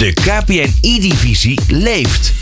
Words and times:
De 0.00 0.12
KPN 0.12 0.72
E-divisie 0.80 1.60
leeft. 1.68 2.32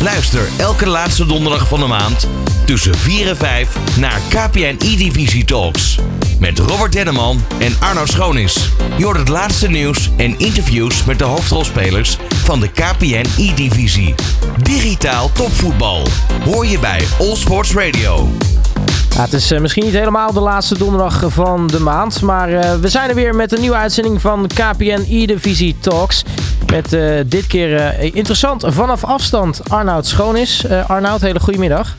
Luister 0.00 0.48
elke 0.58 0.86
laatste 0.86 1.26
donderdag 1.26 1.68
van 1.68 1.80
de 1.80 1.86
maand 1.86 2.28
tussen 2.64 2.94
4 2.94 3.28
en 3.28 3.36
5 3.36 3.96
naar 3.98 4.20
KPN 4.28 4.76
E-divisie 4.78 5.44
Talks. 5.44 5.98
Met 6.38 6.58
Robert 6.58 6.92
Denneman 6.92 7.40
en 7.58 7.76
Arno 7.80 8.06
Schoonis. 8.06 8.70
Je 8.96 9.04
hoort 9.04 9.18
het 9.18 9.28
laatste 9.28 9.68
nieuws 9.68 10.10
en 10.16 10.38
interviews 10.38 11.04
met 11.04 11.18
de 11.18 11.24
hoofdrolspelers 11.24 12.16
van 12.44 12.60
de 12.60 12.68
KPN 12.68 13.26
E-divisie. 13.38 14.14
Digitaal 14.62 15.30
topvoetbal. 15.32 16.06
Hoor 16.44 16.66
je 16.66 16.78
bij 16.78 17.04
All 17.18 17.36
Sports 17.36 17.72
Radio. 17.72 18.28
Het 19.16 19.32
is 19.32 19.50
eh, 19.50 19.60
misschien 19.60 19.84
niet 19.84 19.94
helemaal 19.94 20.32
de 20.32 20.40
laatste 20.40 20.78
donderdag 20.78 21.24
van 21.26 21.66
de 21.66 21.80
maand. 21.80 22.22
Maar 22.22 22.52
eh, 22.52 22.74
we 22.74 22.88
zijn 22.88 23.08
er 23.08 23.14
weer 23.14 23.34
met 23.34 23.52
een 23.52 23.60
nieuwe 23.60 23.76
uitzending 23.76 24.20
van 24.20 24.46
KPN 24.46 25.04
E-Divisie 25.08 25.76
Talks. 25.80 26.24
Met 26.70 26.92
eh, 26.92 27.20
dit 27.26 27.46
keer 27.46 28.00
interessant 28.14 28.64
vanaf 28.66 29.04
afstand 29.04 29.60
Arnoud 29.68 30.06
Schoonis. 30.06 30.66
Arnoud, 30.86 31.20
hele 31.20 31.40
goedemiddag. 31.40 31.96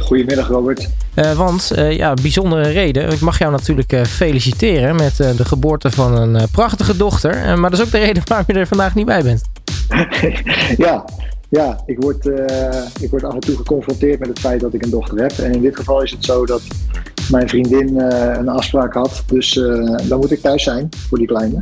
Goedemiddag 0.00 0.48
Robert. 0.48 0.88
want 1.36 1.72
ja, 1.74 2.14
bijzondere 2.14 2.68
reden. 2.68 3.12
Ik 3.12 3.20
mag 3.20 3.38
jou 3.38 3.52
natuurlijk 3.52 4.06
feliciteren 4.06 4.96
met 4.96 5.16
de 5.16 5.44
geboorte 5.44 5.90
van 5.90 6.16
een 6.16 6.48
prachtige 6.50 6.96
dochter. 6.96 7.58
maar 7.58 7.70
dat 7.70 7.78
is 7.78 7.84
ook 7.84 7.90
de 7.90 7.98
reden 7.98 8.22
waarom 8.26 8.46
je 8.48 8.52
er 8.52 8.66
vandaag 8.66 8.94
niet 8.94 9.06
bij 9.06 9.22
bent. 9.22 9.42
ja, 10.86 11.04
ja, 11.48 11.82
ik 11.86 12.00
word, 12.00 12.26
uh, 12.26 12.68
ik 13.00 13.10
word 13.10 13.24
af 13.24 13.34
en 13.34 13.40
toe 13.40 13.56
geconfronteerd 13.56 14.18
met 14.18 14.28
het 14.28 14.38
feit 14.38 14.60
dat 14.60 14.74
ik 14.74 14.84
een 14.84 14.90
dochter 14.90 15.18
heb. 15.18 15.32
En 15.32 15.52
in 15.52 15.60
dit 15.60 15.76
geval 15.76 16.02
is 16.02 16.10
het 16.10 16.24
zo 16.24 16.46
dat 16.46 16.62
mijn 17.30 17.48
vriendin 17.48 17.94
uh, 17.94 18.32
een 18.36 18.48
afspraak 18.48 18.94
had. 18.94 19.22
Dus 19.26 19.54
uh, 19.56 19.96
dan 20.08 20.18
moet 20.18 20.30
ik 20.30 20.40
thuis 20.40 20.62
zijn 20.62 20.88
voor 21.08 21.18
die 21.18 21.26
kleine. 21.26 21.60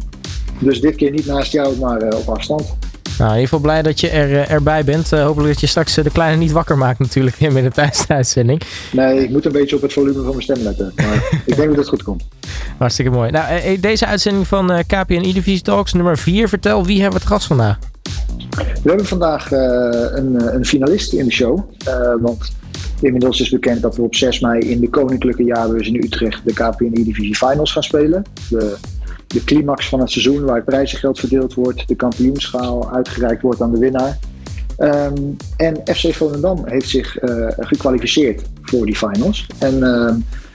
Dus 0.59 0.81
dit 0.81 0.97
keer 0.97 1.11
niet 1.11 1.27
naast 1.27 1.53
jou, 1.53 1.79
maar 1.79 2.03
op 2.03 2.29
afstand. 2.29 2.77
Nou, 3.19 3.31
in 3.31 3.37
ieder 3.37 3.49
geval 3.49 3.59
blij 3.59 3.83
dat 3.83 4.01
je 4.01 4.09
er, 4.09 4.49
erbij 4.49 4.85
bent. 4.85 5.11
hopelijk 5.11 5.53
dat 5.53 5.61
je 5.61 5.67
straks 5.67 5.95
de 5.95 6.11
kleine 6.13 6.37
niet 6.37 6.53
wakker 6.53 6.79
maakt 6.79 6.99
natuurlijk 6.99 7.41
in 7.41 7.55
de 7.55 7.71
thuisuitzending. 7.71 8.63
Nee, 8.93 9.23
ik 9.23 9.31
moet 9.31 9.45
een 9.45 9.53
beetje 9.53 9.77
op 9.77 9.83
het 9.83 9.93
volume 9.93 10.23
van 10.23 10.31
mijn 10.31 10.43
stem 10.43 10.63
letten. 10.63 10.93
Maar 10.97 11.29
ik 11.47 11.57
denk 11.57 11.69
dat 11.69 11.77
het 11.77 11.89
goed 11.89 12.03
komt. 12.03 12.25
Hartstikke 12.79 13.11
mooi. 13.11 13.31
Nou, 13.31 13.81
deze 13.81 14.07
uitzending 14.07 14.47
van 14.47 14.67
KPN 14.87 15.13
E-Divisie 15.13 15.63
Talks 15.63 15.93
nummer 15.93 16.19
4. 16.19 16.49
Vertel, 16.49 16.85
wie 16.85 17.01
hebben 17.01 17.19
we 17.19 17.25
het 17.25 17.35
gast 17.35 17.47
vandaag? 17.47 17.79
We 18.55 18.89
hebben 18.89 19.07
vandaag 19.07 19.53
uh, 19.53 19.59
een, 20.11 20.55
een, 20.55 20.65
finalist 20.65 21.13
in 21.13 21.25
de 21.25 21.33
show. 21.33 21.71
Uh, 21.89 22.15
want 22.21 22.53
inmiddels 23.01 23.41
is 23.41 23.49
bekend 23.49 23.83
dat 23.83 23.97
we 23.97 24.03
op 24.03 24.15
6 24.15 24.41
mei 24.41 24.61
in 24.61 24.81
de 24.81 24.89
Koninklijke 24.89 25.45
Jaarbeurs 25.45 25.89
in 25.89 25.95
Utrecht 25.95 26.41
de 26.45 26.53
KPN 26.53 26.85
E-Divisie 26.85 27.37
Finals 27.37 27.73
gaan 27.73 27.83
spelen. 27.83 28.23
De, 28.49 28.77
de 29.35 29.45
climax 29.45 29.89
van 29.89 30.01
het 30.01 30.11
seizoen 30.11 30.45
waar 30.45 30.57
het 30.57 30.65
prijzengeld 30.65 31.19
verdeeld 31.19 31.55
wordt, 31.55 31.89
de 31.89 31.95
kampioenschaal 31.95 32.93
uitgereikt 32.93 33.43
wordt 33.43 33.61
aan 33.61 33.73
de 33.73 33.79
winnaar. 33.79 34.19
Um, 34.79 35.37
en 35.57 35.81
FC 35.85 36.15
Volendam 36.15 36.63
heeft 36.65 36.89
zich 36.89 37.23
uh, 37.23 37.47
gekwalificeerd 37.59 38.43
voor 38.63 38.87
die 38.87 38.97
finals. 38.97 39.47
En 39.59 39.81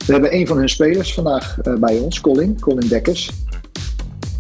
we 0.06 0.12
hebben 0.12 0.36
een 0.36 0.48
van 0.48 0.58
hun 0.58 0.70
spelers 0.70 1.14
vandaag 1.14 1.58
bij 1.80 1.98
ons, 1.98 2.22
Colin, 2.22 2.60
Colin 2.60 2.88
Dekkers. 2.88 3.32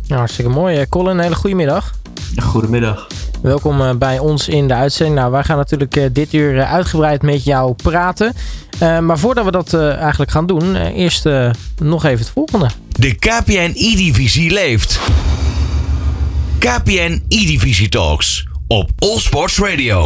Nou, 0.07 0.19
hartstikke 0.19 0.51
mooi. 0.51 0.89
Colin, 0.89 1.17
een 1.17 1.19
hele 1.19 1.35
goede 1.35 1.55
middag. 1.55 1.93
Goedemiddag. 2.35 3.07
Welkom 3.41 3.81
eh, 3.81 3.95
bij 3.95 4.19
ons 4.19 4.47
in 4.47 4.67
de 4.67 4.73
uitzending. 4.73 5.17
Nou, 5.17 5.31
wij 5.31 5.43
gaan 5.43 5.57
natuurlijk 5.57 5.95
eh, 5.95 6.03
dit 6.11 6.33
uur 6.33 6.59
eh, 6.59 6.73
uitgebreid 6.73 7.21
met 7.21 7.43
jou 7.43 7.73
praten. 7.73 8.33
maar 8.79 9.19
voordat 9.19 9.45
we 9.45 9.51
dat 9.51 9.73
eigenlijk 9.73 10.31
gaan 10.31 10.45
doen, 10.45 10.75
eerst 10.75 11.29
nog 11.81 12.05
even 12.05 12.19
het 12.19 12.29
volgende. 12.29 12.69
De 12.99 13.15
KPN 13.15 13.71
E-divisie 13.75 14.51
leeft. 14.51 14.99
KPN 16.57 17.23
E-divisie 17.27 17.89
Talks 17.89 18.47
op 18.67 18.89
All 18.97 19.17
Sports 19.17 19.59
Radio. 19.59 20.01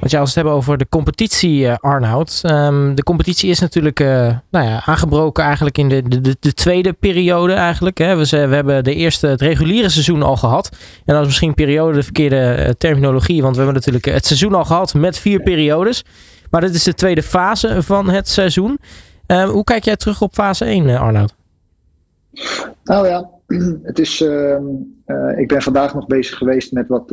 Want 0.00 0.10
ja, 0.10 0.20
als 0.20 0.34
we 0.34 0.34
het 0.34 0.34
hebben 0.34 0.52
over 0.52 0.78
de 0.78 0.88
competitie, 0.88 1.60
uh, 1.60 1.74
Arnoud. 1.76 2.40
Um, 2.44 2.94
de 2.94 3.02
competitie 3.02 3.50
is 3.50 3.58
natuurlijk 3.58 4.00
uh, 4.00 4.08
nou 4.50 4.66
ja, 4.66 4.82
aangebroken 4.84 5.44
eigenlijk 5.44 5.78
in 5.78 5.88
de, 5.88 6.20
de, 6.20 6.36
de 6.40 6.54
tweede 6.54 6.92
periode 6.92 7.52
eigenlijk. 7.52 7.98
Hè. 7.98 8.16
We, 8.16 8.28
we 8.28 8.54
hebben 8.54 8.84
de 8.84 8.94
eerste, 8.94 9.26
het 9.26 9.40
reguliere 9.40 9.88
seizoen 9.88 10.22
al 10.22 10.36
gehad. 10.36 10.76
En 11.04 11.14
dat 11.14 11.20
is 11.20 11.26
misschien 11.26 11.54
periode 11.54 11.94
de 11.94 12.02
verkeerde 12.02 12.56
uh, 12.58 12.68
terminologie. 12.78 13.42
Want 13.42 13.56
we 13.56 13.62
hebben 13.62 13.74
natuurlijk 13.74 14.04
het 14.04 14.26
seizoen 14.26 14.54
al 14.54 14.64
gehad 14.64 14.94
met 14.94 15.18
vier 15.18 15.40
periodes. 15.40 16.04
Maar 16.50 16.60
dit 16.60 16.74
is 16.74 16.82
de 16.82 16.94
tweede 16.94 17.22
fase 17.22 17.82
van 17.82 18.08
het 18.08 18.28
seizoen. 18.28 18.78
Um, 19.26 19.48
hoe 19.48 19.64
kijk 19.64 19.84
jij 19.84 19.96
terug 19.96 20.20
op 20.22 20.34
fase 20.34 20.64
1, 20.64 20.98
Arnoud? 20.98 21.40
Nou 22.84 23.06
ja, 23.06 23.30
het 23.82 23.98
is, 23.98 24.20
ehm, 24.20 24.64
ik 25.36 25.48
ben 25.48 25.62
vandaag 25.62 25.94
nog 25.94 26.06
bezig 26.06 26.38
geweest 26.38 26.72
met 26.72 26.88
wat 26.88 27.10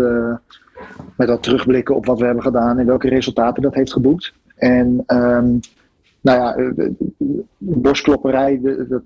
met 1.16 1.28
dat 1.28 1.44
terugblikken 1.44 1.96
op 1.96 2.06
wat 2.06 2.20
we 2.20 2.26
hebben 2.26 2.44
gedaan 2.44 2.80
en 2.80 2.86
welke 2.86 3.10
resultaten 3.10 3.64
dat 3.64 3.74
heeft 3.74 3.92
geboekt. 3.92 4.34
En 4.56 5.04
um, 5.08 5.60
nou 6.22 6.38
ja, 6.38 6.56
eh, 6.56 6.88
borstklopperij, 7.58 8.60
dat, 8.90 9.02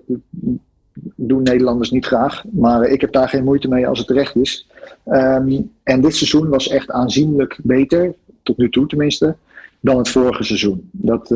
doen 1.16 1.44
Nederlanders 1.44 1.92
niet 1.92 2.06
graag. 2.06 2.44
Maar 2.52 2.84
ik 2.84 3.02
heb 3.02 3.12
daar 3.12 3.30
geen 3.30 3.44
moeite 3.44 3.68
mee 3.68 3.88
als 3.88 3.98
het 3.98 4.08
terecht 4.08 4.36
is. 4.36 4.68
Um, 5.06 5.72
en 5.84 6.02
dit 6.02 6.16
seizoen 6.16 6.50
was 6.50 6.68
echt 6.68 6.92
aanzienlijk 6.92 7.60
beter, 7.64 8.14
tot 8.44 8.58
nu 8.58 8.70
toe 8.70 8.88
tenminste, 8.88 9.36
dan 9.80 9.98
het 9.98 10.10
vorige 10.10 10.44
seizoen. 10.44 10.90
Dat, 10.92 11.28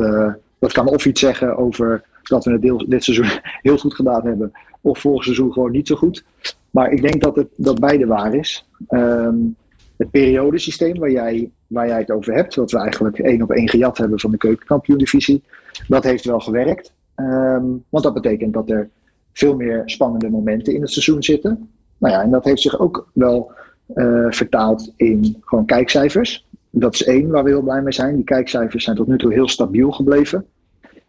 dat 0.58 0.72
kan 0.72 0.88
of 0.88 1.06
iets 1.06 1.20
zeggen 1.20 1.56
over 1.56 2.04
dat 2.22 2.44
we 2.44 2.50
het 2.50 2.62
deel, 2.62 2.88
dit 2.88 3.04
seizoen 3.04 3.40
heel 3.62 3.78
goed 3.78 3.94
gedaan 3.94 4.26
hebben, 4.26 4.52
of 4.80 4.98
vorig 4.98 5.24
seizoen 5.24 5.52
gewoon 5.52 5.70
niet 5.70 5.86
zo 5.86 5.96
goed. 5.96 6.24
Maar 6.70 6.92
ik 6.92 7.02
denk 7.02 7.22
dat, 7.22 7.36
het, 7.36 7.48
dat 7.56 7.80
beide 7.80 8.06
waar 8.06 8.34
is. 8.34 8.68
Um, 8.88 9.56
het 9.96 10.10
periodesysteem 10.10 10.98
waar 10.98 11.10
jij, 11.10 11.50
waar 11.66 11.86
jij 11.86 11.98
het 11.98 12.10
over 12.10 12.34
hebt, 12.34 12.54
wat 12.54 12.70
we 12.70 12.78
eigenlijk 12.78 13.18
één 13.18 13.42
op 13.42 13.50
één 13.50 13.68
gejat 13.68 13.98
hebben 13.98 14.20
van 14.20 14.30
de 14.30 14.36
keukenkampioen-divisie, 14.36 15.42
dat 15.88 16.04
heeft 16.04 16.24
wel 16.24 16.40
gewerkt. 16.40 16.92
Um, 17.16 17.84
want 17.88 18.04
dat 18.04 18.14
betekent 18.14 18.52
dat 18.52 18.70
er 18.70 18.90
veel 19.32 19.56
meer 19.56 19.82
spannende 19.84 20.30
momenten 20.30 20.74
in 20.74 20.80
het 20.80 20.90
seizoen 20.90 21.22
zitten. 21.22 21.70
Nou 21.98 22.14
ja, 22.14 22.22
en 22.22 22.30
dat 22.30 22.44
heeft 22.44 22.62
zich 22.62 22.78
ook 22.78 23.08
wel 23.12 23.52
uh, 23.94 24.26
vertaald 24.30 24.92
in 24.96 25.36
gewoon 25.40 25.64
kijkcijfers. 25.64 26.46
Dat 26.70 26.94
is 26.94 27.04
één 27.04 27.28
waar 27.28 27.44
we 27.44 27.50
heel 27.50 27.62
blij 27.62 27.82
mee 27.82 27.92
zijn. 27.92 28.14
Die 28.14 28.24
kijkcijfers 28.24 28.84
zijn 28.84 28.96
tot 28.96 29.06
nu 29.06 29.18
toe 29.18 29.32
heel 29.32 29.48
stabiel 29.48 29.90
gebleven. 29.90 30.46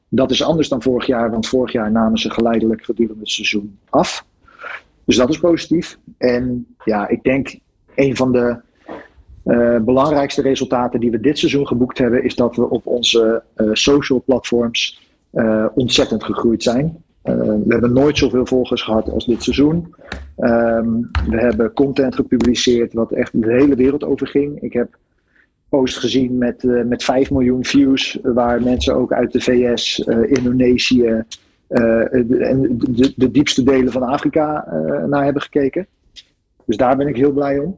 Dat 0.09 0.31
is 0.31 0.43
anders 0.43 0.69
dan 0.69 0.81
vorig 0.81 1.05
jaar, 1.05 1.31
want 1.31 1.47
vorig 1.47 1.71
jaar 1.71 1.91
namen 1.91 2.19
ze 2.19 2.29
geleidelijk 2.29 2.83
gedurende 2.83 3.19
het 3.19 3.29
seizoen 3.29 3.77
af. 3.89 4.25
Dus 5.03 5.17
dat 5.17 5.29
is 5.29 5.39
positief. 5.39 5.97
En 6.17 6.65
ja, 6.83 7.07
ik 7.07 7.23
denk 7.23 7.59
een 7.95 8.15
van 8.15 8.31
de 8.31 8.57
uh, 9.45 9.77
belangrijkste 9.79 10.41
resultaten 10.41 10.99
die 10.99 11.11
we 11.11 11.19
dit 11.19 11.37
seizoen 11.37 11.67
geboekt 11.67 11.97
hebben, 11.97 12.23
is 12.23 12.35
dat 12.35 12.55
we 12.55 12.69
op 12.69 12.87
onze 12.87 13.43
uh, 13.55 13.69
social 13.73 14.23
platforms 14.25 15.07
uh, 15.33 15.65
ontzettend 15.75 16.23
gegroeid 16.23 16.63
zijn. 16.63 17.03
we 17.21 17.65
hebben 17.67 17.93
nooit 17.93 18.17
zoveel 18.17 18.45
volgers 18.45 18.81
gehad 18.81 19.09
als 19.09 19.25
dit 19.25 19.43
seizoen. 19.43 19.93
Um, 20.37 21.09
we 21.29 21.37
hebben 21.37 21.73
content 21.73 22.15
gepubliceerd 22.15 22.93
wat 22.93 23.11
echt 23.11 23.41
de 23.41 23.51
hele 23.51 23.75
wereld 23.75 24.03
over 24.03 24.27
ging. 24.27 24.61
Ik 24.61 24.73
heb 24.73 24.97
posts 25.69 25.97
gezien 25.97 26.37
met, 26.37 26.63
met 26.63 27.03
5 27.03 27.31
miljoen 27.31 27.65
views, 27.65 28.19
waar 28.23 28.63
mensen 28.63 28.95
ook 28.95 29.13
uit 29.13 29.31
de 29.31 29.41
VS, 29.41 29.99
Indonesië 30.27 31.23
en 31.67 32.77
de, 32.79 33.13
de, 33.15 33.31
diepste 33.31 33.63
delen 33.63 33.91
van 33.91 34.03
Afrika 34.03 34.65
naar 35.07 35.23
hebben 35.23 35.41
gekeken. 35.41 35.87
Dus 36.65 36.77
daar 36.77 36.97
ben 36.97 37.07
ik 37.07 37.15
heel 37.15 37.31
blij 37.31 37.59
om. 37.59 37.77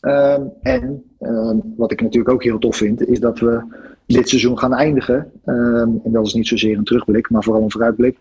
Um, 0.00 0.52
en 0.62 1.04
um, 1.20 1.74
wat 1.76 1.92
ik 1.92 2.00
natuurlijk 2.00 2.34
ook 2.34 2.42
heel 2.42 2.58
tof 2.58 2.76
vind, 2.76 3.08
is 3.08 3.20
dat 3.20 3.38
we 3.38 3.62
dit 4.06 4.28
seizoen 4.28 4.58
gaan 4.58 4.74
eindigen. 4.74 5.32
Um, 5.46 6.00
en 6.04 6.12
dat 6.12 6.26
is 6.26 6.34
niet 6.34 6.46
zozeer 6.46 6.78
een 6.78 6.84
terugblik, 6.84 7.30
maar 7.30 7.42
vooral 7.42 7.62
een 7.62 7.70
vooruitblik. 7.70 8.16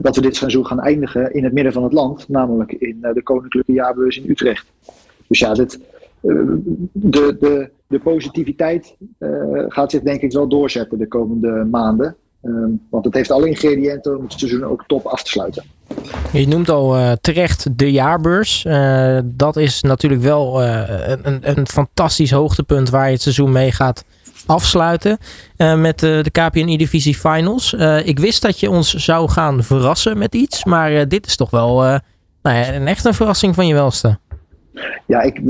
Dat 0.00 0.16
we 0.16 0.22
dit 0.22 0.36
seizoen 0.36 0.66
gaan 0.66 0.80
eindigen 0.80 1.34
in 1.34 1.44
het 1.44 1.52
midden 1.52 1.72
van 1.72 1.82
het 1.82 1.92
land, 1.92 2.28
namelijk 2.28 2.72
in 2.72 3.00
de 3.00 3.22
Koninklijke 3.22 3.72
Jaarbeurs 3.72 4.20
in 4.20 4.30
Utrecht. 4.30 4.66
Dus 5.26 5.38
ja, 5.38 5.54
dit, 5.54 5.80
de, 6.92 7.36
de, 7.40 7.70
de 7.90 7.98
positiviteit 7.98 8.96
gaat 9.68 9.90
zich 9.90 10.02
denk 10.02 10.20
ik 10.20 10.32
wel 10.32 10.48
doorzetten 10.48 10.98
de 10.98 11.08
komende 11.08 11.66
maanden. 11.70 12.16
Um, 12.42 12.86
want 12.90 13.04
het 13.04 13.14
heeft 13.14 13.30
alle 13.30 13.48
ingrediënten 13.48 14.16
om 14.16 14.22
het 14.22 14.32
seizoen 14.32 14.64
ook 14.64 14.84
top 14.86 15.06
af 15.06 15.22
te 15.22 15.30
sluiten. 15.30 15.64
Je 16.32 16.48
noemt 16.48 16.68
al 16.68 16.96
uh, 16.96 17.12
terecht 17.20 17.78
de 17.78 17.92
jaarbeurs. 17.92 18.64
Uh, 18.64 19.18
dat 19.24 19.56
is 19.56 19.82
natuurlijk 19.82 20.22
wel 20.22 20.62
een, 20.62 21.58
een 21.58 21.66
fantastisch 21.66 22.30
hoogtepunt 22.30 22.90
waar 22.90 23.06
je 23.06 23.12
het 23.12 23.22
seizoen 23.22 23.52
mee 23.52 23.72
gaat 23.72 24.04
afsluiten. 24.46 25.18
met 25.56 25.98
de, 25.98 26.20
de 26.22 26.30
KPN 26.30 26.68
E-Divisie 26.68 27.14
Finals. 27.14 27.72
ik 28.04 28.18
wist 28.18 28.42
dat 28.42 28.60
je 28.60 28.70
ons 28.70 28.94
zou 28.94 29.28
gaan 29.28 29.62
verrassen 29.62 30.18
met 30.18 30.34
iets. 30.34 30.64
Maar 30.64 31.08
dit 31.08 31.26
is 31.26 31.36
toch 31.36 31.50
wel 31.50 31.76
nou 32.42 32.56
ja, 32.56 32.74
een 32.74 32.86
echt 32.86 33.04
een 33.04 33.14
verrassing 33.14 33.54
van 33.54 33.66
je 33.66 33.74
welste. 33.74 34.18
Ja, 35.06 35.20
ik, 35.20 35.40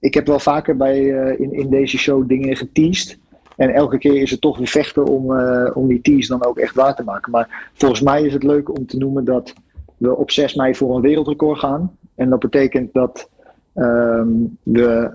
ik 0.00 0.14
heb 0.14 0.26
wel 0.26 0.38
vaker 0.38 0.76
bij, 0.76 1.06
in, 1.38 1.52
in 1.52 1.70
deze 1.70 1.98
show 1.98 2.28
dingen 2.28 2.56
geteased. 2.56 3.18
En 3.60 3.74
elke 3.74 3.98
keer 3.98 4.22
is 4.22 4.30
het 4.30 4.40
toch 4.40 4.58
weer 4.58 4.66
vechten 4.66 5.06
om, 5.06 5.30
uh, 5.30 5.70
om 5.74 5.88
die 5.88 6.00
tease 6.00 6.28
dan 6.28 6.44
ook 6.44 6.58
echt 6.58 6.74
waar 6.74 6.94
te 6.94 7.02
maken. 7.02 7.30
Maar 7.30 7.70
volgens 7.74 8.00
mij 8.00 8.22
is 8.22 8.32
het 8.32 8.42
leuk 8.42 8.78
om 8.78 8.86
te 8.86 8.96
noemen 8.96 9.24
dat 9.24 9.54
we 9.96 10.16
op 10.16 10.30
6 10.30 10.54
mei 10.54 10.74
voor 10.74 10.96
een 10.96 11.02
wereldrecord 11.02 11.58
gaan. 11.58 11.96
En 12.14 12.30
dat 12.30 12.38
betekent 12.38 12.92
dat 12.92 13.28
ehm, 13.74 14.28
we 14.62 15.10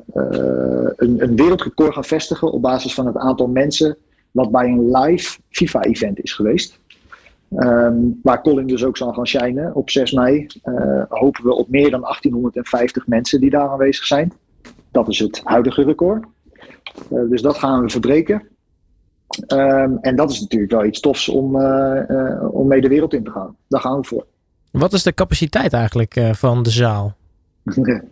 een, 0.96 1.24
een 1.24 1.36
wereldrecord 1.36 1.94
gaan 1.94 2.04
vestigen 2.04 2.52
op 2.52 2.62
basis 2.62 2.94
van 2.94 3.06
het 3.06 3.18
aantal 3.18 3.48
mensen 3.48 3.98
wat 4.32 4.52
bij 4.52 4.68
een 4.68 4.92
live 4.92 5.40
FIFA-event 5.50 6.24
is 6.24 6.34
geweest. 6.34 6.80
Ehm, 7.56 7.96
waar 8.24 8.42
Colin 8.42 8.68
dus 8.68 8.86
ook 8.86 8.98
zal 8.98 9.14
gaan 9.14 9.28
shinen 9.28 9.76
op 9.76 9.90
6 9.90 10.12
mei. 10.12 10.48
hopen 11.10 11.44
we 11.44 11.54
op 11.54 11.70
meer 11.70 11.92
dan 11.92 12.04
1850 12.04 13.08
mensen 13.08 13.40
die 13.40 13.50
daar 13.50 13.70
aanwezig 13.70 14.06
zijn. 14.06 14.32
Dat 14.96 15.10
is 15.10 15.20
het 15.20 15.42
huidige 15.44 15.84
record. 15.84 16.26
dus 17.10 17.42
dat 17.42 17.58
gaan 17.58 17.82
we 17.82 17.90
verbreken. 17.90 18.48
Ehm, 19.48 19.98
en 20.02 20.16
dat 20.16 20.32
is 20.32 20.42
natuurlijk 20.42 20.72
wel 20.72 20.86
iets 20.86 21.00
tofs 21.00 21.30
om, 21.30 21.56
om 22.52 22.68
mee 22.68 22.82
de 22.82 22.88
wereld 22.88 23.14
in 23.14 23.24
te 23.24 23.32
gaan. 23.32 23.56
Daar 23.68 23.82
gaan 23.82 24.00
we 24.00 24.08
voor. 24.08 24.26
Wat 24.72 24.94
is 24.94 25.04
de 25.04 25.14
capaciteit 25.14 25.74
eigenlijk 25.74 26.20
van 26.32 26.64
de 26.64 26.70
zaal? 26.70 27.16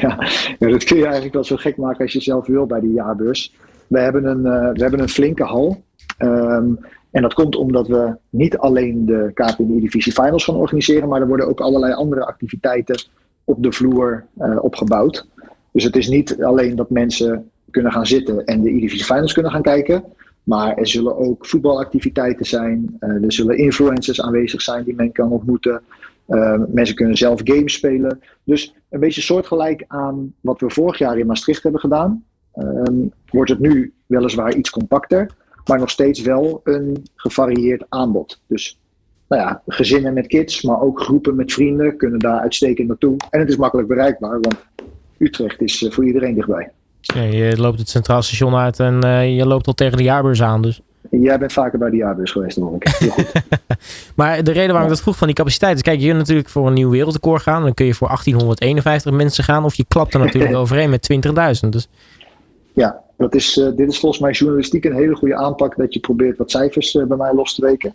ja, 0.00 0.18
dat 0.58 0.84
kun 0.84 0.96
je 0.96 1.04
eigenlijk 1.04 1.34
wel 1.34 1.44
zo 1.44 1.56
gek 1.56 1.76
maken 1.76 2.02
als 2.02 2.12
je 2.12 2.20
zelf 2.20 2.46
wil 2.46 2.66
bij 2.66 2.80
die 2.80 2.92
jaarbeurs. 2.92 3.54
We 3.86 3.98
hebben 3.98 4.24
een, 4.24 4.42
we 4.72 4.82
hebben 4.82 5.00
een 5.00 5.08
flinke 5.08 5.44
hal. 5.44 5.82
Um, 6.18 6.78
en 7.10 7.22
dat 7.22 7.34
komt 7.34 7.56
omdat 7.56 7.88
we 7.88 8.16
niet 8.30 8.58
alleen 8.58 9.06
de 9.06 9.30
KPNI 9.34 9.80
Divisie 9.80 10.12
Finals 10.12 10.44
gaan 10.44 10.54
organiseren, 10.54 11.08
maar 11.08 11.20
er 11.20 11.26
worden 11.26 11.48
ook 11.48 11.60
allerlei 11.60 11.92
andere 11.92 12.26
activiteiten 12.26 13.02
op 13.44 13.62
de 13.62 13.72
vloer 13.72 14.26
uh, 14.38 14.64
opgebouwd. 14.64 15.26
Dus 15.72 15.84
het 15.84 15.96
is 15.96 16.08
niet 16.08 16.42
alleen 16.42 16.76
dat 16.76 16.90
mensen 16.90 17.50
kunnen 17.70 17.92
gaan 17.92 18.06
zitten 18.06 18.44
en 18.44 18.62
de 18.62 18.70
E-Divisie 18.70 19.04
Finals 19.04 19.32
kunnen 19.32 19.52
gaan 19.52 19.62
kijken. 19.62 20.04
Maar 20.42 20.76
er 20.76 20.88
zullen 20.88 21.16
ook 21.16 21.46
voetbalactiviteiten 21.46 22.46
zijn. 22.46 22.96
Uh, 23.00 23.24
er 23.24 23.32
zullen 23.32 23.58
influencers 23.58 24.22
aanwezig 24.22 24.62
zijn 24.62 24.84
die 24.84 24.94
men 24.94 25.12
kan 25.12 25.30
ontmoeten. 25.30 25.80
Uh, 26.28 26.62
mensen 26.68 26.94
kunnen 26.94 27.16
zelf 27.16 27.40
games 27.44 27.72
spelen. 27.72 28.20
Dus 28.44 28.74
een 28.90 29.00
beetje 29.00 29.20
soortgelijk 29.20 29.84
aan 29.88 30.34
wat 30.40 30.60
we 30.60 30.70
vorig 30.70 30.98
jaar 30.98 31.18
in 31.18 31.26
Maastricht 31.26 31.62
hebben 31.62 31.80
gedaan. 31.80 32.24
Um, 32.58 33.12
wordt 33.30 33.50
het 33.50 33.58
nu 33.58 33.92
weliswaar 34.06 34.54
iets 34.54 34.70
compacter. 34.70 35.30
Maar 35.66 35.78
nog 35.78 35.90
steeds 35.90 36.20
wel 36.20 36.60
een 36.64 37.06
gevarieerd 37.14 37.84
aanbod. 37.88 38.40
Dus 38.46 38.78
nou 39.28 39.42
ja, 39.42 39.62
gezinnen 39.66 40.14
met 40.14 40.26
kids, 40.26 40.62
maar 40.62 40.80
ook 40.80 41.00
groepen 41.00 41.36
met 41.36 41.52
vrienden 41.52 41.96
kunnen 41.96 42.18
daar 42.18 42.40
uitstekend 42.40 42.88
naartoe. 42.88 43.16
En 43.30 43.40
het 43.40 43.48
is 43.48 43.56
makkelijk 43.56 43.88
bereikbaar, 43.88 44.40
want 44.40 44.56
Utrecht 45.22 45.60
is 45.60 45.86
voor 45.90 46.04
iedereen 46.04 46.34
dichtbij. 46.34 46.70
Ja, 47.00 47.22
je 47.22 47.56
loopt 47.56 47.78
het 47.78 47.88
Centraal 47.88 48.22
Station 48.22 48.54
uit 48.54 48.80
en 48.80 49.04
uh, 49.04 49.36
je 49.36 49.46
loopt 49.46 49.66
al 49.66 49.72
tegen 49.72 49.96
de 49.96 50.02
jaarbeurs 50.02 50.42
aan. 50.42 50.62
Dus. 50.62 50.80
Jij 51.10 51.38
bent 51.38 51.52
vaker 51.52 51.78
bij 51.78 51.90
de 51.90 51.96
jaarbeurs 51.96 52.30
geweest, 52.30 52.56
ik. 52.56 52.88
Goed. 52.88 53.32
maar 54.16 54.44
de 54.44 54.52
reden 54.52 54.68
waarom 54.68 54.82
ik 54.82 54.88
dat 54.88 55.02
vroeg 55.02 55.16
van 55.16 55.26
die 55.26 55.36
capaciteit 55.36 55.76
is, 55.76 55.82
kijk, 55.82 56.00
je 56.00 56.06
kunt 56.06 56.18
natuurlijk 56.18 56.48
voor 56.48 56.66
een 56.66 56.72
nieuw 56.72 56.90
wereldrecord 56.90 57.42
gaan. 57.42 57.62
Dan 57.62 57.74
kun 57.74 57.86
je 57.86 57.94
voor 57.94 58.06
1851 58.06 59.12
mensen 59.12 59.44
gaan. 59.44 59.64
Of 59.64 59.74
je 59.74 59.84
klapt 59.88 60.14
er 60.14 60.20
natuurlijk 60.24 60.54
overheen 60.54 60.90
met 60.90 61.62
20.000. 61.64 61.68
Dus. 61.68 61.88
Ja, 62.72 63.00
dat 63.16 63.34
is, 63.34 63.56
uh, 63.56 63.76
dit 63.76 63.88
is 63.88 63.98
volgens 63.98 64.20
mij 64.20 64.30
journalistiek 64.30 64.84
een 64.84 64.94
hele 64.94 65.14
goede 65.14 65.36
aanpak. 65.36 65.76
Dat 65.76 65.94
je 65.94 66.00
probeert 66.00 66.38
wat 66.38 66.50
cijfers 66.50 66.94
uh, 66.94 67.04
bij 67.06 67.16
mij 67.16 67.34
los 67.34 67.54
te 67.54 67.62
weken. 67.62 67.94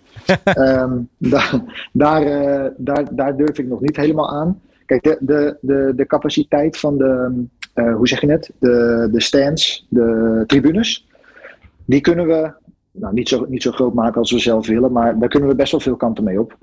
um, 0.58 1.10
daar, 1.18 1.62
daar, 1.92 2.24
daar, 2.78 3.16
daar 3.16 3.38
durf 3.38 3.58
ik 3.58 3.68
nog 3.68 3.82
niet 3.82 3.96
helemaal 3.96 4.30
aan. 4.30 4.62
Kijk, 4.88 5.04
de, 5.04 5.18
de, 5.20 5.58
de, 5.62 5.94
de 5.96 6.06
capaciteit 6.06 6.78
van 6.78 6.98
de, 6.98 7.44
uh, 7.76 7.96
hoe 7.96 8.08
zeg 8.08 8.22
je 8.22 8.32
het, 8.32 8.52
de, 8.60 9.08
de 9.12 9.22
stands, 9.22 9.86
de 9.90 10.44
tribunes. 10.46 11.08
Die 11.86 12.02
kunnen 12.02 12.28
we 12.28 12.52
nou, 12.92 13.14
niet, 13.14 13.30
zo, 13.30 13.46
niet 13.50 13.62
zo 13.62 13.72
groot 13.72 13.94
maken 13.94 14.20
als 14.20 14.32
we 14.32 14.40
zelf 14.40 14.68
willen, 14.68 14.92
maar 14.92 15.20
daar 15.20 15.30
kunnen 15.30 15.50
we 15.50 15.56
best 15.56 15.72
wel 15.72 15.80
veel 15.80 15.96
kanten 15.96 16.24
mee 16.24 16.40
op. 16.40 16.58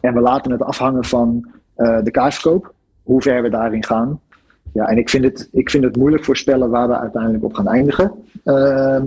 En 0.00 0.14
we 0.14 0.20
laten 0.20 0.52
het 0.52 0.62
afhangen 0.62 1.04
van 1.04 1.48
uh, 1.76 2.02
de 2.02 2.10
kaartverkoop, 2.10 2.74
hoe 3.02 3.22
ver 3.22 3.42
we 3.42 3.48
daarin 3.48 3.84
gaan. 3.84 4.20
Ja, 4.72 4.86
en 4.86 4.98
ik 4.98 5.08
vind 5.08 5.24
het, 5.24 5.48
ik 5.52 5.70
vind 5.70 5.84
het 5.84 5.96
moeilijk 5.96 6.24
voorspellen 6.24 6.70
waar 6.70 6.88
we 6.88 6.98
uiteindelijk 6.98 7.44
op 7.44 7.54
gaan 7.54 7.68
eindigen. 7.68 8.12
Uh, 8.44 9.02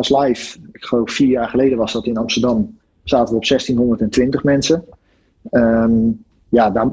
Live, 0.00 0.58
ik 0.72 0.84
geloof 0.84 1.10
vier 1.10 1.28
jaar 1.28 1.48
geleden 1.48 1.78
was 1.78 1.92
dat 1.92 2.06
in 2.06 2.16
Amsterdam, 2.16 2.78
zaten 3.04 3.30
we 3.30 3.40
op 3.40 3.46
1620 3.46 4.44
mensen. 4.44 4.84
Um, 5.50 6.24
ja, 6.52 6.70
daar, 6.70 6.88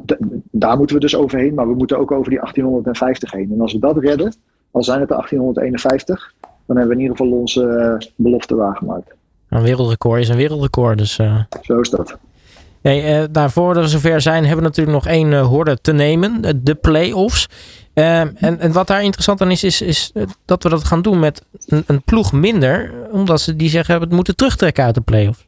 daar 0.52 0.78
moeten 0.78 0.96
we 0.96 1.02
dus 1.02 1.16
overheen. 1.16 1.54
Maar 1.54 1.68
we 1.68 1.76
moeten 1.76 1.98
ook 1.98 2.12
over 2.12 2.30
die 2.30 2.40
1850 2.40 3.32
heen. 3.32 3.52
En 3.52 3.62
als 3.62 3.74
we 3.74 3.80
dat 3.80 3.98
redden, 3.98 4.34
al 4.72 4.84
zijn 4.84 5.00
het 5.00 5.08
de 5.08 5.14
1851, 5.14 6.34
dan 6.40 6.78
hebben 6.78 6.88
we 6.88 6.94
in 6.94 7.10
ieder 7.10 7.18
geval 7.18 7.40
onze 7.40 7.62
uh, 7.62 8.10
belofte 8.16 8.56
waargemaakt. 8.56 9.14
Een 9.50 9.62
wereldrecord 9.62 10.22
is 10.22 10.30
een 10.30 10.36
wereldrecord. 10.36 10.98
Dus, 10.98 11.18
uh... 11.18 11.42
Zo 11.62 11.80
is 11.80 11.90
dat. 11.90 12.18
Nee, 12.82 13.22
uh, 13.22 13.28
nou, 13.32 13.50
voordat 13.50 13.84
we 13.84 13.90
zover 13.90 14.22
zijn, 14.22 14.46
hebben 14.46 14.64
we 14.64 14.70
natuurlijk 14.70 14.98
nog 14.98 15.08
één 15.08 15.32
uh, 15.32 15.48
horde 15.48 15.82
te 15.82 15.92
nemen. 15.92 16.64
De 16.64 16.76
play-offs. 16.76 17.48
Uh, 17.94 18.20
en, 18.20 18.60
en 18.60 18.72
wat 18.72 18.88
daar 18.88 19.04
interessant 19.04 19.42
aan 19.42 19.52
is, 19.52 19.64
is, 19.64 19.82
is 19.82 20.12
dat 20.46 20.64
we 20.64 20.70
dat 20.70 20.84
gaan 20.84 21.02
doen 21.02 21.20
met 21.20 21.44
een, 21.68 21.84
een 21.88 22.02
ploeg 22.02 22.32
minder. 22.32 22.92
Omdat 23.12 23.42
ze 23.42 23.56
die 23.56 23.70
zeggen, 23.70 24.02
het 24.02 24.12
moeten 24.12 24.36
terugtrekken 24.36 24.84
uit 24.84 24.96
de 24.96 25.02
play-offs. 25.02 25.46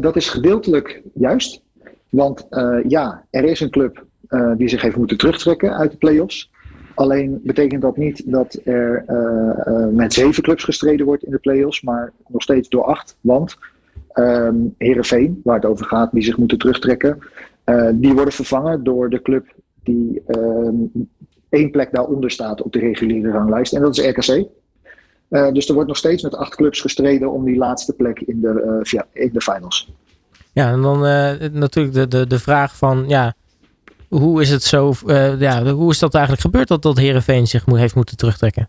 dat 0.00 0.16
is 0.16 0.28
gedeeltelijk 0.28 1.02
juist. 1.14 1.64
Want 2.16 2.46
uh, 2.50 2.78
ja, 2.88 3.24
er 3.30 3.44
is 3.44 3.60
een 3.60 3.70
club 3.70 4.04
uh, 4.28 4.52
die 4.56 4.68
zich 4.68 4.82
heeft 4.82 4.96
moeten 4.96 5.18
terugtrekken 5.18 5.76
uit 5.76 5.90
de 5.90 5.96
play-offs. 5.96 6.50
Alleen 6.94 7.40
betekent 7.44 7.82
dat 7.82 7.96
niet 7.96 8.32
dat 8.32 8.60
er 8.64 9.04
uh, 9.08 9.86
met 9.86 10.12
zeven 10.12 10.42
clubs 10.42 10.64
gestreden 10.64 11.06
wordt 11.06 11.24
in 11.24 11.30
de 11.30 11.38
play-offs, 11.38 11.82
maar 11.82 12.12
nog 12.28 12.42
steeds 12.42 12.68
door 12.68 12.84
acht. 12.84 13.16
Want 13.20 13.58
um, 14.14 14.74
Herenveen, 14.78 15.40
waar 15.44 15.54
het 15.54 15.64
over 15.64 15.86
gaat, 15.86 16.12
die 16.12 16.22
zich 16.22 16.36
moeten 16.36 16.58
terugtrekken, 16.58 17.18
die 17.92 18.14
worden 18.14 18.32
vervangen 18.32 18.84
door 18.84 19.10
de 19.10 19.22
club 19.22 19.54
die 19.82 20.22
um, 20.26 20.90
één 21.48 21.70
plek 21.70 21.92
daaronder 21.92 22.30
staat 22.30 22.62
op 22.62 22.72
de 22.72 22.78
reguliere 22.78 23.30
ranglijst. 23.30 23.72
En 23.72 23.80
dat 23.80 23.98
is 23.98 24.06
RKC. 24.06 24.46
dus 25.28 25.68
er 25.68 25.74
wordt 25.74 25.88
nog 25.88 25.96
steeds 25.96 26.22
met 26.22 26.36
acht 26.36 26.54
clubs 26.54 26.80
gestreden 26.80 27.32
om 27.32 27.44
die 27.44 27.56
laatste 27.56 27.94
plek 27.94 28.20
in 28.20 28.40
de, 28.40 29.06
in 29.12 29.30
de 29.32 29.40
finals. 29.40 29.94
Ja, 30.56 30.70
en 30.70 30.82
dan 30.82 31.06
uh, 31.06 31.30
natuurlijk 31.52 31.94
de, 31.94 32.08
de, 32.08 32.26
de 32.26 32.38
vraag 32.38 32.76
van, 32.76 33.04
ja, 33.08 33.34
hoe 34.08 34.40
is 34.40 34.50
het 34.50 34.62
zo, 34.62 34.92
uh, 35.06 35.40
ja, 35.40 35.64
hoe 35.64 35.90
is 35.90 35.98
dat 35.98 36.14
eigenlijk 36.14 36.44
gebeurd 36.44 36.68
dat, 36.68 36.82
dat 36.82 36.98
Herenveen 36.98 37.46
zich 37.46 37.64
heeft 37.64 37.94
moeten 37.94 38.16
terugtrekken? 38.16 38.68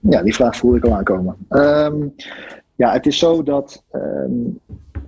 Ja, 0.00 0.22
die 0.22 0.34
vraag 0.34 0.56
voel 0.56 0.76
ik 0.76 0.84
al 0.84 0.94
aankomen. 0.94 1.36
Um, 1.48 2.14
ja, 2.74 2.92
het 2.92 3.06
is 3.06 3.18
zo 3.18 3.42
dat, 3.42 3.82
um, 3.92 4.58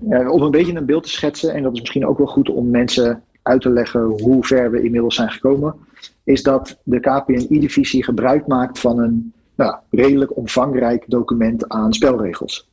ja, 0.09 0.31
om 0.31 0.43
een 0.43 0.51
beetje 0.51 0.75
een 0.75 0.87
beeld 0.87 1.03
te 1.03 1.11
schetsen, 1.11 1.55
en 1.55 1.63
dat 1.63 1.73
is 1.73 1.81
misschien 1.81 2.07
ook 2.07 2.19
wel 2.19 2.27
goed 2.27 2.51
om 2.51 2.71
mensen 2.71 3.23
uit 3.43 3.61
te 3.61 3.71
leggen 3.71 4.01
hoe 4.01 4.45
ver 4.45 4.71
we 4.71 4.83
inmiddels 4.83 5.15
zijn 5.15 5.31
gekomen, 5.31 5.75
is 6.25 6.43
dat 6.43 6.79
de 6.83 7.01
KPNI-divisie 7.01 8.05
gebruik 8.05 8.47
maakt 8.47 8.79
van 8.79 8.99
een 8.99 9.32
nou, 9.55 9.77
redelijk 9.91 10.37
omvangrijk 10.37 11.05
document 11.06 11.69
aan 11.69 11.93
spelregels. 11.93 12.69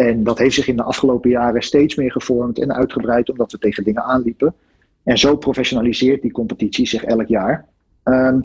En 0.00 0.24
dat 0.24 0.38
heeft 0.38 0.54
zich 0.54 0.68
in 0.68 0.76
de 0.76 0.82
afgelopen 0.82 1.30
jaren 1.30 1.62
steeds 1.62 1.94
meer 1.94 2.12
gevormd 2.12 2.58
en 2.58 2.74
uitgebreid, 2.74 3.30
omdat 3.30 3.52
we 3.52 3.58
tegen 3.58 3.84
dingen 3.84 4.04
aanliepen. 4.04 4.54
En 5.02 5.18
zo 5.18 5.36
professionaliseert 5.36 6.22
die 6.22 6.32
competitie 6.32 6.86
zich 6.86 7.04
elk 7.04 7.26
jaar. 7.26 7.66
Um, 8.04 8.40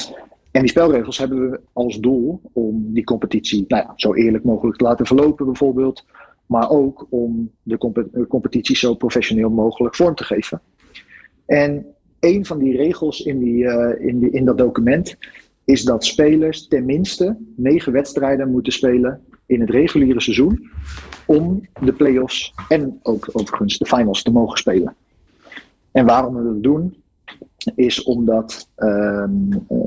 en 0.52 0.62
die 0.62 0.70
spelregels 0.70 1.18
hebben 1.18 1.50
we 1.50 1.60
als 1.74 2.00
doel 2.00 2.42
om 2.54 2.94
die 2.94 3.04
competitie 3.04 3.66
nou 3.68 3.86
zo 3.96 4.14
eerlijk 4.14 4.44
mogelijk 4.44 4.78
te 4.78 4.84
laten 4.84 5.06
verlopen, 5.06 5.46
bijvoorbeeld. 5.46 6.06
Maar 6.46 6.70
ook 6.70 7.08
om 7.10 7.52
de 7.64 7.78
comp 7.78 8.08
competitie 8.28 8.76
zo 8.76 8.94
professioneel 8.94 9.50
mogelijk 9.50 9.96
vorm 9.96 10.16
te 10.16 10.24
geven. 10.24 10.62
En 11.46 11.86
een 12.20 12.46
van 12.46 12.60
die 12.60 12.78
regels 12.78 13.22
in, 13.22 13.40
die, 13.40 13.64
uh, 13.64 14.08
in, 14.08 14.20
die, 14.20 14.32
in 14.32 14.46
dat 14.46 14.58
document 14.58 15.18
is 15.66 15.84
dat 15.84 16.06
spelers 16.06 16.68
tenminste 16.68 17.38
negen 17.56 17.92
wedstrijden 17.92 18.52
moeten 18.52 18.74
spelen 18.74 19.24
in 19.46 19.60
het 19.60 19.70
reguliere 19.70 20.22
seizoen 20.22 20.70
om 21.25 21.68
de 21.82 21.94
play-offs 21.94 22.54
en 22.68 23.00
ook 23.04 23.30
overigens 23.32 23.78
de 23.78 23.86
finals 23.86 24.24
te 24.24 24.32
mogen 24.32 24.58
spelen. 24.58 24.96
En 25.92 26.06
waarom 26.06 26.36
we 26.36 26.44
dat 26.44 26.64
doen, 26.64 26.96
is 27.75 28.04
omdat 28.04 28.70
um, 28.78 29.50
uh, 29.52 29.78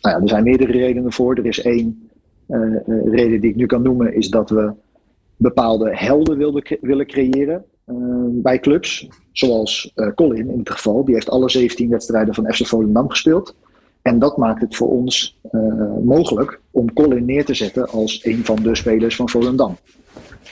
nou 0.00 0.16
ja, 0.16 0.20
er 0.20 0.28
zijn 0.28 0.42
meerdere 0.42 0.72
redenen 0.72 1.12
voor. 1.12 1.36
Er 1.36 1.46
is 1.46 1.62
één 1.62 2.08
uh, 2.48 2.76
reden 3.04 3.40
die 3.40 3.50
ik 3.50 3.56
nu 3.56 3.66
kan 3.66 3.82
noemen, 3.82 4.14
is 4.14 4.28
dat 4.28 4.50
we 4.50 4.72
bepaalde 5.36 5.96
helden 5.96 6.36
wilden, 6.38 6.78
willen 6.80 7.06
creëren 7.06 7.64
uh, 7.86 7.96
bij 8.28 8.60
clubs. 8.60 9.08
Zoals 9.32 9.92
Colin 10.14 10.50
in 10.50 10.56
dit 10.56 10.70
geval, 10.70 11.04
die 11.04 11.14
heeft 11.14 11.30
alle 11.30 11.50
17 11.50 11.88
wedstrijden 11.88 12.34
van 12.34 12.52
FC 12.52 12.66
Volendam 12.66 13.10
gespeeld. 13.10 13.56
En 14.02 14.18
dat 14.18 14.36
maakt 14.36 14.60
het 14.60 14.76
voor 14.76 14.88
ons 14.88 15.38
mogelijk 16.02 16.60
om 16.70 16.92
Colin 16.92 17.24
neer 17.24 17.44
te 17.44 17.54
zetten 17.54 17.88
als 17.88 18.24
een 18.24 18.44
van 18.44 18.56
de 18.62 18.74
spelers 18.74 19.16
van 19.16 19.28
Volendam. 19.28 19.76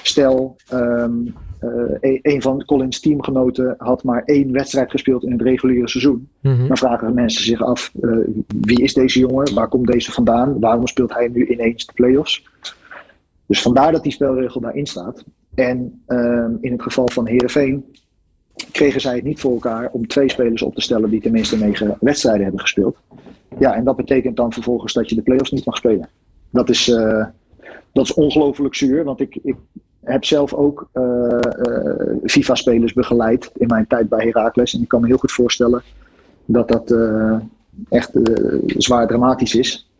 Stel, 0.03 0.57
um, 0.73 1.35
uh, 1.65 2.19
een 2.23 2.43
van 2.43 2.65
Collins 2.65 3.01
teamgenoten 3.01 3.75
had 3.79 4.03
maar 4.03 4.23
één 4.25 4.53
wedstrijd 4.53 4.91
gespeeld 4.91 5.25
in 5.25 5.33
het 5.33 5.43
reguliere 5.43 5.89
seizoen. 5.89 6.29
Mm-hmm. 6.41 6.69
Dan 6.69 6.77
vragen 6.77 7.15
mensen 7.15 7.45
zich 7.45 7.63
af, 7.63 7.93
uh, 8.01 8.19
wie 8.61 8.83
is 8.83 8.95
deze 8.95 9.19
jongen? 9.19 9.55
Waar 9.55 9.69
komt 9.69 9.87
deze 9.87 10.13
vandaan? 10.13 10.61
Waarom 10.61 10.87
speelt 10.87 11.15
hij 11.15 11.29
nu 11.29 11.47
ineens 11.47 11.87
de 11.87 11.93
play-offs? 11.93 12.49
Dus 13.47 13.63
vandaar 13.63 13.93
dat 13.93 14.03
die 14.03 14.13
spelregel 14.13 14.61
daarin 14.61 14.87
staat. 14.87 15.25
En 15.55 16.03
uh, 16.09 16.47
in 16.61 16.73
het 16.73 16.83
geval 16.83 17.09
van 17.09 17.27
Herenveen 17.27 17.85
kregen 18.71 19.01
zij 19.01 19.15
het 19.15 19.25
niet 19.25 19.41
voor 19.41 19.53
elkaar 19.53 19.89
om 19.93 20.07
twee 20.07 20.31
spelers 20.31 20.63
op 20.63 20.75
te 20.75 20.81
stellen 20.81 21.11
die 21.11 21.21
tenminste 21.21 21.57
negen 21.57 21.97
wedstrijden 22.01 22.43
hebben 22.43 22.61
gespeeld. 22.61 22.97
Ja, 23.59 23.75
en 23.75 23.85
dat 23.85 23.97
betekent 23.97 24.37
dan 24.37 24.53
vervolgens 24.53 24.93
dat 24.93 25.09
je 25.09 25.15
de 25.15 25.23
play-offs 25.23 25.51
niet 25.51 25.65
mag 25.65 25.77
spelen. 25.77 26.09
Dat 26.51 26.69
is, 26.69 26.89
uh, 26.89 27.27
dat 27.93 28.05
is 28.05 28.15
ongelooflijk 28.15 28.75
zuur, 28.75 29.05
want 29.05 29.21
ik, 29.21 29.39
ik 29.43 29.57
heb 30.05 30.25
zelf 30.25 30.55
ook 30.55 30.89
uh, 30.95 31.03
uh, 31.03 32.17
FIFA-spelers 32.25 32.93
begeleid 32.93 33.51
in 33.55 33.67
mijn 33.67 33.87
tijd 33.87 34.09
bij 34.09 34.25
Heracles. 34.25 34.75
En 34.75 34.83
ik 34.83 34.89
kan 34.89 35.01
me 35.01 35.07
heel 35.07 35.19
goed 35.19 35.33
voorstellen 35.33 35.83
dat 36.45 36.69
dat 36.69 36.95
echt 37.89 38.11
zwaar 38.67 39.07
dramatisch 39.07 39.55
is. 39.55 39.91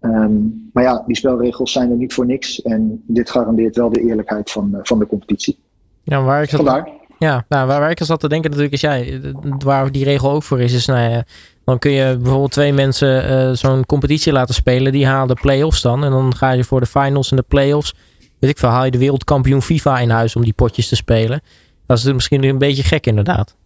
Um, 0.00 0.70
maar 0.72 0.82
ja, 0.82 1.02
die 1.06 1.16
spelregels 1.16 1.72
zijn 1.72 1.90
er 1.90 1.96
niet 1.96 2.14
voor 2.14 2.26
niks. 2.26 2.62
En 2.62 3.02
dit 3.06 3.30
garandeert 3.30 3.76
wel 3.76 3.88
de 3.88 4.00
eerlijkheid 4.00 4.50
van, 4.50 4.78
van 4.82 4.98
de 4.98 5.06
competitie. 5.06 5.58
Ja, 6.02 6.22
waar 6.22 6.42
ik 6.42 6.48
zat, 6.48 6.60
Vandaar. 6.60 6.88
Ja, 7.22 7.44
nou, 7.48 7.66
waar, 7.66 7.80
waar 7.80 7.90
ik 7.90 7.98
zat 8.02 8.20
te 8.20 8.28
denken 8.28 8.50
natuurlijk 8.50 8.74
is, 8.74 8.80
jij, 8.80 9.20
waar 9.58 9.92
die 9.92 10.04
regel 10.04 10.30
ook 10.30 10.42
voor 10.42 10.60
is, 10.60 10.72
is 10.72 10.86
nou 10.86 11.10
ja, 11.10 11.24
dan 11.64 11.78
kun 11.78 11.90
je 11.90 12.16
bijvoorbeeld 12.16 12.50
twee 12.50 12.72
mensen 12.72 13.30
uh, 13.30 13.52
zo'n 13.52 13.86
competitie 13.86 14.32
laten 14.32 14.54
spelen. 14.54 14.92
Die 14.92 15.06
halen 15.06 15.34
de 15.34 15.40
play-offs 15.40 15.82
dan. 15.82 16.04
En 16.04 16.10
dan 16.10 16.36
ga 16.36 16.50
je 16.50 16.64
voor 16.64 16.80
de 16.80 16.86
finals 16.86 17.30
en 17.30 17.36
de 17.36 17.44
play-offs. 17.48 17.94
Weet 18.38 18.50
ik 18.50 18.58
veel, 18.58 18.68
haal 18.68 18.84
je 18.84 18.90
de 18.90 18.98
wereldkampioen 18.98 19.62
FIFA 19.62 19.98
in 19.98 20.10
huis 20.10 20.36
om 20.36 20.42
die 20.42 20.52
potjes 20.52 20.88
te 20.88 20.96
spelen. 20.96 21.40
Dat 21.86 21.98
is 21.98 22.12
misschien 22.12 22.44
een 22.44 22.58
beetje 22.58 22.82
gek 22.82 23.06
inderdaad. 23.06 23.56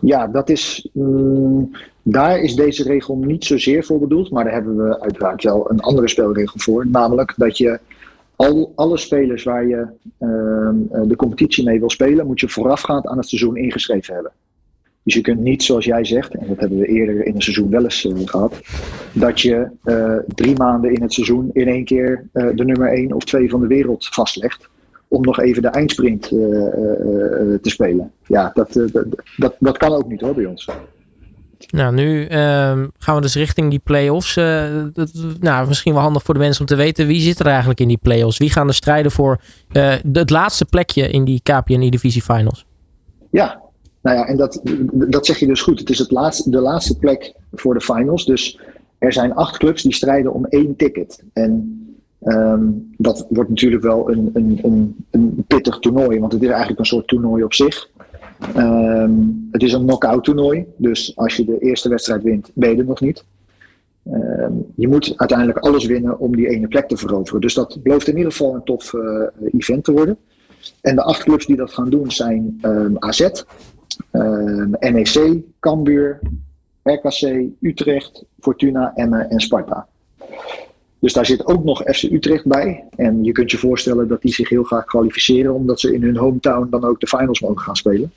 Ja, 0.00 0.26
dat 0.26 0.48
is, 0.48 0.88
mm, 0.92 1.76
daar 2.02 2.38
is 2.38 2.54
deze 2.54 2.82
regel 2.82 3.16
niet 3.16 3.44
zozeer 3.44 3.84
voor 3.84 4.00
bedoeld. 4.00 4.30
Maar 4.30 4.44
daar 4.44 4.52
hebben 4.52 4.76
we 4.76 5.00
uiteraard 5.00 5.42
wel 5.42 5.70
een 5.70 5.80
andere 5.80 6.08
spelregel 6.08 6.60
voor. 6.60 6.86
Namelijk 6.86 7.34
dat 7.36 7.58
je 7.58 7.80
al, 8.42 8.72
alle 8.74 8.96
spelers 8.96 9.42
waar 9.42 9.66
je 9.66 9.86
uh, 10.18 11.02
de 11.08 11.16
competitie 11.16 11.64
mee 11.64 11.78
wil 11.78 11.90
spelen, 11.90 12.26
moet 12.26 12.40
je 12.40 12.48
voorafgaand 12.48 13.06
aan 13.06 13.16
het 13.16 13.28
seizoen 13.28 13.56
ingeschreven 13.56 14.14
hebben. 14.14 14.32
Dus 15.02 15.14
je 15.14 15.20
kunt 15.20 15.40
niet, 15.40 15.62
zoals 15.62 15.84
jij 15.84 16.04
zegt, 16.04 16.34
en 16.34 16.46
dat 16.48 16.60
hebben 16.60 16.78
we 16.78 16.86
eerder 16.86 17.26
in 17.26 17.34
het 17.34 17.42
seizoen 17.42 17.70
wel 17.70 17.82
eens 17.82 18.04
uh, 18.04 18.12
gehad, 18.24 18.60
dat 19.12 19.40
je 19.40 19.68
uh, 19.84 20.16
drie 20.26 20.56
maanden 20.56 20.94
in 20.94 21.02
het 21.02 21.12
seizoen 21.12 21.50
in 21.52 21.68
één 21.68 21.84
keer 21.84 22.28
de 22.32 22.64
nummer 22.64 22.88
één 22.92 23.12
of 23.12 23.24
twee 23.24 23.50
van 23.50 23.60
de 23.60 23.66
wereld 23.66 24.06
vastlegt. 24.06 24.70
Om 25.08 25.22
nog 25.22 25.40
even 25.40 25.62
de 25.62 25.68
eindsprint 25.68 26.22
te 26.28 27.58
spelen. 27.70 28.12
Ja, 28.26 28.50
dat, 28.54 28.72
dat, 28.72 29.04
dat, 29.36 29.56
dat 29.58 29.78
kan 29.78 29.92
ook 29.92 30.08
niet 30.08 30.20
hoor 30.20 30.34
bij 30.34 30.46
ons. 30.46 30.68
Nou, 31.70 31.94
nu 31.94 32.22
uh, 32.22 32.28
gaan 32.98 33.14
we 33.14 33.20
dus 33.20 33.34
richting 33.34 33.70
die 33.70 33.80
play-offs. 33.84 34.34
Dat, 34.92 35.10
nou, 35.40 35.68
misschien 35.68 35.92
wel 35.92 36.02
handig 36.02 36.22
voor 36.22 36.34
de 36.34 36.40
mensen 36.40 36.60
om 36.60 36.66
te 36.66 36.74
weten. 36.74 37.06
Wie 37.06 37.20
zit 37.20 37.38
er 37.38 37.46
eigenlijk 37.46 37.80
in 37.80 37.88
die 37.88 37.98
play-offs? 38.02 38.38
Wie 38.38 38.50
gaan 38.50 38.68
er 38.68 38.74
strijden 38.74 39.12
voor 39.12 39.40
uh, 39.72 39.94
het 40.12 40.30
laatste 40.30 40.64
plekje 40.64 41.08
in 41.08 41.24
die 41.24 41.40
KPN 41.42 41.90
Divisie 41.90 42.22
Finals? 42.22 42.66
Ja, 43.30 43.60
nou 44.02 44.16
ja, 44.16 44.26
en 44.26 44.36
dat, 44.36 44.60
dat 44.92 45.26
zeg 45.26 45.38
je 45.38 45.46
dus 45.46 45.60
goed. 45.60 45.78
Het 45.78 45.90
is 45.90 45.98
het 45.98 46.10
laatste, 46.10 46.50
de 46.50 46.60
laatste 46.60 46.98
plek 46.98 47.34
voor 47.52 47.74
de 47.74 47.80
finals. 47.80 48.24
Dus 48.24 48.60
er 48.98 49.12
zijn 49.12 49.34
acht 49.34 49.58
clubs 49.58 49.82
die 49.82 49.94
strijden 49.94 50.32
om 50.32 50.44
één 50.44 50.76
ticket. 50.76 51.22
En 51.32 51.76
um, 52.24 52.94
dat 52.96 53.26
wordt 53.28 53.50
natuurlijk 53.50 53.82
wel 53.82 54.10
een, 54.10 54.30
een, 54.34 54.58
een, 54.62 54.96
een 55.10 55.44
pittig 55.46 55.78
toernooi. 55.78 56.20
Want 56.20 56.32
het 56.32 56.42
is 56.42 56.48
eigenlijk 56.48 56.78
een 56.78 56.86
soort 56.86 57.06
toernooi 57.06 57.44
op 57.44 57.54
zich. 57.54 57.90
Um, 58.56 59.48
het 59.50 59.62
is 59.62 59.72
een 59.72 59.86
knock-out 59.86 60.24
toernooi. 60.24 60.66
Dus 60.76 61.16
als 61.16 61.36
je 61.36 61.44
de 61.44 61.58
eerste 61.58 61.88
wedstrijd 61.88 62.22
wint, 62.22 62.50
ben 62.54 62.70
je 62.70 62.76
er 62.76 62.84
nog 62.84 63.00
niet. 63.00 63.24
Um, 64.12 64.66
je 64.74 64.88
moet 64.88 65.12
uiteindelijk 65.16 65.58
alles 65.58 65.86
winnen 65.86 66.18
om 66.18 66.36
die 66.36 66.48
ene 66.48 66.68
plek 66.68 66.88
te 66.88 66.96
veroveren. 66.96 67.40
Dus 67.40 67.54
dat 67.54 67.78
belooft 67.82 68.08
in 68.08 68.16
ieder 68.16 68.32
geval 68.32 68.54
een 68.54 68.64
tof 68.64 68.92
uh, 68.92 69.26
event 69.52 69.84
te 69.84 69.92
worden. 69.92 70.16
En 70.80 70.94
de 70.94 71.02
acht 71.02 71.22
clubs 71.22 71.46
die 71.46 71.56
dat 71.56 71.72
gaan 71.72 71.90
doen 71.90 72.10
zijn 72.10 72.58
um, 72.62 72.96
AZ, 72.98 73.30
NEC, 74.80 75.42
Cambuur, 75.60 76.20
RKC, 76.82 77.44
Utrecht, 77.60 78.24
Fortuna, 78.40 78.92
Emmen 78.94 79.30
en 79.30 79.40
Sparta. 79.40 79.86
Dus 80.98 81.12
daar 81.12 81.26
zit 81.26 81.46
ook 81.46 81.64
nog 81.64 81.82
FC 81.82 82.02
Utrecht 82.02 82.46
bij. 82.46 82.84
En 82.96 83.24
je 83.24 83.32
kunt 83.32 83.50
je 83.50 83.58
voorstellen 83.58 84.08
dat 84.08 84.22
die 84.22 84.34
zich 84.34 84.48
heel 84.48 84.62
graag 84.62 84.84
kwalificeren, 84.84 85.54
omdat 85.54 85.80
ze 85.80 85.94
in 85.94 86.02
hun 86.02 86.16
hometown 86.16 86.70
dan 86.70 86.84
ook 86.84 87.00
de 87.00 87.06
finals 87.06 87.40
mogen 87.40 87.58
gaan 87.58 87.76
spelen. 87.76 88.12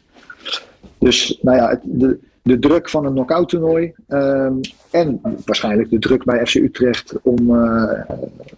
Dus 0.97 1.39
nou 1.41 1.57
ja, 1.57 1.79
de, 1.83 2.19
de 2.41 2.59
druk 2.59 2.89
van 2.89 3.05
een 3.05 3.11
knockout 3.11 3.49
toernooi 3.49 3.93
um, 4.07 4.59
en 4.91 5.21
waarschijnlijk 5.45 5.89
de 5.89 5.99
druk 5.99 6.23
bij 6.23 6.45
FC 6.45 6.55
Utrecht 6.55 7.15
om, 7.21 7.49
uh, 7.49 7.99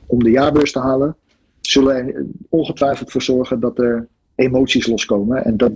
om 0.06 0.24
de 0.24 0.32
jaarbeurs 0.32 0.72
te 0.72 0.79
halen, 0.79 1.15
zullen 1.62 1.96
er 1.96 2.25
ongetwijfeld 2.50 3.12
voor 3.12 3.22
zorgen 3.22 3.60
dat 3.60 3.79
er 3.79 4.08
emoties 4.36 4.88
loskomen. 4.88 5.46
En 5.46 5.58
dat, 5.58 5.72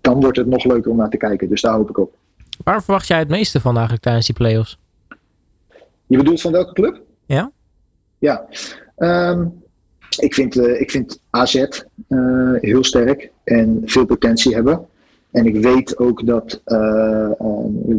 dan 0.00 0.20
wordt 0.20 0.36
het 0.36 0.46
nog 0.46 0.64
leuker 0.64 0.90
om 0.90 0.96
naar 0.96 1.10
te 1.10 1.16
kijken. 1.16 1.48
Dus 1.48 1.60
daar 1.60 1.74
hoop 1.74 1.90
ik 1.90 1.98
op. 1.98 2.14
Waar 2.64 2.82
verwacht 2.82 3.06
jij 3.06 3.18
het 3.18 3.28
meeste 3.28 3.60
van 3.60 3.72
eigenlijk 3.72 4.02
tijdens 4.02 4.26
die 4.26 4.34
play-offs? 4.34 4.78
Je 6.06 6.16
bedoelt 6.16 6.40
van 6.40 6.52
welke 6.52 6.72
club? 6.72 7.00
Ja. 7.26 7.50
Ja. 8.18 8.46
Um, 8.96 9.62
ik, 10.18 10.34
vind, 10.34 10.56
uh, 10.56 10.80
ik 10.80 10.90
vind 10.90 11.20
AZ 11.30 11.54
uh, 11.54 12.52
heel 12.60 12.84
sterk 12.84 13.30
en 13.44 13.82
veel 13.84 14.04
potentie 14.04 14.54
hebben. 14.54 14.86
En 15.36 15.46
ik 15.46 15.56
weet 15.56 15.98
ook 15.98 16.26
dat 16.26 16.60
uh, 16.66 17.30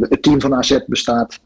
het 0.00 0.22
team 0.22 0.40
van 0.40 0.54
AZ 0.54 0.78
bestaat 0.86 1.40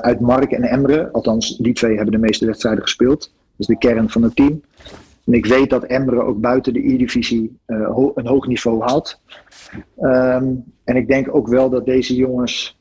uit 0.00 0.20
Mark 0.20 0.52
en 0.52 0.62
Emre. 0.62 1.08
Althans, 1.12 1.56
die 1.56 1.72
twee 1.72 1.96
hebben 1.96 2.12
de 2.12 2.26
meeste 2.26 2.46
wedstrijden 2.46 2.82
gespeeld. 2.82 3.32
Is 3.56 3.66
de 3.66 3.78
kern 3.78 4.10
van 4.10 4.22
het 4.22 4.36
team. 4.36 4.62
En 5.26 5.32
ik 5.32 5.46
weet 5.46 5.70
dat 5.70 5.84
Emre 5.84 6.22
ook 6.22 6.40
buiten 6.40 6.72
de 6.72 6.92
E-divisie 6.92 7.58
een 7.66 8.26
hoog 8.26 8.46
niveau 8.46 8.82
haalt. 8.82 9.20
Um, 10.00 10.64
en 10.84 10.96
ik 10.96 11.08
denk 11.08 11.34
ook 11.34 11.48
wel 11.48 11.70
dat 11.70 11.86
deze 11.86 12.14
jongens 12.14 12.78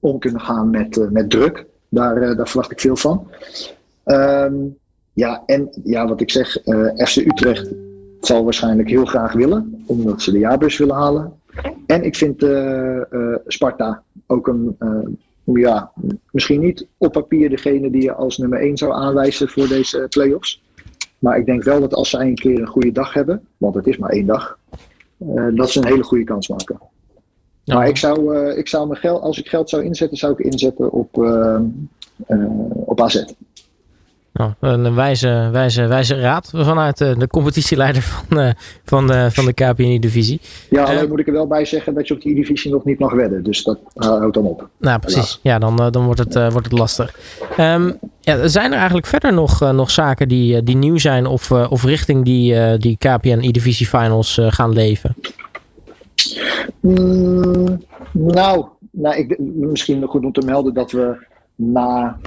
om 0.00 0.18
kunnen 0.18 0.40
gaan 0.40 0.70
met, 0.70 1.08
met 1.10 1.30
druk. 1.30 1.66
Daar, 1.88 2.36
daar 2.36 2.48
verwacht 2.48 2.70
ik 2.70 2.80
veel 2.80 2.96
van. 2.96 3.28
Um, 4.04 4.76
ja, 5.12 5.42
en 5.46 5.68
ja, 5.84 6.08
wat 6.08 6.20
ik 6.20 6.30
zeg, 6.30 6.58
FC 6.96 7.16
Utrecht 7.16 7.70
zal 8.20 8.44
waarschijnlijk 8.44 8.88
heel 8.88 9.04
graag 9.04 9.32
willen, 9.32 9.79
omdat 9.90 10.22
ze 10.22 10.32
de 10.32 10.38
jaarbus 10.38 10.78
willen 10.78 10.94
halen. 10.94 11.32
En 11.86 12.02
ik 12.02 12.16
vind 12.16 12.46
Sparta 13.46 14.02
ook 14.26 14.48
een, 14.48 14.76
ja, 15.44 15.92
misschien 16.32 16.60
niet 16.60 16.86
op 16.96 17.12
papier 17.12 17.50
degene 17.50 17.90
die 17.90 18.02
je 18.02 18.14
als 18.14 18.38
nummer 18.38 18.60
1 18.60 18.76
zou 18.76 18.92
aanwijzen 18.92 19.48
voor 19.48 19.68
deze 19.68 20.06
play-offs. 20.08 20.62
Maar 21.20 21.38
ik 21.38 21.46
denk 21.46 21.62
wel 21.62 21.80
dat 21.80 21.94
als 21.94 22.10
ze 22.10 22.18
een 22.18 22.34
keer 22.34 22.60
een 22.60 22.66
goede 22.66 22.92
dag 22.92 23.12
hebben, 23.12 23.46
want 23.56 23.74
het 23.74 23.86
is 23.86 23.98
maar 23.98 24.10
één 24.10 24.26
dag, 24.26 24.58
uh, 25.18 25.46
dat 25.54 25.70
ze 25.70 25.78
een 25.78 25.86
hele 25.86 26.02
goede 26.02 26.24
kans 26.24 26.48
maken. 26.48 26.80
Ja. 27.64 27.74
Maar 27.74 27.88
ik 27.88 27.96
zou, 27.96 28.36
uh, 28.36 28.58
ik 28.58 28.68
zou 28.68 28.86
mijn 28.86 29.00
geld, 29.00 29.22
als 29.22 29.38
ik 29.38 29.48
geld 29.48 29.70
zou 29.70 29.84
inzetten, 29.84 30.18
zou 30.18 30.32
ik 30.32 30.38
inzetten 30.38 30.92
op, 30.92 31.16
uh, 31.16 31.60
op 32.84 33.00
AZ. 33.00 33.24
Nou, 34.32 34.52
een 34.60 34.94
wijze, 34.94 35.48
wijze, 35.52 35.86
wijze 35.86 36.20
raad 36.20 36.50
vanuit 36.54 36.98
de, 36.98 37.14
de 37.18 37.26
competitieleider 37.26 38.02
van, 38.02 38.54
van 38.84 39.06
de, 39.06 39.28
van 39.30 39.44
de 39.44 39.52
KPNI-divisie. 39.52 40.40
Ja, 40.70 40.82
alleen 40.82 41.08
moet 41.08 41.18
ik 41.18 41.26
er 41.26 41.32
wel 41.32 41.46
bij 41.46 41.64
zeggen 41.64 41.94
dat 41.94 42.08
je 42.08 42.14
op 42.14 42.22
die 42.22 42.34
divisie 42.34 42.70
nog 42.70 42.84
niet 42.84 42.98
mag 42.98 43.12
wedden. 43.12 43.42
Dus 43.42 43.62
dat 43.62 43.78
houdt 43.94 44.34
dan 44.34 44.44
op. 44.44 44.68
Nou, 44.78 44.98
precies. 44.98 45.40
Ja, 45.42 45.58
dan, 45.58 45.76
dan 45.90 46.04
wordt, 46.04 46.20
het, 46.20 46.34
wordt 46.34 46.70
het 46.70 46.78
lastig. 46.78 47.18
Um, 47.58 47.98
ja, 48.20 48.48
zijn 48.48 48.70
er 48.70 48.76
eigenlijk 48.76 49.06
verder 49.06 49.32
nog, 49.32 49.62
uh, 49.62 49.70
nog 49.70 49.90
zaken 49.90 50.28
die, 50.28 50.62
die 50.62 50.76
nieuw 50.76 50.98
zijn 50.98 51.26
of, 51.26 51.50
of 51.50 51.84
richting 51.84 52.24
die, 52.24 52.78
die 52.78 52.96
KPN 52.96 53.38
E-Divisie 53.40 53.86
Finals 53.86 54.40
gaan 54.42 54.72
leven? 54.72 55.14
Mm, 56.80 57.84
nou, 58.12 58.66
nou 58.90 59.16
ik, 59.16 59.38
misschien 59.38 60.04
goed 60.06 60.24
om 60.24 60.32
te 60.32 60.46
melden 60.46 60.74
dat 60.74 60.90
we 60.90 61.28
na 61.60 62.18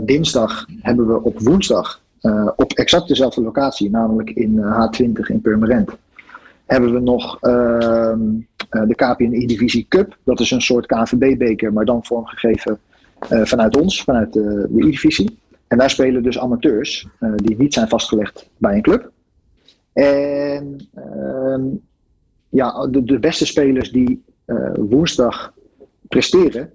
dinsdag 0.00 0.66
hebben 0.80 1.06
we 1.06 1.22
op 1.22 1.40
woensdag 1.40 2.02
op 2.56 2.72
exact 2.72 3.08
dezelfde 3.08 3.42
locatie, 3.42 3.90
namelijk 3.90 4.30
in 4.30 4.60
H20 4.60 5.26
in 5.26 5.40
Purmerend, 5.40 5.90
hebben 6.66 6.92
we 6.92 7.00
nog 7.00 7.40
ehm, 7.40 8.20
de 8.68 8.94
KPN 8.94 9.32
E-Divisie 9.32 9.86
Cup. 9.88 10.16
Dat 10.24 10.40
is 10.40 10.50
een 10.50 10.62
soort 10.62 10.86
KNVB-beker, 10.86 11.72
maar 11.72 11.84
dan 11.84 12.04
vormgegeven 12.04 12.78
vanuit 13.28 13.76
ons, 13.76 14.02
vanuit 14.02 14.32
de, 14.32 14.68
E-divisie. 14.76 15.38
En 15.66 15.78
daar 15.78 15.90
spelen 15.90 16.22
dus 16.22 16.38
amateurs 16.38 17.08
die 17.36 17.56
niet 17.58 17.74
zijn 17.74 17.88
vastgelegd 17.88 18.48
bij 18.56 18.74
een 18.74 18.82
club. 18.82 19.10
En 19.92 20.88
uh, 20.98 21.64
ja, 22.48 22.86
de, 22.86 23.18
beste 23.18 23.46
spelers 23.46 23.92
die 23.92 24.22
woensdag 24.74 25.52
presteren, 26.08 26.72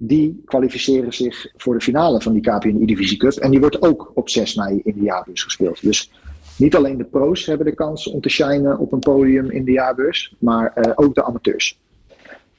die 0.00 0.42
kwalificeren 0.44 1.12
zich 1.12 1.46
voor 1.56 1.74
de 1.74 1.84
finale 1.84 2.20
van 2.20 2.32
die 2.32 2.42
KPN 2.42 2.82
E-divisie 2.82 3.18
Cup. 3.18 3.32
En 3.32 3.50
die 3.50 3.60
wordt 3.60 3.82
ook 3.82 4.10
op 4.14 4.28
6 4.28 4.54
mei 4.54 4.80
in 4.84 4.94
de 4.96 5.02
jaarbeurs 5.02 5.42
gespeeld. 5.42 5.82
Dus 5.82 6.10
niet 6.56 6.76
alleen 6.76 6.98
de 6.98 7.04
pro's 7.04 7.46
hebben 7.46 7.66
de 7.66 7.74
kans 7.74 8.06
om 8.06 8.20
te 8.20 8.28
shinen 8.28 8.78
op 8.78 8.92
een 8.92 8.98
podium 8.98 9.50
in 9.50 9.64
de 9.64 9.72
jaarbeurs, 9.72 10.34
maar 10.38 10.94
ook 10.94 11.14
de 11.14 11.24
amateurs. 11.24 11.78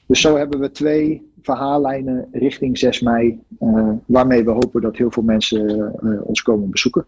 Dus 0.06 0.20
zo 0.20 0.36
hebben 0.36 0.60
we 0.60 0.70
twee 0.70 1.30
verhaallijnen 1.42 2.28
richting 2.32 2.78
6 2.78 3.00
mei, 3.00 3.38
uh, 3.60 3.88
waarmee 4.06 4.44
we 4.44 4.50
hopen 4.50 4.80
dat 4.80 4.96
heel 4.96 5.10
veel 5.10 5.22
mensen 5.22 5.92
uh, 6.02 6.26
ons 6.26 6.42
komen 6.42 6.70
bezoeken. 6.70 7.04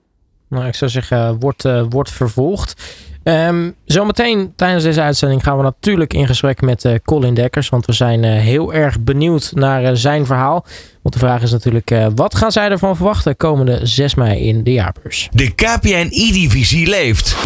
Nou, 0.48 0.66
ik 0.66 0.74
zou 0.74 0.90
zeggen, 0.90 1.38
wordt, 1.38 1.88
wordt 1.88 2.10
vervolgd. 2.10 2.82
Ehm, 3.24 3.70
zometeen 3.84 4.52
tijdens 4.56 4.84
deze 4.84 5.02
uitzending 5.02 5.42
gaan 5.42 5.56
we 5.56 5.62
natuurlijk 5.62 6.14
in 6.14 6.26
gesprek 6.26 6.60
met 6.60 6.84
uh, 6.84 6.94
Colin 7.04 7.34
Dekkers. 7.34 7.68
Want 7.68 7.86
we 7.86 7.92
zijn 7.92 8.22
uh, 8.22 8.40
heel 8.40 8.74
erg 8.74 9.00
benieuwd 9.00 9.52
naar 9.54 9.82
uh, 9.82 9.90
zijn 9.92 10.26
verhaal. 10.26 10.64
Want 11.02 11.14
de 11.14 11.20
vraag 11.20 11.42
is 11.42 11.50
natuurlijk, 11.50 11.94
wat 12.14 12.34
gaan 12.34 12.52
zij 12.52 12.70
ervan 12.70 12.96
verwachten 12.96 13.36
komende 13.36 13.78
6 13.82 14.14
mei 14.14 14.40
in 14.40 14.64
de 14.64 14.72
jaarbeurs? 14.72 15.28
De 15.32 15.54
KPN 15.54 16.08
E-Divisie 16.10 16.88
leeft. 16.88 17.36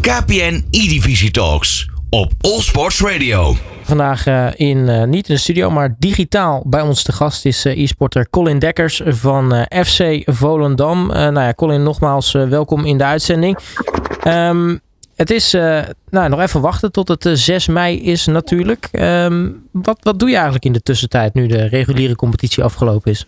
KPN 0.00 0.64
E-Divisie 0.70 1.30
Talks 1.30 1.90
op 2.10 2.32
All 2.40 2.60
Sports 2.60 3.00
Radio. 3.00 3.56
Vandaag 3.82 4.26
in, 4.56 5.10
niet 5.10 5.28
in 5.28 5.34
de 5.34 5.40
studio, 5.40 5.70
maar 5.70 5.94
digitaal 5.98 6.62
bij 6.66 6.80
ons 6.80 7.02
te 7.02 7.12
gast 7.12 7.44
is 7.44 7.64
e-sporter 7.64 8.30
Colin 8.30 8.58
Dekkers 8.58 9.02
van 9.04 9.66
FC 9.86 10.22
Volendam. 10.24 11.06
nou 11.06 11.40
ja, 11.40 11.54
Colin, 11.54 11.82
nogmaals 11.82 12.32
welkom 12.32 12.84
in 12.84 12.98
de 12.98 13.04
uitzending. 13.04 13.58
Um, 14.26 14.80
het 15.14 15.30
is 15.30 15.52
nou, 16.10 16.28
nog 16.28 16.40
even 16.40 16.60
wachten 16.60 16.92
tot 16.92 17.08
het 17.08 17.28
6 17.32 17.66
mei 17.66 18.00
is 18.02 18.26
natuurlijk. 18.26 18.88
Um, 18.92 19.68
wat, 19.72 19.98
wat 20.00 20.18
doe 20.18 20.28
je 20.28 20.34
eigenlijk 20.34 20.64
in 20.64 20.72
de 20.72 20.82
tussentijd 20.82 21.34
nu 21.34 21.46
de 21.46 21.64
reguliere 21.64 22.16
competitie 22.16 22.64
afgelopen 22.64 23.10
is? 23.10 23.26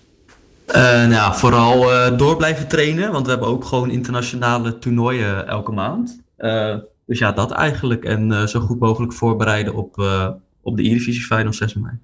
nou, 1.09 1.35
vooral 1.35 1.87
door 2.17 2.37
blijven 2.37 2.69
trainen, 2.69 3.13
want 3.13 3.25
we 3.25 3.31
hebben 3.31 3.49
ook 3.49 3.65
gewoon 3.65 3.91
internationale 3.91 4.79
toernooien 4.79 5.47
elke 5.49 5.73
maand. 5.73 6.21
dus 7.07 7.19
ja, 7.19 7.33
dat 7.33 7.51
eigenlijk. 7.51 8.05
En 8.05 8.49
zo 8.49 8.61
goed 8.61 8.79
mogelijk 8.79 9.13
voorbereiden 9.13 9.75
op, 9.75 10.05
op 10.63 10.77
de 10.77 10.83
E-Divisie 10.83 11.25
Final 11.25 11.53
6 11.53 11.75
mei. 11.75 11.95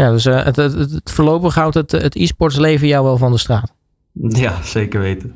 Ja, 0.00 0.10
dus 0.10 0.24
het, 0.24 0.56
het, 0.56 0.72
het, 0.72 1.10
voorlopig 1.10 1.54
houdt 1.54 1.74
het, 1.74 1.90
het 1.92 2.16
e-sports 2.16 2.56
leven 2.56 2.86
jou 2.86 3.04
wel 3.04 3.16
van 3.16 3.32
de 3.32 3.38
straat. 3.38 3.72
Ja, 4.12 4.62
zeker 4.62 5.00
weten. 5.00 5.34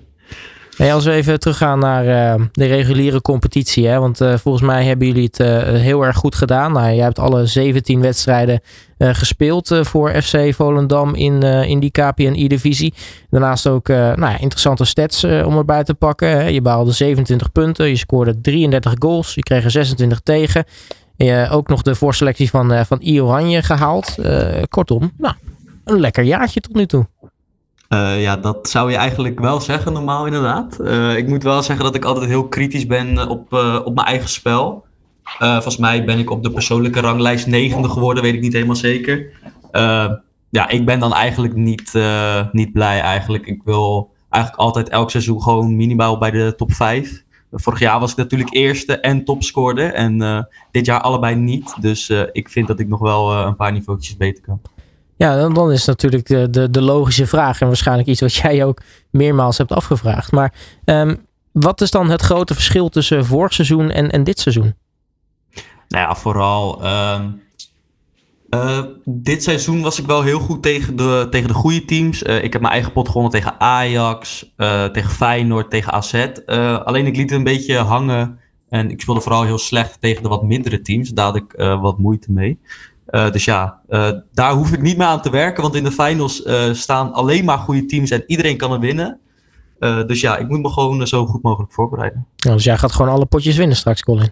Hey, 0.76 0.95
als 0.95 1.04
we 1.04 1.12
even 1.12 1.40
teruggaan 1.40 1.78
naar 1.78 2.04
uh, 2.38 2.47
de 2.52 2.64
reguliere 2.64 3.21
competitie. 3.21 3.87
Hè? 3.87 3.99
Want 3.99 4.21
uh, 4.21 4.35
volgens 4.37 4.64
mij 4.64 4.85
hebben 4.85 5.07
jullie 5.07 5.31
het 5.33 5.38
heel 5.81 6.04
erg 6.04 6.16
goed 6.16 6.35
gedaan. 6.35 6.73
Nou, 6.73 6.95
jij 6.95 7.04
hebt 7.04 7.19
alle 7.19 7.47
17 7.47 8.00
wedstrijden 8.00 8.61
gespeeld 8.99 9.78
voor 9.83 10.23
FC 10.23 10.54
Volendam 10.54 11.14
in, 11.14 11.43
in 11.43 11.81
die 11.81 11.90
KPN 11.90 12.35
E-divisie. 12.37 12.95
Daarnaast 13.31 13.66
ook 13.66 13.88
nou 13.88 14.37
interessante 14.38 14.85
stats 14.85 15.25
om 15.25 15.57
erbij 15.57 15.85
te 15.85 15.95
pakken. 15.95 16.52
Je 16.52 16.62
behaalde 16.62 16.93
27 16.93 17.52
punten, 17.52 17.88
je 17.88 17.97
scoorde 17.97 18.40
33 18.40 18.95
goals, 18.99 19.35
je 19.35 19.43
kreeg 19.43 19.64
er 19.64 19.71
26 19.71 20.21
tegen. 20.21 20.64
Uh, 21.16 21.54
ook 21.54 21.69
nog 21.69 21.83
de 21.83 21.95
voorselectie 21.95 22.50
van, 22.50 22.87
van 22.87 22.99
I 23.02 23.21
Oranje 23.21 23.62
gehaald. 23.62 24.14
Kortom, 24.69 25.12
nou, 25.19 25.35
een 25.85 26.00
lekker 26.00 26.25
jaartje 26.25 26.61
tot 26.61 26.75
nu 26.75 26.87
toe. 26.87 27.07
Ja, 28.19 28.37
dat 28.37 28.69
zou 28.69 28.91
je 28.91 28.97
eigenlijk 28.97 29.41
wel 29.41 29.61
zeggen 29.61 29.93
normaal 29.93 30.27
inderdaad. 30.27 30.81
ik 31.17 31.29
moet 31.29 31.43
wel 31.43 31.63
zeggen 31.63 31.85
dat 31.85 31.95
ik 31.95 32.05
altijd 32.05 32.27
heel 32.27 32.49
kritisch 32.49 32.87
ben 32.87 33.29
op, 33.29 33.53
op 33.85 33.95
mijn 33.95 34.07
eigen 34.07 34.29
spel. 34.29 34.85
volgens 35.39 35.77
mij 35.77 36.05
ben 36.05 36.19
ik 36.19 36.31
op 36.31 36.43
de 36.43 36.51
persoonlijke 36.51 37.01
ranglijst 37.01 37.47
negende 37.47 37.89
geworden, 37.89 38.23
weet 38.23 38.35
ik 38.35 38.41
niet 38.41 38.53
helemaal 38.53 38.77
zeker. 38.77 39.31
ja, 40.51 40.69
ik 40.69 40.85
ben 40.85 40.99
dan 41.01 41.15
eigenlijk 41.15 41.55
niet, 41.55 41.93
niet 42.53 42.73
blij 42.73 43.01
eigenlijk. 43.01 43.47
Ik 43.47 43.63
wil 43.65 44.13
eigenlijk 44.29 44.63
altijd 44.63 44.89
elk 44.89 45.11
seizoen 45.11 45.43
gewoon 45.43 45.77
minimaal 45.77 46.19
bij 46.19 46.31
de 46.31 46.55
top 46.57 46.73
5. 46.73 47.23
Vorig 47.53 47.79
jaar 47.79 48.01
was 48.01 48.11
ik 48.11 48.17
natuurlijk 48.17 48.55
eerste 48.55 49.01
en 49.01 49.25
topscorer. 49.25 49.93
En 49.93 50.47
dit 50.71 50.87
jaar 50.87 51.01
allebei 51.01 51.35
niet. 51.35 51.75
Dus 51.81 52.11
ik 52.33 52.49
vind 52.49 52.67
dat 52.67 52.81
ik 52.81 52.89
nog 52.89 53.01
wel 53.01 53.33
een 53.33 53.57
paar 53.57 53.73
niveautjes 53.73 54.17
beter 54.17 54.45
kan. 54.45 54.61
Ja, 55.16 55.49
dan, 55.49 55.73
is 55.73 55.85
natuurlijk 55.85 56.26
de, 56.26 56.50
de, 56.50 56.71
de, 56.71 56.83
logische 56.83 57.26
vraag. 57.26 57.61
En 57.61 57.66
waarschijnlijk 57.66 58.09
iets 58.09 58.21
wat 58.21 58.35
jij 58.44 58.64
ook 58.64 58.80
meermaals 59.11 59.59
hebt 59.59 59.73
afgevraagd. 59.73 60.33
Maar 60.33 60.52
um, 60.85 61.26
wat 61.52 61.80
is 61.80 61.90
dan 61.90 62.11
het 62.11 62.23
grote 62.23 62.54
verschil 62.54 62.88
tussen 62.88 63.25
vorig 63.25 63.52
seizoen 63.52 63.90
en, 63.90 64.11
en 64.11 64.25
dit 64.25 64.40
seizoen? 64.40 64.75
Nou 65.88 66.09
ja, 66.09 66.14
vooral 66.14 66.87
um, 66.87 67.42
uh, 68.54 68.83
dit 69.04 69.42
seizoen 69.42 69.80
was 69.80 69.99
ik 69.99 70.06
wel 70.06 70.23
heel 70.23 70.38
goed 70.38 70.62
tegen 70.62 70.97
de, 70.97 71.26
tegen 71.30 71.49
de 71.49 71.54
goede 71.54 71.85
teams. 71.85 72.23
Uh, 72.23 72.42
ik 72.44 72.52
heb 72.52 72.61
mijn 72.61 72.73
eigen 72.73 72.92
pot 72.92 73.06
gewonnen 73.06 73.33
tegen 73.33 73.61
Ajax, 73.61 74.52
uh, 74.56 74.85
tegen 74.85 75.11
Feyenoord, 75.11 75.71
tegen 75.71 75.92
AZ. 75.92 76.29
alleen 76.85 77.07
ik 77.07 77.16
liet 77.16 77.31
het 77.31 77.38
een 77.38 77.44
beetje 77.44 77.77
hangen. 77.77 78.38
En 78.68 78.90
ik 78.90 79.00
speelde 79.00 79.20
vooral 79.20 79.44
heel 79.44 79.59
slecht 79.59 80.00
tegen 80.00 80.22
de 80.22 80.29
wat 80.29 80.42
mindere 80.42 80.81
teams. 80.81 81.11
Daar 81.11 81.24
had 81.24 81.37
ik 81.37 81.53
wat 81.57 81.98
moeite 81.98 82.33
mee. 82.33 82.59
Dus 83.33 83.44
ja, 83.44 83.81
daar 84.33 84.53
hoef 84.53 84.72
ik 84.72 84.83
niet 84.83 84.96
meer 84.96 85.07
aan 85.07 85.22
te 85.22 85.31
werken. 85.31 85.62
Want 85.62 85.74
in 85.74 85.85
de 85.85 85.92
finals 85.92 86.42
staan 86.72 87.12
alleen 87.12 87.44
maar 87.44 87.59
goede 87.59 87.87
teams 87.87 88.11
en 88.11 88.24
iedereen 88.27 88.57
kan 88.57 88.72
er 88.72 88.81
winnen. 88.81 89.20
dus 90.07 90.20
ja, 90.20 90.37
ik 90.37 90.48
moet 90.48 90.62
me 90.62 90.70
gewoon 90.70 91.07
zo 91.07 91.27
goed 91.27 91.42
mogelijk 91.42 91.72
voorbereiden. 91.72 92.27
Ja, 92.37 92.53
dus 92.53 92.64
jij 92.64 92.79
gaat 92.79 92.92
gewoon 92.92 93.12
alle 93.12 93.27
potjes 93.27 93.57
winnen 93.57 93.77
straks, 93.77 94.03
Colin? 94.03 94.31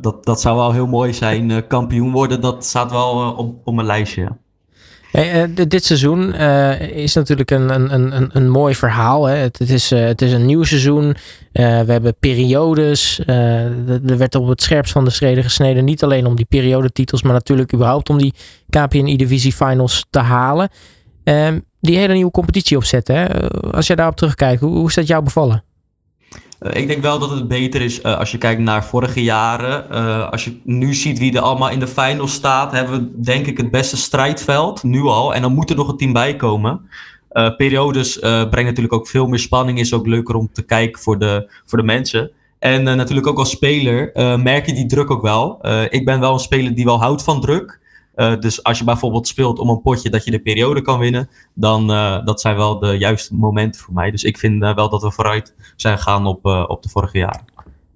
Dat, 0.00 0.24
dat 0.24 0.40
zou 0.40 0.56
wel 0.56 0.72
heel 0.72 0.86
mooi 0.86 1.12
zijn. 1.12 1.66
Kampioen 1.66 2.12
worden, 2.12 2.40
dat 2.40 2.64
staat 2.64 2.90
wel 2.90 3.34
op, 3.36 3.60
op 3.64 3.74
mijn 3.74 3.86
lijstje. 3.86 4.36
Hey, 5.14 5.54
dit 5.68 5.84
seizoen 5.84 6.34
is 6.80 7.14
natuurlijk 7.14 7.50
een, 7.50 7.74
een, 7.74 7.94
een, 7.94 8.30
een 8.32 8.48
mooi 8.48 8.74
verhaal. 8.74 9.24
Hè? 9.24 9.36
Het, 9.36 9.60
is, 9.60 9.90
het 9.90 10.22
is 10.22 10.32
een 10.32 10.46
nieuw 10.46 10.62
seizoen. 10.62 11.16
we 11.52 11.60
hebben 11.86 12.14
periodes. 12.18 13.20
er 13.26 14.18
werd 14.18 14.34
op 14.34 14.48
het 14.48 14.62
scherpst 14.62 14.92
van 14.92 15.04
de 15.04 15.10
schreden 15.10 15.44
gesneden. 15.44 15.84
Niet 15.84 16.02
alleen 16.02 16.26
om 16.26 16.36
die 16.36 16.44
periodetitels, 16.44 17.22
maar 17.22 17.32
natuurlijk 17.32 17.74
überhaupt 17.74 18.08
om 18.08 18.18
die 18.18 18.34
KPN 18.70 19.06
E-Divisie 19.06 19.52
Finals 19.52 20.06
te 20.10 20.18
halen. 20.18 20.68
Ehm, 21.24 21.58
die 21.80 21.96
hele 21.96 22.14
nieuwe 22.14 22.30
competitie 22.30 22.76
opzetten. 22.76 23.16
Hè? 23.16 23.48
Als 23.50 23.86
jij 23.86 23.96
daarop 23.96 24.16
terugkijkt, 24.16 24.60
hoe, 24.60 24.76
hoe 24.76 24.88
is 24.88 24.94
dat 24.94 25.06
jou 25.06 25.24
bevallen? 25.24 25.64
Uh, 26.60 26.74
ik 26.74 26.86
denk 26.86 27.02
wel 27.02 27.18
dat 27.18 27.30
het 27.30 27.48
beter 27.48 27.80
is 27.80 28.00
uh, 28.00 28.18
als 28.18 28.30
je 28.30 28.38
kijkt 28.38 28.60
naar 28.60 28.84
vorige 28.84 29.22
jaren. 29.22 29.86
Uh, 29.92 30.30
als 30.30 30.44
je 30.44 30.60
nu 30.64 30.94
ziet 30.94 31.18
wie 31.18 31.36
er 31.36 31.40
allemaal 31.40 31.70
in 31.70 31.78
de 31.78 31.86
finals 31.86 32.32
staat, 32.32 32.72
hebben 32.72 33.00
we 33.00 33.20
denk 33.20 33.46
ik 33.46 33.56
het 33.56 33.70
beste 33.70 33.96
strijdveld, 33.96 34.82
nu 34.82 35.02
al. 35.02 35.34
En 35.34 35.42
dan 35.42 35.54
moet 35.54 35.70
er 35.70 35.76
nog 35.76 35.88
een 35.88 35.96
team 35.96 36.12
bij 36.12 36.36
komen. 36.36 36.88
periodes 37.56 38.18
brengen 38.18 38.64
natuurlijk 38.64 38.92
ook 38.92 39.08
veel 39.08 39.26
meer 39.26 39.38
spanning, 39.38 39.78
is 39.78 39.94
ook 39.94 40.06
leuker 40.06 40.34
om 40.34 40.48
te 40.52 40.62
kijken 40.62 41.02
voor 41.02 41.18
de, 41.18 41.50
voor 41.64 41.78
de 41.78 41.84
mensen. 41.84 42.30
En 42.58 42.82
natuurlijk 42.82 43.26
ook 43.26 43.38
als 43.38 43.50
speler 43.50 44.10
merk 44.38 44.66
je 44.66 44.72
die 44.72 44.86
druk 44.86 45.10
ook 45.10 45.22
wel. 45.22 45.58
ik 45.90 46.04
ben 46.04 46.20
wel 46.20 46.32
een 46.32 46.38
speler 46.38 46.74
die 46.74 46.84
wel 46.84 47.00
houdt 47.00 47.22
van 47.22 47.40
druk. 47.40 47.80
Uh, 48.16 48.38
dus 48.38 48.62
als 48.62 48.78
je 48.78 48.84
bijvoorbeeld 48.84 49.28
speelt 49.28 49.58
om 49.58 49.68
een 49.68 49.80
potje 49.80 50.10
dat 50.10 50.24
je 50.24 50.30
de 50.30 50.38
periode 50.38 50.82
kan 50.82 50.98
winnen, 50.98 51.28
dan 51.54 51.90
uh, 51.90 52.24
dat 52.24 52.40
zijn 52.40 52.56
wel 52.56 52.78
de 52.78 52.98
juiste 52.98 53.34
momenten 53.34 53.80
voor 53.80 53.94
mij. 53.94 54.10
Dus 54.10 54.24
ik 54.24 54.38
vind 54.38 54.62
uh, 54.62 54.74
wel 54.74 54.88
dat 54.88 55.02
we 55.02 55.10
vooruit 55.10 55.54
zijn 55.76 55.96
gegaan 55.96 56.26
op, 56.26 56.44
op 56.46 56.82
de 56.82 56.88
vorige 56.88 57.18
jaren. 57.18 57.44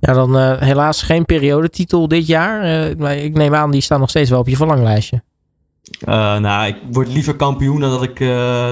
Ja, 0.00 0.12
dan 0.12 0.36
helaas 0.58 1.02
geen 1.02 1.24
periodetitel 1.24 2.08
dit 2.08 2.26
jaar. 2.26 2.60
maar 2.96 3.16
ik 3.16 3.34
neem 3.34 3.54
aan, 3.54 3.70
die 3.70 3.80
staan 3.80 4.00
nog 4.00 4.08
steeds 4.08 4.30
wel 4.30 4.38
op 4.38 4.48
je 4.48 4.56
verlanglijstje. 4.56 5.22
nou, 6.40 6.66
ik 6.66 6.76
word 6.90 7.12
liever 7.12 7.36
kampioen 7.36 7.80
dan 7.80 7.90
dat 7.90 8.02
ik, 8.02 8.18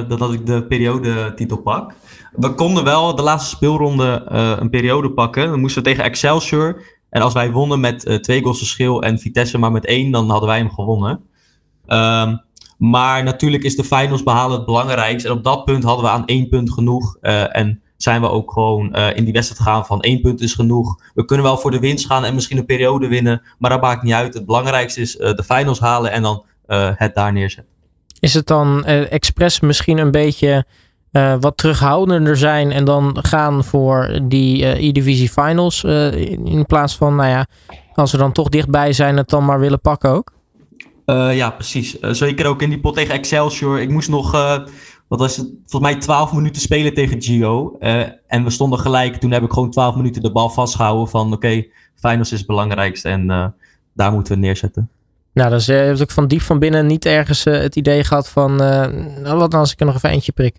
dan 0.08 0.18
dat 0.18 0.32
ik 0.32 0.46
de 0.46 0.64
periodetitel 0.64 1.56
pak. 1.56 1.94
We 2.32 2.54
konden 2.54 2.84
wel 2.84 3.14
de 3.14 3.22
laatste 3.22 3.56
speelronde 3.56 4.22
een 4.60 4.70
periode 4.70 5.10
pakken. 5.10 5.48
Dan 5.48 5.60
moesten 5.60 5.82
we 5.82 5.88
tegen 5.88 6.04
Excelsior. 6.04 6.82
En 7.10 7.22
als 7.22 7.34
wij 7.34 7.50
wonnen 7.50 7.80
met 7.80 8.18
twee 8.22 8.42
goals 8.42 8.58
verschil 8.58 9.02
en 9.02 9.18
Vitesse 9.18 9.58
maar 9.58 9.72
met 9.72 9.86
één, 9.86 10.10
dan 10.10 10.30
hadden 10.30 10.48
wij 10.48 10.58
hem 10.58 10.70
gewonnen. 10.70 11.20
Um, 11.86 12.44
maar 12.76 13.22
natuurlijk 13.22 13.62
is 13.62 13.76
de 13.76 13.84
finals 13.84 14.22
behalen 14.22 14.56
het 14.56 14.66
belangrijkste. 14.66 15.28
En 15.28 15.34
op 15.34 15.44
dat 15.44 15.64
punt 15.64 15.84
hadden 15.84 16.04
we 16.04 16.10
aan 16.10 16.26
één 16.26 16.48
punt 16.48 16.72
genoeg. 16.72 17.16
Uh, 17.22 17.56
en 17.56 17.80
zijn 17.96 18.20
we 18.20 18.28
ook 18.28 18.52
gewoon 18.52 18.96
uh, 18.96 19.16
in 19.16 19.24
die 19.24 19.32
wedstrijd 19.32 19.62
gaan 19.62 19.86
van 19.86 20.00
één 20.00 20.20
punt 20.20 20.40
is 20.40 20.54
genoeg. 20.54 21.00
We 21.14 21.24
kunnen 21.24 21.46
wel 21.46 21.58
voor 21.58 21.70
de 21.70 21.78
winst 21.78 22.06
gaan 22.06 22.24
en 22.24 22.34
misschien 22.34 22.58
een 22.58 22.66
periode 22.66 23.08
winnen. 23.08 23.42
Maar 23.58 23.70
dat 23.70 23.80
maakt 23.80 24.02
niet 24.02 24.12
uit. 24.12 24.34
Het 24.34 24.46
belangrijkste 24.46 25.00
is 25.00 25.16
uh, 25.16 25.34
de 25.34 25.42
finals 25.42 25.80
halen 25.80 26.12
en 26.12 26.22
dan 26.22 26.44
het 26.96 27.14
daar 27.14 27.32
neerzetten. 27.32 27.72
Is 28.20 28.34
het 28.34 28.46
dan 28.46 28.84
expres 28.84 29.60
misschien 29.60 29.98
een 29.98 30.10
beetje 30.10 30.64
wat 31.40 31.56
terughoudender 31.56 32.36
zijn 32.36 32.72
en 32.72 32.84
dan 32.84 33.18
gaan 33.22 33.64
voor 33.64 34.20
die 34.22 34.66
E-Divisie 34.66 35.28
Finals 35.28 35.84
in, 35.84 36.46
in 36.46 36.66
plaats 36.66 36.96
van, 36.96 37.14
nou 37.14 37.28
ja, 37.28 37.46
als 37.94 38.12
we 38.12 38.18
dan 38.18 38.32
toch 38.32 38.48
dichtbij 38.48 38.92
zijn, 38.92 39.16
het 39.16 39.28
dan 39.28 39.44
maar 39.44 39.60
willen 39.60 39.80
pakken 39.80 40.10
ook? 40.10 40.32
Uh, 41.06 41.36
ja, 41.36 41.50
precies. 41.50 42.00
Uh, 42.00 42.12
zeker 42.12 42.46
ook 42.46 42.62
in 42.62 42.68
die 42.68 42.80
pot 42.80 42.94
tegen 42.94 43.14
Excelsior. 43.14 43.80
Ik 43.80 43.90
moest 43.90 44.08
nog, 44.08 44.34
uh, 44.34 44.58
wat 45.08 45.18
was 45.18 45.36
het, 45.36 45.46
volgens 45.66 45.92
mij 45.92 46.00
12 46.00 46.32
minuten 46.32 46.62
spelen 46.62 46.94
tegen 46.94 47.22
Gio. 47.22 47.76
en 48.26 48.44
we 48.44 48.50
stonden 48.50 48.78
gelijk. 48.78 49.16
Toen 49.16 49.30
heb 49.30 49.42
ik 49.42 49.52
gewoon 49.52 49.70
12 49.70 49.96
minuten 49.96 50.22
de 50.22 50.32
bal 50.32 50.50
vastgehouden 50.50 51.08
van 51.08 51.26
oké, 51.26 51.34
okay, 51.34 51.70
finals 51.94 52.32
is 52.32 52.38
het 52.38 52.46
belangrijkste 52.46 53.08
en 53.08 53.54
daar 53.94 54.12
moeten 54.12 54.34
we 54.34 54.40
neerzetten. 54.40 54.90
Nou, 55.32 55.50
dus 55.50 55.66
je 55.66 55.72
hebt 55.72 56.02
ook 56.02 56.10
van 56.10 56.28
diep 56.28 56.40
van 56.40 56.58
binnen 56.58 56.86
niet 56.86 57.04
ergens 57.04 57.44
het 57.44 57.76
idee 57.76 58.04
gehad 58.04 58.28
van, 58.28 58.56
nou, 58.56 59.36
wat 59.36 59.50
dan 59.50 59.60
als 59.60 59.72
ik 59.72 59.80
er 59.80 59.86
nog 59.86 59.94
even 59.94 60.10
eentje 60.10 60.32
prik? 60.32 60.56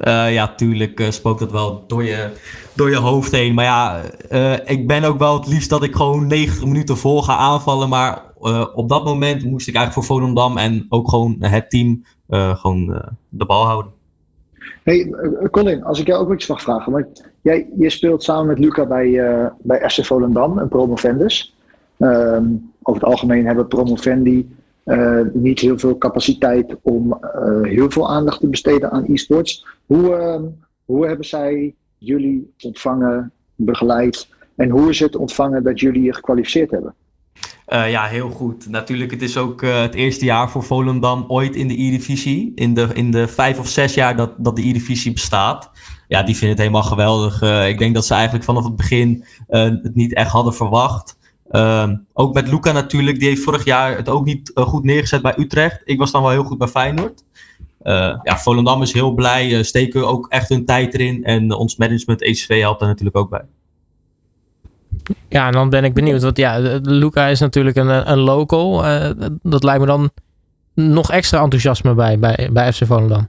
Uh, 0.00 0.32
ja, 0.32 0.54
tuurlijk 0.54 1.00
uh, 1.00 1.10
spookt 1.10 1.40
dat 1.40 1.50
wel 1.50 1.84
door 1.86 2.04
je, 2.04 2.30
door 2.74 2.90
je 2.90 2.96
hoofd 2.96 3.32
heen. 3.32 3.54
Maar 3.54 3.64
ja, 3.64 4.02
uh, 4.30 4.52
ik 4.64 4.86
ben 4.86 5.04
ook 5.04 5.18
wel 5.18 5.38
het 5.38 5.46
liefst 5.46 5.70
dat 5.70 5.82
ik 5.82 5.94
gewoon 5.94 6.26
90 6.26 6.64
minuten 6.64 6.96
vol 6.96 7.22
ga 7.22 7.36
aanvallen. 7.36 7.88
Maar 7.88 8.22
op 8.74 8.88
dat 8.88 9.04
moment 9.04 9.44
moest 9.44 9.68
ik 9.68 9.74
eigenlijk 9.74 10.06
voor 10.06 10.16
Volendam 10.16 10.56
en 10.56 10.86
ook 10.88 11.08
gewoon 11.08 11.36
het 11.38 11.70
team 11.70 12.04
gewoon 12.28 13.02
de 13.28 13.44
bal 13.44 13.64
houden. 13.64 13.92
Hey, 14.82 15.14
Colin, 15.50 15.84
als 15.84 16.00
ik 16.00 16.06
jou 16.06 16.24
ook 16.24 16.34
iets 16.34 16.46
mag 16.46 16.62
vragen. 16.62 16.92
Want 16.92 17.30
jij, 17.40 17.68
je 17.78 17.90
speelt 17.90 18.22
samen 18.22 18.46
met 18.46 18.58
Luca 18.58 18.86
bij, 18.86 19.10
bij 19.58 19.90
FC 19.90 20.04
Volendam, 20.04 20.58
een 20.58 20.68
promovendus. 20.68 21.54
Um, 21.98 22.72
over 22.82 23.00
het 23.00 23.10
algemeen 23.10 23.46
hebben 23.46 23.66
promovendi 23.66 24.56
uh, 24.84 25.20
niet 25.32 25.58
heel 25.60 25.78
veel 25.78 25.98
capaciteit 25.98 26.76
om 26.82 27.18
heel 27.62 27.90
veel 27.90 28.10
aandacht 28.10 28.40
te 28.40 28.48
besteden 28.48 28.90
aan 28.90 29.04
e-sports. 29.04 29.66
Hoe, 29.86 30.10
uh, 30.10 30.40
hoe 30.84 31.06
hebben 31.06 31.26
zij 31.26 31.74
jullie 31.98 32.52
ontvangen, 32.60 33.32
begeleid? 33.54 34.28
En 34.54 34.70
hoe 34.70 34.90
is 34.90 35.00
het 35.00 35.16
ontvangen 35.16 35.62
dat 35.62 35.80
jullie 35.80 36.02
je 36.02 36.14
gekwalificeerd 36.14 36.70
hebben? 36.70 36.94
Uh, 37.72 37.90
ja, 37.90 38.04
heel 38.04 38.30
goed. 38.30 38.68
Natuurlijk, 38.68 39.10
het 39.10 39.22
is 39.22 39.36
ook 39.36 39.62
uh, 39.62 39.80
het 39.80 39.94
eerste 39.94 40.24
jaar 40.24 40.50
voor 40.50 40.62
Volendam 40.62 41.24
ooit 41.28 41.56
in 41.56 41.68
de 41.68 41.82
E-divisie. 41.82 42.52
In 42.54 42.74
de, 42.74 42.88
in 42.92 43.10
de 43.10 43.28
vijf 43.28 43.58
of 43.58 43.68
zes 43.68 43.94
jaar 43.94 44.16
dat, 44.16 44.32
dat 44.36 44.56
de 44.56 44.68
E-divisie 44.68 45.12
bestaat. 45.12 45.70
Ja, 46.08 46.22
die 46.22 46.34
vinden 46.34 46.50
het 46.50 46.58
helemaal 46.58 46.82
geweldig. 46.82 47.42
Uh, 47.42 47.68
ik 47.68 47.78
denk 47.78 47.94
dat 47.94 48.06
ze 48.06 48.14
eigenlijk 48.14 48.44
vanaf 48.44 48.64
het 48.64 48.76
begin 48.76 49.24
het 49.46 49.94
niet 49.94 50.14
echt 50.14 50.30
hadden 50.30 50.54
verwacht. 50.54 51.18
Ehm, 51.50 51.96
ook 52.12 52.34
met 52.34 52.48
Luca 52.48 52.72
natuurlijk, 52.72 53.18
die 53.18 53.28
heeft 53.28 53.42
vorig 53.42 53.64
jaar 53.64 53.96
het 53.96 54.08
ook 54.08 54.24
niet 54.24 54.52
goed 54.54 54.84
neergezet 54.84 55.22
bij 55.22 55.34
Utrecht. 55.38 55.82
Ik 55.84 55.98
was 55.98 56.10
dan 56.10 56.22
wel 56.22 56.30
heel 56.30 56.44
goed 56.44 56.58
bij 56.58 56.68
Feyenoord. 56.68 57.24
ja, 58.22 58.38
Volendam 58.38 58.82
is 58.82 58.92
heel 58.92 59.14
blij, 59.14 59.62
steken 59.62 60.08
ook 60.08 60.26
echt 60.28 60.48
hun 60.48 60.64
tijd 60.64 60.94
erin. 60.94 61.24
En 61.24 61.52
ons 61.52 61.76
management, 61.76 62.22
ECV, 62.22 62.60
helpt 62.60 62.80
daar 62.80 62.88
natuurlijk 62.88 63.16
ook 63.16 63.30
bij. 63.30 63.44
Ja, 65.28 65.46
en 65.46 65.52
dan 65.52 65.70
ben 65.70 65.84
ik 65.84 65.94
benieuwd. 65.94 66.22
Want 66.22 66.36
ja, 66.36 66.78
Luca 66.82 67.26
is 67.26 67.40
natuurlijk 67.40 67.76
een, 67.76 68.10
een 68.10 68.18
local. 68.18 68.86
Uh, 68.86 69.10
dat 69.42 69.64
lijkt 69.64 69.80
me 69.80 69.86
dan 69.86 70.10
nog 70.74 71.10
extra 71.10 71.42
enthousiasme 71.42 71.94
bij, 71.94 72.18
bij, 72.18 72.48
bij 72.52 72.72
FC 72.72 72.86
Volendam. 72.86 73.28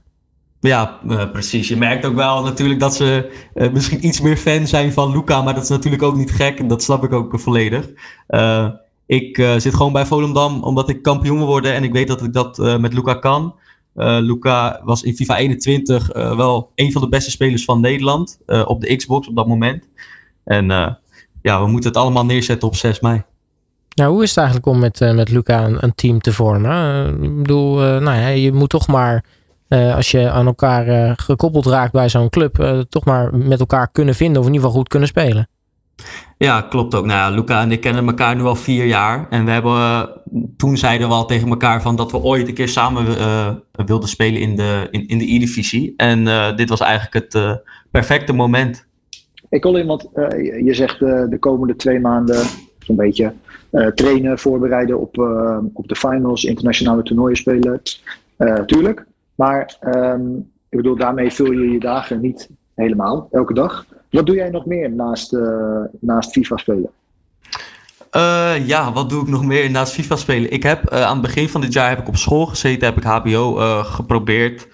Ja, 0.60 0.98
uh, 1.08 1.30
precies. 1.30 1.68
Je 1.68 1.76
merkt 1.76 2.04
ook 2.04 2.14
wel 2.14 2.42
natuurlijk 2.42 2.80
dat 2.80 2.94
ze 2.94 3.32
uh, 3.54 3.72
misschien 3.72 4.06
iets 4.06 4.20
meer 4.20 4.36
fan 4.36 4.66
zijn 4.66 4.92
van 4.92 5.12
Luca. 5.12 5.42
Maar 5.42 5.54
dat 5.54 5.62
is 5.62 5.68
natuurlijk 5.68 6.02
ook 6.02 6.16
niet 6.16 6.30
gek. 6.30 6.58
En 6.58 6.68
dat 6.68 6.82
snap 6.82 7.04
ik 7.04 7.12
ook 7.12 7.40
volledig. 7.40 7.88
ik 9.06 9.36
zit 9.58 9.74
gewoon 9.74 9.92
bij 9.92 10.06
Volendam 10.06 10.62
omdat 10.62 10.88
ik 10.88 11.02
kampioen 11.02 11.36
wil 11.36 11.46
worden. 11.46 11.74
En 11.74 11.84
ik 11.84 11.92
weet 11.92 12.08
dat 12.08 12.22
ik 12.22 12.32
dat 12.32 12.78
met 12.80 12.94
Luca 12.94 13.14
kan. 13.14 13.54
Luca 13.94 14.80
was 14.84 15.02
in 15.02 15.16
FIFA 15.16 15.36
21 15.36 16.12
wel 16.12 16.70
een 16.74 16.92
van 16.92 17.02
de 17.02 17.08
beste 17.08 17.30
spelers 17.30 17.64
van 17.64 17.80
Nederland. 17.80 18.38
op 18.46 18.80
de 18.80 18.96
Xbox 18.96 19.28
op 19.28 19.36
dat 19.36 19.46
moment. 19.46 19.88
En 20.44 20.98
ja, 21.42 21.64
we 21.64 21.70
moeten 21.70 21.90
het 21.90 21.98
allemaal 21.98 22.24
neerzetten 22.24 22.68
op 22.68 22.76
6 22.76 23.00
mei. 23.00 23.22
Nou, 23.94 24.12
hoe 24.12 24.22
is 24.22 24.28
het 24.28 24.38
eigenlijk 24.38 24.66
om 24.66 24.78
met, 24.78 25.00
uh, 25.00 25.14
met 25.14 25.30
Luca 25.30 25.64
een, 25.64 25.76
een, 25.80 25.94
team 25.94 26.20
te 26.20 26.32
vormen? 26.32 26.70
Uh, 26.70 27.24
ik 27.24 27.36
bedoel, 27.36 27.82
uh, 27.82 27.98
nou 27.98 28.20
ja, 28.20 28.26
je 28.26 28.52
moet 28.52 28.70
toch 28.70 28.86
maar, 28.86 29.24
als 29.68 30.10
je 30.10 30.30
aan 30.30 30.46
elkaar 30.46 31.14
gekoppeld 31.20 31.66
raakt 31.66 31.92
bij 31.92 32.08
zo'n 32.08 32.28
club, 32.28 32.84
toch 32.88 33.04
maar 33.04 33.34
met 33.36 33.60
elkaar 33.60 33.90
kunnen 33.92 34.14
vinden 34.14 34.40
of 34.40 34.46
in 34.46 34.52
ieder 34.52 34.66
geval 34.66 34.80
goed 34.80 34.90
kunnen 34.90 35.08
spelen. 35.08 35.48
Ja, 36.38 36.60
klopt 36.60 36.94
ook. 36.94 37.04
Nou 37.04 37.18
ja, 37.18 37.36
Luca 37.36 37.60
en 37.60 37.72
ik 37.72 37.80
kennen 37.80 38.06
elkaar 38.06 38.36
nu 38.36 38.42
al 38.42 38.56
vier 38.56 38.86
jaar. 38.86 39.26
En 39.30 39.44
we 39.44 39.50
hebben, 39.50 40.08
toen 40.56 40.76
zeiden 40.76 41.08
we 41.08 41.14
al 41.14 41.26
tegen 41.26 41.48
elkaar 41.48 41.82
van 41.82 41.96
dat 41.96 42.10
we 42.12 42.18
ooit 42.18 42.48
een 42.48 42.54
keer 42.54 42.68
samen 42.68 43.06
wilden 43.86 44.08
spelen 44.08 44.40
in 44.40 44.56
de, 44.56 44.88
in, 44.90 45.08
in 45.08 45.18
de 45.18 45.34
E-divisie. 45.34 45.94
En 45.96 46.24
dit 46.56 46.68
was 46.68 46.80
eigenlijk 46.80 47.14
het 47.14 47.62
perfecte 47.90 48.32
moment. 48.32 48.86
Ik 49.52 49.64
want 49.64 50.08
uh, 50.14 50.64
je 50.64 50.74
zegt 50.74 51.00
uh, 51.00 51.24
de 51.28 51.38
komende 51.38 51.76
twee 51.76 52.00
maanden 52.00 52.46
zo'n 52.78 52.96
beetje 52.96 53.32
uh, 53.70 53.86
trainen, 53.86 54.38
voorbereiden 54.38 55.00
op, 55.00 55.18
op 55.72 55.88
de 55.88 55.96
finals, 55.96 56.44
internationale 56.44 57.02
toernooien 57.02 57.36
spelen. 57.36 57.82
tuurlijk. 58.66 59.06
Maar 59.34 59.76
um, 59.96 60.50
ik 60.68 60.76
bedoel, 60.76 60.96
daarmee 60.96 61.32
vul 61.32 61.52
je 61.52 61.70
je 61.70 61.80
dagen 61.80 62.20
niet 62.20 62.48
helemaal, 62.74 63.28
elke 63.32 63.54
dag. 63.54 63.86
Wat 64.10 64.26
doe 64.26 64.34
jij 64.34 64.50
nog 64.50 64.66
meer 64.66 64.92
naast, 64.92 65.36
naast 66.00 66.30
FIFA 66.30 66.56
spelen? 66.56 66.90
Ja, 68.66 68.92
wat 68.92 69.10
doe 69.10 69.22
ik 69.22 69.28
nog 69.28 69.44
meer 69.44 69.70
naast 69.70 69.92
FIFA 69.92 70.16
spelen? 70.16 70.52
Ik 70.52 70.62
heb 70.62 70.90
aan 70.90 71.12
het 71.12 71.22
begin 71.22 71.48
van 71.48 71.60
dit 71.60 71.72
jaar 71.72 71.88
heb 71.88 71.98
ik 71.98 72.08
op 72.08 72.16
school 72.16 72.46
gezeten, 72.46 72.86
heb 72.86 72.96
ik 72.96 73.04
HBO 73.04 73.54
geprobeerd. 73.82 74.68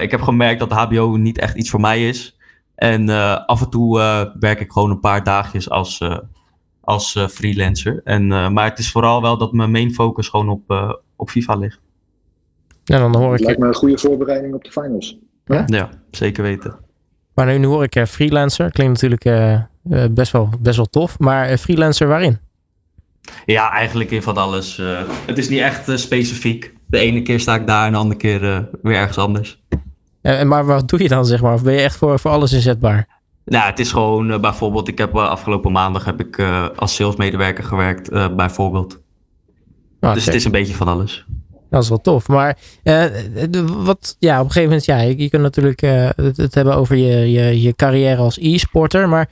ik 0.00 0.10
heb 0.10 0.20
gemerkt 0.20 0.60
dat 0.60 0.72
HBO 0.72 1.16
niet 1.16 1.38
echt 1.38 1.56
iets 1.56 1.70
voor 1.70 1.80
mij 1.80 2.08
is. 2.08 2.34
En 2.74 3.08
uh, 3.08 3.46
af 3.46 3.60
en 3.60 3.70
toe 3.70 3.98
uh, 3.98 4.24
werk 4.40 4.60
ik 4.60 4.72
gewoon 4.72 4.90
een 4.90 5.00
paar 5.00 5.24
dagjes 5.24 5.70
als, 5.70 6.00
uh, 6.00 6.18
als 6.80 7.18
freelancer. 7.30 8.00
En, 8.04 8.26
maar 8.26 8.64
het 8.64 8.78
is 8.78 8.90
vooral 8.90 9.22
wel 9.22 9.38
dat 9.38 9.52
mijn 9.52 9.70
main 9.70 9.94
focus 9.94 10.28
gewoon 10.28 10.48
op, 10.48 10.94
op 11.16 11.30
FIFA 11.30 11.54
ligt. 11.54 11.80
Ja, 12.84 12.98
dan 12.98 13.16
hoor 13.16 13.34
ik... 13.34 13.40
lijkt 13.40 13.60
me 13.60 13.66
een 13.66 13.74
goede 13.74 13.98
voorbereiding 13.98 14.54
op 14.54 14.64
de 14.64 14.70
finals. 14.70 15.18
Ja, 15.44 15.62
ja 15.66 15.90
zeker 16.10 16.42
weten. 16.42 16.76
Maar 17.34 17.46
nu, 17.46 17.58
nu 17.58 17.66
hoor 17.66 17.82
ik 17.90 18.06
freelancer. 18.06 18.70
Klinkt 18.70 19.02
natuurlijk 19.02 19.58
best, 20.14 20.32
wel, 20.32 20.48
best 20.60 20.76
wel 20.76 20.86
tof. 20.86 21.18
Maar 21.18 21.58
freelancer 21.58 22.08
waarin? 22.08 22.38
Ja, 23.46 23.70
eigenlijk 23.70 24.10
in 24.10 24.22
van 24.22 24.36
alles. 24.36 24.80
het 25.26 25.38
is 25.38 25.48
niet 25.48 25.60
echt 25.60 25.98
specifiek. 26.00 26.74
De 26.86 26.98
ene 26.98 27.22
keer 27.22 27.40
sta 27.40 27.54
ik 27.54 27.66
daar 27.66 27.86
en 27.86 27.92
de 27.92 27.98
andere 27.98 28.20
keer 28.20 28.68
weer 28.82 28.96
ergens 28.96 29.18
anders. 29.18 29.62
En, 30.24 30.48
maar 30.48 30.66
wat 30.66 30.88
doe 30.88 31.02
je 31.02 31.08
dan, 31.08 31.26
zeg 31.26 31.42
maar? 31.42 31.54
Of 31.54 31.62
ben 31.62 31.72
je 31.72 31.80
echt 31.80 31.96
voor, 31.96 32.18
voor 32.18 32.30
alles 32.30 32.52
inzetbaar? 32.52 33.08
Nou, 33.44 33.66
het 33.66 33.78
is 33.78 33.92
gewoon 33.92 34.30
uh, 34.30 34.38
bijvoorbeeld, 34.38 34.88
ik 34.88 34.98
heb 34.98 35.14
uh, 35.14 35.28
afgelopen 35.28 35.72
maandag 35.72 36.04
heb 36.04 36.20
ik 36.20 36.38
uh, 36.38 36.66
als 36.76 36.94
salesmedewerker 36.94 37.64
gewerkt, 37.64 38.36
bijvoorbeeld. 38.36 39.00
Okay. 40.00 40.14
Dus 40.14 40.24
het 40.24 40.34
is 40.34 40.44
een 40.44 40.50
beetje 40.50 40.74
van 40.74 40.88
alles. 40.88 41.24
Dat 41.70 41.82
is 41.82 41.88
wel 41.88 42.00
tof. 42.00 42.28
Maar 42.28 42.58
wat, 43.66 44.16
ja, 44.18 44.38
op 44.38 44.44
een 44.44 44.52
gegeven 44.52 44.68
moment, 44.68 44.84
ja, 44.84 45.00
je, 45.00 45.18
je 45.18 45.28
kunt 45.28 45.42
natuurlijk 45.42 45.80
het, 45.80 46.36
het, 46.36 46.54
hebben 46.54 46.74
over 46.74 46.96
je, 46.96 47.30
je, 47.30 47.62
je 47.62 47.74
carrière 47.74 48.22
als 48.22 48.38
e-sporter. 48.40 49.08
Maar 49.08 49.28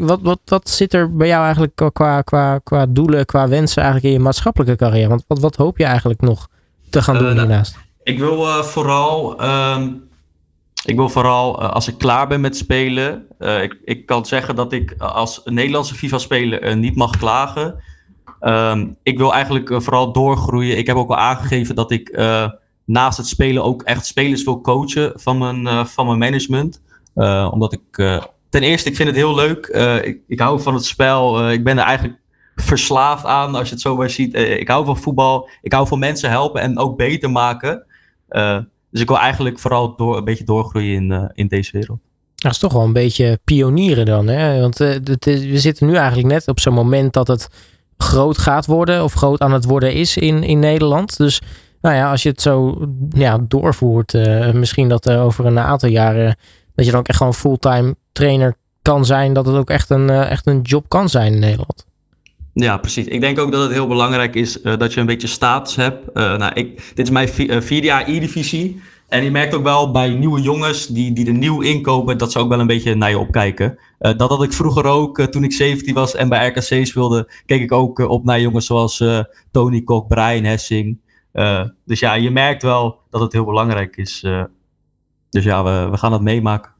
wat, 0.00 0.20
wat, 0.22 0.38
wat 0.44 0.68
zit 0.68 0.94
er 0.94 1.16
bij 1.16 1.28
jou 1.28 1.44
eigenlijk 1.44 1.82
qua, 1.92 2.22
qua, 2.22 2.58
qua 2.58 2.86
doelen, 2.88 3.26
qua 3.26 3.48
wensen 3.48 3.82
eigenlijk 3.82 4.12
in 4.12 4.18
je 4.18 4.24
maatschappelijke 4.24 4.76
carrière? 4.76 5.08
Want 5.08 5.24
wat, 5.26 5.38
wat 5.38 5.56
hoop 5.56 5.78
je 5.78 5.84
eigenlijk 5.84 6.20
nog 6.20 6.48
te 6.90 7.02
gaan 7.02 7.18
doen 7.18 7.32
hiernaast? 7.32 7.72
Nou, 7.72 7.84
ik 8.02 8.18
wil 8.18 8.64
vooral 8.64 9.44
um, 9.44 10.04
ik 10.86 10.96
wil 10.96 11.08
vooral, 11.08 11.62
uh, 11.62 11.70
als 11.70 11.88
ik 11.88 11.98
klaar 11.98 12.28
ben 12.28 12.40
met 12.40 12.56
spelen, 12.56 13.26
uh, 13.38 13.62
ik, 13.62 13.78
ik 13.84 14.06
kan 14.06 14.26
zeggen 14.26 14.56
dat 14.56 14.72
ik 14.72 14.94
als 14.98 15.40
Nederlandse 15.44 15.94
FIFA-speler 15.94 16.76
niet 16.76 16.96
mag 16.96 17.16
klagen. 17.16 17.82
Um, 18.40 18.96
ik 19.02 19.18
wil 19.18 19.32
eigenlijk 19.32 19.82
vooral 19.82 20.12
doorgroeien. 20.12 20.78
Ik 20.78 20.86
heb 20.86 20.96
ook 20.96 21.10
al 21.10 21.16
aangegeven 21.16 21.74
dat 21.74 21.90
ik 21.90 22.20
naast 22.84 23.16
het 23.16 23.26
spelen 23.26 23.64
ook 23.64 23.82
echt 23.82 24.06
spelers 24.06 24.44
wil 24.44 24.60
coachen 24.60 25.12
van 25.14 25.38
mijn, 25.38 25.86
van 25.86 26.06
mijn 26.06 26.18
management. 26.18 26.82
omdat 27.50 27.72
ik, 27.72 27.96
ten 28.48 28.62
eerste, 28.62 28.88
ik 28.88 28.96
vind 28.96 29.08
het 29.08 29.16
heel 29.16 29.34
leuk. 29.34 29.66
Ik, 30.02 30.20
ik, 30.26 30.40
hou 30.40 30.60
van 30.60 30.74
het 30.74 30.84
spel. 30.84 31.50
ik 31.50 31.64
ben 31.64 31.78
er 31.78 31.84
eigenlijk 31.84 32.18
verslaafd 32.54 33.24
aan, 33.24 33.54
als 33.54 33.68
je 33.68 33.74
het 33.74 33.82
zo 33.82 33.96
maar 33.96 34.10
ziet. 34.10 34.34
ik 34.34 34.68
hou 34.68 34.84
van 34.84 34.96
voetbal. 34.96 35.48
Ik 35.62 35.72
hou 35.72 35.86
van 35.86 35.98
mensen 35.98 36.30
helpen 36.30 36.60
en 36.60 36.78
ook 36.78 36.96
beter 36.96 37.30
maken. 37.30 37.86
Dus 38.96 39.04
ik 39.04 39.10
wil 39.10 39.20
eigenlijk 39.20 39.58
vooral 39.58 39.96
door, 39.96 40.16
een 40.16 40.24
beetje 40.24 40.44
doorgroeien 40.44 40.94
in, 40.94 41.10
uh, 41.10 41.24
in 41.32 41.48
deze 41.48 41.72
wereld. 41.72 41.98
Dat 42.34 42.52
is 42.52 42.58
toch 42.58 42.72
wel 42.72 42.82
een 42.82 42.92
beetje 42.92 43.38
pionieren 43.44 44.04
dan. 44.06 44.26
Hè? 44.26 44.60
Want 44.60 44.80
is, 44.80 45.44
we 45.44 45.58
zitten 45.58 45.86
nu 45.86 45.94
eigenlijk 45.94 46.28
net 46.28 46.48
op 46.48 46.60
zo'n 46.60 46.74
moment 46.74 47.12
dat 47.12 47.28
het 47.28 47.48
groot 47.96 48.38
gaat 48.38 48.66
worden. 48.66 49.04
Of 49.04 49.12
groot 49.12 49.40
aan 49.40 49.52
het 49.52 49.64
worden 49.64 49.92
is 49.92 50.16
in, 50.16 50.42
in 50.42 50.58
Nederland. 50.58 51.16
Dus 51.16 51.40
nou 51.80 51.94
ja, 51.94 52.10
als 52.10 52.22
je 52.22 52.28
het 52.28 52.42
zo 52.42 52.86
ja, 53.10 53.38
doorvoert. 53.48 54.14
Uh, 54.14 54.52
misschien 54.52 54.88
dat 54.88 55.06
er 55.06 55.20
over 55.20 55.46
een 55.46 55.58
aantal 55.58 55.88
jaren. 55.88 56.36
Dat 56.74 56.84
je 56.84 56.90
dan 56.90 57.00
ook 57.00 57.08
echt 57.08 57.18
gewoon 57.18 57.34
fulltime 57.34 57.96
trainer 58.12 58.56
kan 58.82 59.04
zijn. 59.04 59.32
Dat 59.32 59.46
het 59.46 59.56
ook 59.56 59.70
echt 59.70 59.90
een, 59.90 60.10
echt 60.10 60.46
een 60.46 60.60
job 60.60 60.88
kan 60.88 61.08
zijn 61.08 61.32
in 61.32 61.38
Nederland. 61.38 61.85
Ja, 62.58 62.76
precies. 62.76 63.06
Ik 63.06 63.20
denk 63.20 63.38
ook 63.38 63.52
dat 63.52 63.62
het 63.62 63.72
heel 63.72 63.86
belangrijk 63.86 64.34
is 64.34 64.62
uh, 64.62 64.76
dat 64.76 64.94
je 64.94 65.00
een 65.00 65.06
beetje 65.06 65.26
status 65.26 65.76
hebt. 65.76 66.08
Uh, 66.14 66.36
nou, 66.36 66.52
ik, 66.54 66.92
dit 66.94 67.06
is 67.06 67.10
mijn 67.10 67.28
uh, 67.36 67.60
vierde 67.60 67.86
jaar 67.86 68.08
E-divisie. 68.08 68.80
En 69.08 69.24
je 69.24 69.30
merkt 69.30 69.54
ook 69.54 69.62
wel 69.62 69.90
bij 69.90 70.08
nieuwe 70.08 70.40
jongens 70.40 70.86
die, 70.86 71.12
die 71.12 71.26
er 71.26 71.32
nieuw 71.32 71.60
inkopen, 71.60 72.18
dat 72.18 72.32
ze 72.32 72.38
ook 72.38 72.48
wel 72.48 72.60
een 72.60 72.66
beetje 72.66 72.94
naar 72.94 73.10
je 73.10 73.18
opkijken. 73.18 73.78
dat 73.98 74.28
had 74.28 74.42
ik 74.42 74.52
vroeger 74.52 74.84
ook, 74.84 75.20
toen 75.20 75.44
ik 75.44 75.52
17 75.52 75.94
was 75.94 76.14
en 76.14 76.28
bij 76.28 76.48
RKC 76.48 76.86
speelde, 76.86 77.30
keek 77.46 77.60
ik 77.60 77.72
ook 77.72 77.98
op 77.98 78.24
naar 78.24 78.40
jongens 78.40 78.66
zoals 78.66 79.04
Tony 79.50 79.82
Kok, 79.82 80.08
Brian 80.08 80.44
Hessing. 80.44 80.98
dus 81.84 82.00
ja, 82.00 82.14
je 82.14 82.30
merkt 82.30 82.62
wel 82.62 82.98
dat 83.10 83.20
het 83.20 83.32
heel 83.32 83.44
belangrijk 83.44 83.96
is. 83.96 84.20
dus 85.30 85.44
ja, 85.44 85.64
we, 85.64 85.90
we 85.90 85.96
gaan 85.96 86.12
het 86.12 86.22
meemaken. 86.22 86.75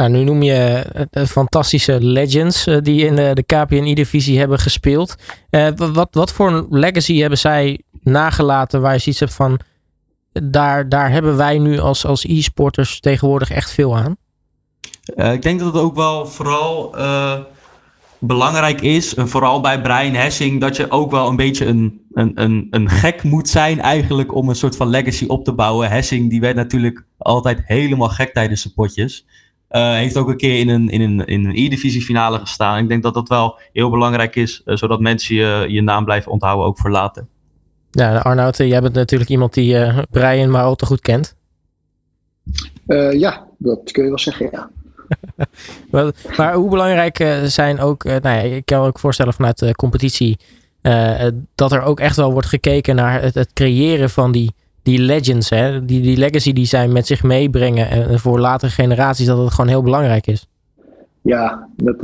Nou, 0.00 0.12
nu 0.12 0.24
noem 0.24 0.42
je 0.42 0.84
uh, 1.12 1.24
fantastische 1.24 2.04
legends 2.04 2.66
uh, 2.66 2.76
die 2.82 3.06
in 3.06 3.16
de, 3.16 3.30
de 3.34 3.42
KPN-divisie 3.42 4.38
hebben 4.38 4.58
gespeeld. 4.58 5.14
Uh, 5.50 5.68
wat, 5.76 6.08
wat 6.10 6.32
voor 6.32 6.52
een 6.52 6.66
legacy 6.70 7.18
hebben 7.18 7.38
zij 7.38 7.80
nagelaten 8.02 8.80
waar 8.80 8.92
je 8.92 8.98
ziet 8.98 9.18
hebt 9.18 9.34
van 9.34 9.60
daar, 10.32 10.88
daar 10.88 11.10
hebben 11.10 11.36
wij 11.36 11.58
nu 11.58 11.78
als, 11.78 12.06
als 12.06 12.24
e-sporters 12.24 13.00
tegenwoordig 13.00 13.50
echt 13.50 13.70
veel 13.70 13.96
aan? 13.96 14.16
ik 15.32 15.42
denk 15.42 15.58
dat 15.58 15.74
het 15.74 15.82
ook 15.82 15.94
wel 15.94 16.26
vooral 16.26 16.94
belangrijk 18.18 18.80
is, 18.80 19.14
en 19.14 19.28
vooral 19.28 19.60
bij 19.60 19.80
Brian 19.80 20.14
Hessing, 20.14 20.60
dat 20.60 20.76
je 20.76 20.90
ook 20.90 21.10
wel 21.10 21.28
een 21.28 21.36
beetje 21.36 21.66
een, 21.66 22.00
een, 22.12 22.32
een, 22.34 22.66
een 22.70 22.88
gek 22.88 23.22
moet 23.22 23.48
zijn 23.48 23.80
eigenlijk 23.80 24.34
om 24.34 24.48
een 24.48 24.54
soort 24.54 24.76
van 24.76 24.88
legacy 24.88 25.24
op 25.26 25.44
te 25.44 25.52
bouwen. 25.52 25.90
Hessing 25.90 26.30
die 26.30 26.40
werd 26.40 26.56
natuurlijk 26.56 27.04
altijd 27.18 27.62
helemaal 27.64 28.08
gek 28.08 28.32
tijdens 28.32 28.62
zijn 28.62 28.74
potjes. 28.74 29.26
Uh, 29.70 29.92
heeft 29.92 30.16
ook 30.16 30.28
een 30.28 30.36
keer 30.36 30.58
in 30.58 30.68
een, 30.68 30.88
in 30.88 31.00
een, 31.00 31.26
in 31.26 31.44
een 31.44 31.56
E-divisie 31.56 32.02
finale 32.02 32.38
gestaan. 32.38 32.78
Ik 32.78 32.88
denk 32.88 33.02
dat 33.02 33.14
dat 33.14 33.28
wel 33.28 33.58
heel 33.72 33.90
belangrijk 33.90 34.36
is, 34.36 34.62
uh, 34.64 34.76
zodat 34.76 35.00
mensen 35.00 35.34
je, 35.34 35.64
je 35.68 35.82
naam 35.82 36.04
blijven 36.04 36.32
onthouden, 36.32 36.66
ook 36.66 36.78
voor 36.78 36.90
later. 36.90 37.26
Ja, 37.90 38.18
Arnoud, 38.18 38.56
jij 38.56 38.80
bent 38.80 38.94
natuurlijk 38.94 39.30
iemand 39.30 39.54
die 39.54 39.74
uh, 39.74 39.98
Brian 40.10 40.50
maar 40.50 40.62
al 40.62 40.74
te 40.74 40.86
goed 40.86 41.00
kent. 41.00 41.36
ja, 43.12 43.46
dat 43.58 43.92
kun 43.92 44.02
je 44.02 44.08
wel 44.08 44.18
zeggen, 44.18 44.48
ja. 44.52 44.70
maar, 45.90 46.12
maar, 46.36 46.54
hoe 46.54 46.70
belangrijk 46.70 47.40
zijn 47.44 47.80
ook, 47.80 48.04
nou 48.04 48.20
ja, 48.22 48.40
ik 48.40 48.66
kan 48.66 48.80
me 48.80 48.86
ook 48.86 48.98
voorstellen 48.98 49.34
vanuit 49.34 49.58
de 49.58 49.74
competitie, 49.74 50.38
dat 51.54 51.72
er 51.72 51.82
ook 51.82 52.00
echt 52.00 52.16
wel 52.16 52.32
wordt 52.32 52.48
gekeken 52.48 52.94
naar 52.94 53.22
het, 53.22 53.34
het 53.34 53.52
creëren 53.52 54.10
van 54.10 54.32
die 54.32 54.54
die 54.82 54.98
legends, 54.98 55.50
hè, 55.50 55.84
die, 55.84 56.00
die 56.00 56.16
legacy 56.16 56.52
die 56.52 56.66
zij 56.66 56.88
met 56.88 57.06
zich 57.06 57.22
meebrengen 57.22 57.90
en 57.90 58.18
voor 58.18 58.40
latere 58.40 58.70
generaties, 58.70 59.26
dat 59.26 59.38
het 59.38 59.52
gewoon 59.52 59.70
heel 59.70 59.82
belangrijk 59.82 60.26
is. 60.26 60.48
Ja, 61.22 61.68
dat, 61.76 61.96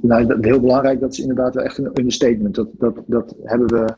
nou, 0.00 0.26
dat, 0.26 0.44
heel 0.44 0.60
belangrijk, 0.60 1.00
dat 1.00 1.12
is 1.12 1.18
inderdaad 1.20 1.54
wel 1.54 1.64
echt 1.64 1.78
een 1.78 1.90
understatement. 1.94 2.54
Dat, 2.54 2.68
dat, 2.72 2.96
dat 3.06 3.34
hebben 3.42 3.68
we 3.68 3.94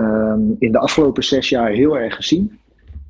um, 0.00 0.56
in 0.58 0.72
de 0.72 0.78
afgelopen 0.78 1.24
zes 1.24 1.48
jaar 1.48 1.70
heel 1.70 1.98
erg 1.98 2.14
gezien. 2.14 2.58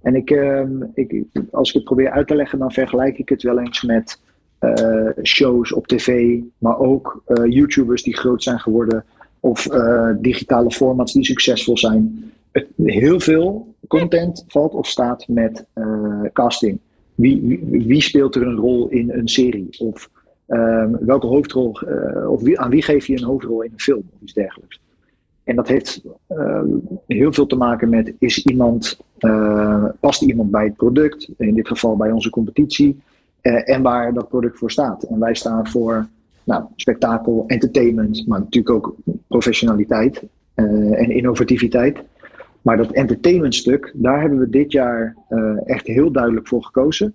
En 0.02 0.14
ik, 0.14 0.30
um, 0.30 0.90
ik, 0.94 1.24
als 1.50 1.68
ik 1.68 1.74
het 1.74 1.84
probeer 1.84 2.10
uit 2.10 2.26
te 2.26 2.34
leggen, 2.34 2.58
dan 2.58 2.72
vergelijk 2.72 3.18
ik 3.18 3.28
het 3.28 3.42
wel 3.42 3.58
eens 3.58 3.82
met 3.82 4.20
uh, 4.60 5.08
shows 5.22 5.72
op 5.72 5.86
tv, 5.86 6.38
maar 6.58 6.78
ook 6.78 7.22
uh, 7.28 7.52
YouTubers 7.52 8.02
die 8.02 8.16
groot 8.16 8.42
zijn 8.42 8.60
geworden 8.60 9.04
of 9.40 9.68
digitale 10.20 10.70
formats 10.70 11.12
die 11.12 11.24
succesvol 11.24 11.78
zijn. 11.78 12.32
Heel 12.82 13.20
veel 13.20 13.73
content 13.88 14.44
valt 14.46 14.72
of 14.72 14.86
staat 14.86 15.28
met 15.28 15.66
uh, 15.74 16.20
casting. 16.32 16.78
Wie, 17.14 17.60
wie, 17.70 18.00
speelt 18.00 18.34
er 18.34 18.42
een 18.42 18.56
rol 18.56 18.88
in 18.88 19.10
een 19.10 19.28
serie? 19.28 19.68
Of 19.78 20.10
um, 20.48 20.96
welke 21.00 21.26
hoofdrol, 21.26 21.80
uh, 21.88 22.30
of 22.30 22.54
aan 22.54 22.70
wie 22.70 22.82
geef 22.82 23.06
je 23.06 23.16
een 23.16 23.24
hoofdrol 23.24 23.62
in 23.62 23.70
een 23.72 23.80
film 23.80 24.02
of 24.14 24.20
iets 24.20 24.32
dergelijks? 24.32 24.80
En 25.44 25.56
dat 25.56 25.68
heeft 25.68 26.02
uh, 26.28 26.62
heel 27.06 27.32
veel 27.32 27.46
te 27.46 27.56
maken 27.56 27.88
met: 27.88 28.12
is 28.18 28.44
iemand, 28.44 29.00
uh, 29.18 29.84
past 30.00 30.22
iemand 30.22 30.50
bij 30.50 30.64
het 30.64 30.76
product, 30.76 31.30
in 31.38 31.54
dit 31.54 31.68
geval 31.68 31.96
bij 31.96 32.10
onze 32.10 32.30
competitie, 32.30 33.00
en 33.42 33.82
waar 33.82 34.14
dat 34.14 34.28
product 34.28 34.58
voor 34.58 34.70
staat. 34.70 35.02
En 35.02 35.18
wij 35.18 35.34
staan 35.34 35.66
voor 35.66 36.08
nou, 36.44 36.64
spektakel, 36.76 37.44
entertainment, 37.46 38.26
maar 38.26 38.38
natuurlijk 38.38 38.74
ook 38.74 38.94
professionaliteit 39.26 40.22
en 40.54 41.10
innovativiteit. 41.10 42.02
Maar 42.64 42.76
dat 42.76 42.92
entertainmentstuk, 42.92 43.92
daar 43.94 44.20
hebben 44.20 44.38
we 44.38 44.48
dit 44.48 44.72
jaar 44.72 45.16
uh, 45.28 45.56
echt 45.64 45.86
heel 45.86 46.12
duidelijk 46.12 46.48
voor 46.48 46.64
gekozen. 46.64 47.14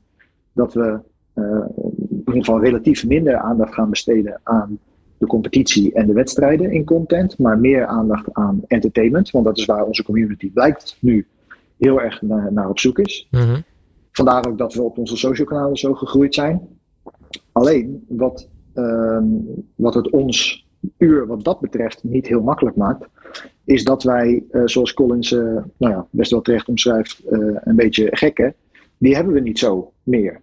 Dat 0.53 0.73
we 0.73 0.99
uh, 1.35 1.45
in 1.75 2.17
ieder 2.17 2.33
geval 2.33 2.61
relatief 2.61 3.05
minder 3.05 3.37
aandacht 3.37 3.73
gaan 3.73 3.89
besteden 3.89 4.39
aan 4.43 4.79
de 5.17 5.25
competitie 5.25 5.93
en 5.93 6.07
de 6.07 6.13
wedstrijden 6.13 6.71
in 6.71 6.85
content, 6.85 7.37
maar 7.37 7.59
meer 7.59 7.85
aandacht 7.85 8.33
aan 8.33 8.61
entertainment. 8.67 9.31
Want 9.31 9.45
dat 9.45 9.57
is 9.57 9.65
waar 9.65 9.85
onze 9.85 10.03
community 10.03 10.51
blijkt 10.51 10.97
nu 10.99 11.27
heel 11.77 12.01
erg 12.01 12.21
naar, 12.21 12.53
naar 12.53 12.69
op 12.69 12.79
zoek 12.79 12.99
is. 12.99 13.27
Mm 13.31 13.39
-hmm. 13.39 13.63
Vandaar 14.11 14.47
ook 14.47 14.57
dat 14.57 14.73
we 14.73 14.81
op 14.81 14.97
onze 14.97 15.17
social 15.17 15.47
kanalen 15.47 15.77
zo 15.77 15.93
gegroeid 15.93 16.33
zijn. 16.33 16.67
Alleen 17.51 18.05
wat, 18.07 18.49
uh, 18.75 19.21
wat 19.75 19.93
het 19.93 20.09
ons 20.09 20.67
uur 20.97 21.27
wat 21.27 21.43
dat 21.43 21.59
betreft 21.59 22.03
niet 22.03 22.27
heel 22.27 22.41
makkelijk 22.41 22.75
maakt, 22.75 23.05
is 23.63 23.83
dat 23.83 24.03
wij, 24.03 24.43
uh, 24.51 24.61
zoals 24.65 24.93
Collins 24.93 25.31
uh, 25.31 25.41
nou 25.77 25.93
ja, 25.93 26.07
best 26.09 26.31
wel 26.31 26.41
terecht 26.41 26.67
omschrijft, 26.67 27.21
uh, 27.31 27.55
een 27.63 27.75
beetje 27.75 28.07
gekken, 28.11 28.55
die 28.97 29.15
hebben 29.15 29.33
we 29.33 29.39
niet 29.39 29.59
zo 29.59 29.91
meer. 30.03 30.41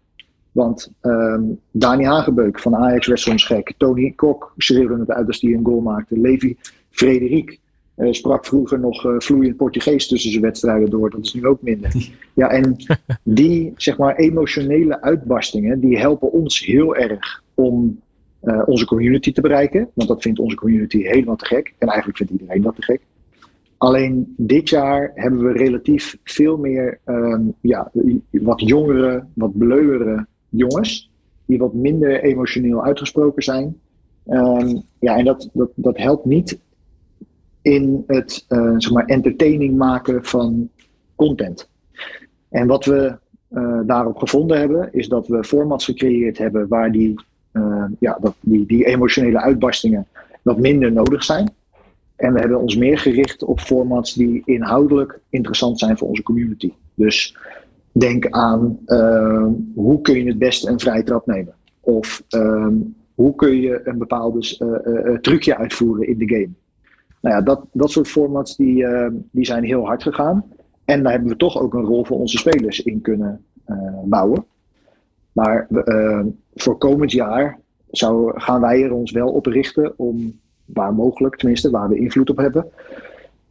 Want 0.52 0.92
um, 1.02 1.60
Dani 1.70 2.04
Hagebeuk 2.04 2.58
van 2.58 2.76
Ajax 2.76 3.06
werd 3.06 3.20
soms 3.20 3.44
gek. 3.44 3.74
Tony 3.76 4.12
Kok 4.16 4.52
schreeuwde 4.56 4.98
het 4.98 5.10
uit 5.10 5.26
als 5.26 5.40
hij 5.40 5.52
een 5.52 5.64
goal 5.64 5.80
maakte. 5.80 6.18
Levi 6.18 6.56
Frederik 6.90 7.58
sprak 7.96 8.46
vroeger 8.46 8.78
nog 8.78 9.04
vloeiend 9.18 9.56
Portugees 9.56 10.08
tussen 10.08 10.30
zijn 10.30 10.42
wedstrijden 10.42 10.90
door. 10.90 11.10
Dat 11.10 11.24
is 11.24 11.34
nu 11.34 11.46
ook 11.46 11.62
minder. 11.62 11.94
Ja, 12.34 12.48
en 12.48 12.76
die 13.22 13.72
zeg 13.76 13.98
maar, 13.98 14.16
emotionele 14.16 15.02
uitbarstingen, 15.02 15.80
die 15.80 15.98
helpen 15.98 16.32
ons 16.32 16.64
heel 16.64 16.96
erg 16.96 17.42
om 17.54 18.00
uh, 18.46 18.62
onze 18.66 18.86
community 18.86 19.32
te 19.32 19.40
bereiken. 19.40 19.88
Want 19.94 20.08
dat 20.08 20.22
vindt 20.22 20.38
onze 20.38 20.56
community 20.56 21.02
helemaal 21.02 21.36
te 21.36 21.46
gek. 21.46 21.74
En 21.78 21.88
eigenlijk 21.88 22.18
vindt 22.18 22.32
iedereen 22.32 22.62
dat 22.62 22.74
te 22.74 22.82
gek. 22.82 23.00
Alleen 23.76 24.34
dit 24.36 24.68
jaar 24.68 25.10
hebben 25.14 25.44
we 25.44 25.52
relatief 25.52 26.18
veel 26.24 26.56
meer 26.56 26.98
um, 27.04 27.54
ja, 27.60 27.90
wat 28.30 28.60
jongere, 28.60 29.24
wat 29.34 29.58
bleuere 29.58 30.26
jongens. 30.48 31.10
Die 31.46 31.58
wat 31.58 31.74
minder 31.74 32.22
emotioneel 32.22 32.84
uitgesproken 32.84 33.42
zijn. 33.42 33.80
Um, 34.26 34.82
ja, 34.98 35.16
en 35.16 35.24
dat, 35.24 35.50
dat, 35.52 35.70
dat 35.74 35.96
helpt 35.96 36.24
niet 36.24 36.58
in 37.62 38.04
het 38.06 38.44
uh, 38.48 38.74
zeg 38.76 38.92
maar 38.92 39.04
entertaining 39.04 39.76
maken 39.76 40.24
van 40.24 40.68
content. 41.14 41.70
En 42.48 42.66
wat 42.66 42.84
we 42.84 43.18
uh, 43.50 43.80
daarop 43.86 44.16
gevonden 44.16 44.58
hebben, 44.58 44.88
is 44.92 45.08
dat 45.08 45.26
we 45.28 45.44
formats 45.44 45.84
gecreëerd 45.84 46.38
hebben 46.38 46.68
waar 46.68 46.92
die 46.92 47.14
ja, 47.98 48.18
dat 48.20 48.34
die, 48.40 48.66
die 48.66 48.84
emotionele 48.84 49.40
uitbarstingen 49.40 50.06
wat 50.42 50.58
minder 50.58 50.92
nodig 50.92 51.24
zijn. 51.24 51.50
En 52.16 52.32
we 52.32 52.38
hebben 52.38 52.60
ons 52.60 52.76
meer 52.76 52.98
gericht 52.98 53.44
op 53.44 53.60
formats 53.60 54.14
die 54.14 54.42
inhoudelijk 54.44 55.20
interessant 55.30 55.78
zijn 55.78 55.98
voor 55.98 56.08
onze 56.08 56.22
community. 56.22 56.72
Dus 56.94 57.36
denk 57.92 58.30
aan 58.30 58.78
uh, 58.86 59.46
hoe 59.74 60.00
kun 60.00 60.14
je 60.14 60.28
het 60.28 60.38
beste 60.38 60.70
een 60.70 60.80
vrije 60.80 61.02
trap 61.02 61.26
nemen? 61.26 61.54
Of 61.80 62.22
uh, 62.30 62.68
hoe 63.14 63.34
kun 63.34 63.60
je 63.60 63.80
een 63.84 63.98
bepaald 63.98 64.60
uh, 64.60 65.14
trucje 65.18 65.56
uitvoeren 65.56 66.08
in 66.08 66.18
de 66.18 66.28
game? 66.28 66.50
Nou 67.20 67.34
ja, 67.34 67.42
dat, 67.42 67.66
dat 67.72 67.90
soort 67.90 68.08
formats 68.08 68.56
die, 68.56 68.86
die 69.30 69.44
zijn 69.44 69.64
heel 69.64 69.86
hard 69.86 70.02
gegaan. 70.02 70.44
En 70.84 71.02
daar 71.02 71.12
hebben 71.12 71.30
we 71.30 71.36
toch 71.36 71.60
ook 71.60 71.74
een 71.74 71.84
rol 71.84 72.04
voor 72.04 72.18
onze 72.18 72.38
spelers 72.38 72.82
in 72.82 73.00
kunnen 73.00 73.44
bouwen. 74.04 74.44
Maar 75.32 75.66
voor 76.56 76.78
komend 76.78 77.12
jaar 77.12 77.58
zou, 77.90 78.40
gaan 78.40 78.60
wij 78.60 78.82
er 78.82 78.92
ons 78.92 79.10
wel 79.10 79.28
op 79.28 79.46
richten 79.46 79.92
om, 79.96 80.40
waar 80.64 80.94
mogelijk 80.94 81.36
tenminste, 81.36 81.70
waar 81.70 81.88
we 81.88 81.98
invloed 81.98 82.30
op 82.30 82.36
hebben, 82.36 82.66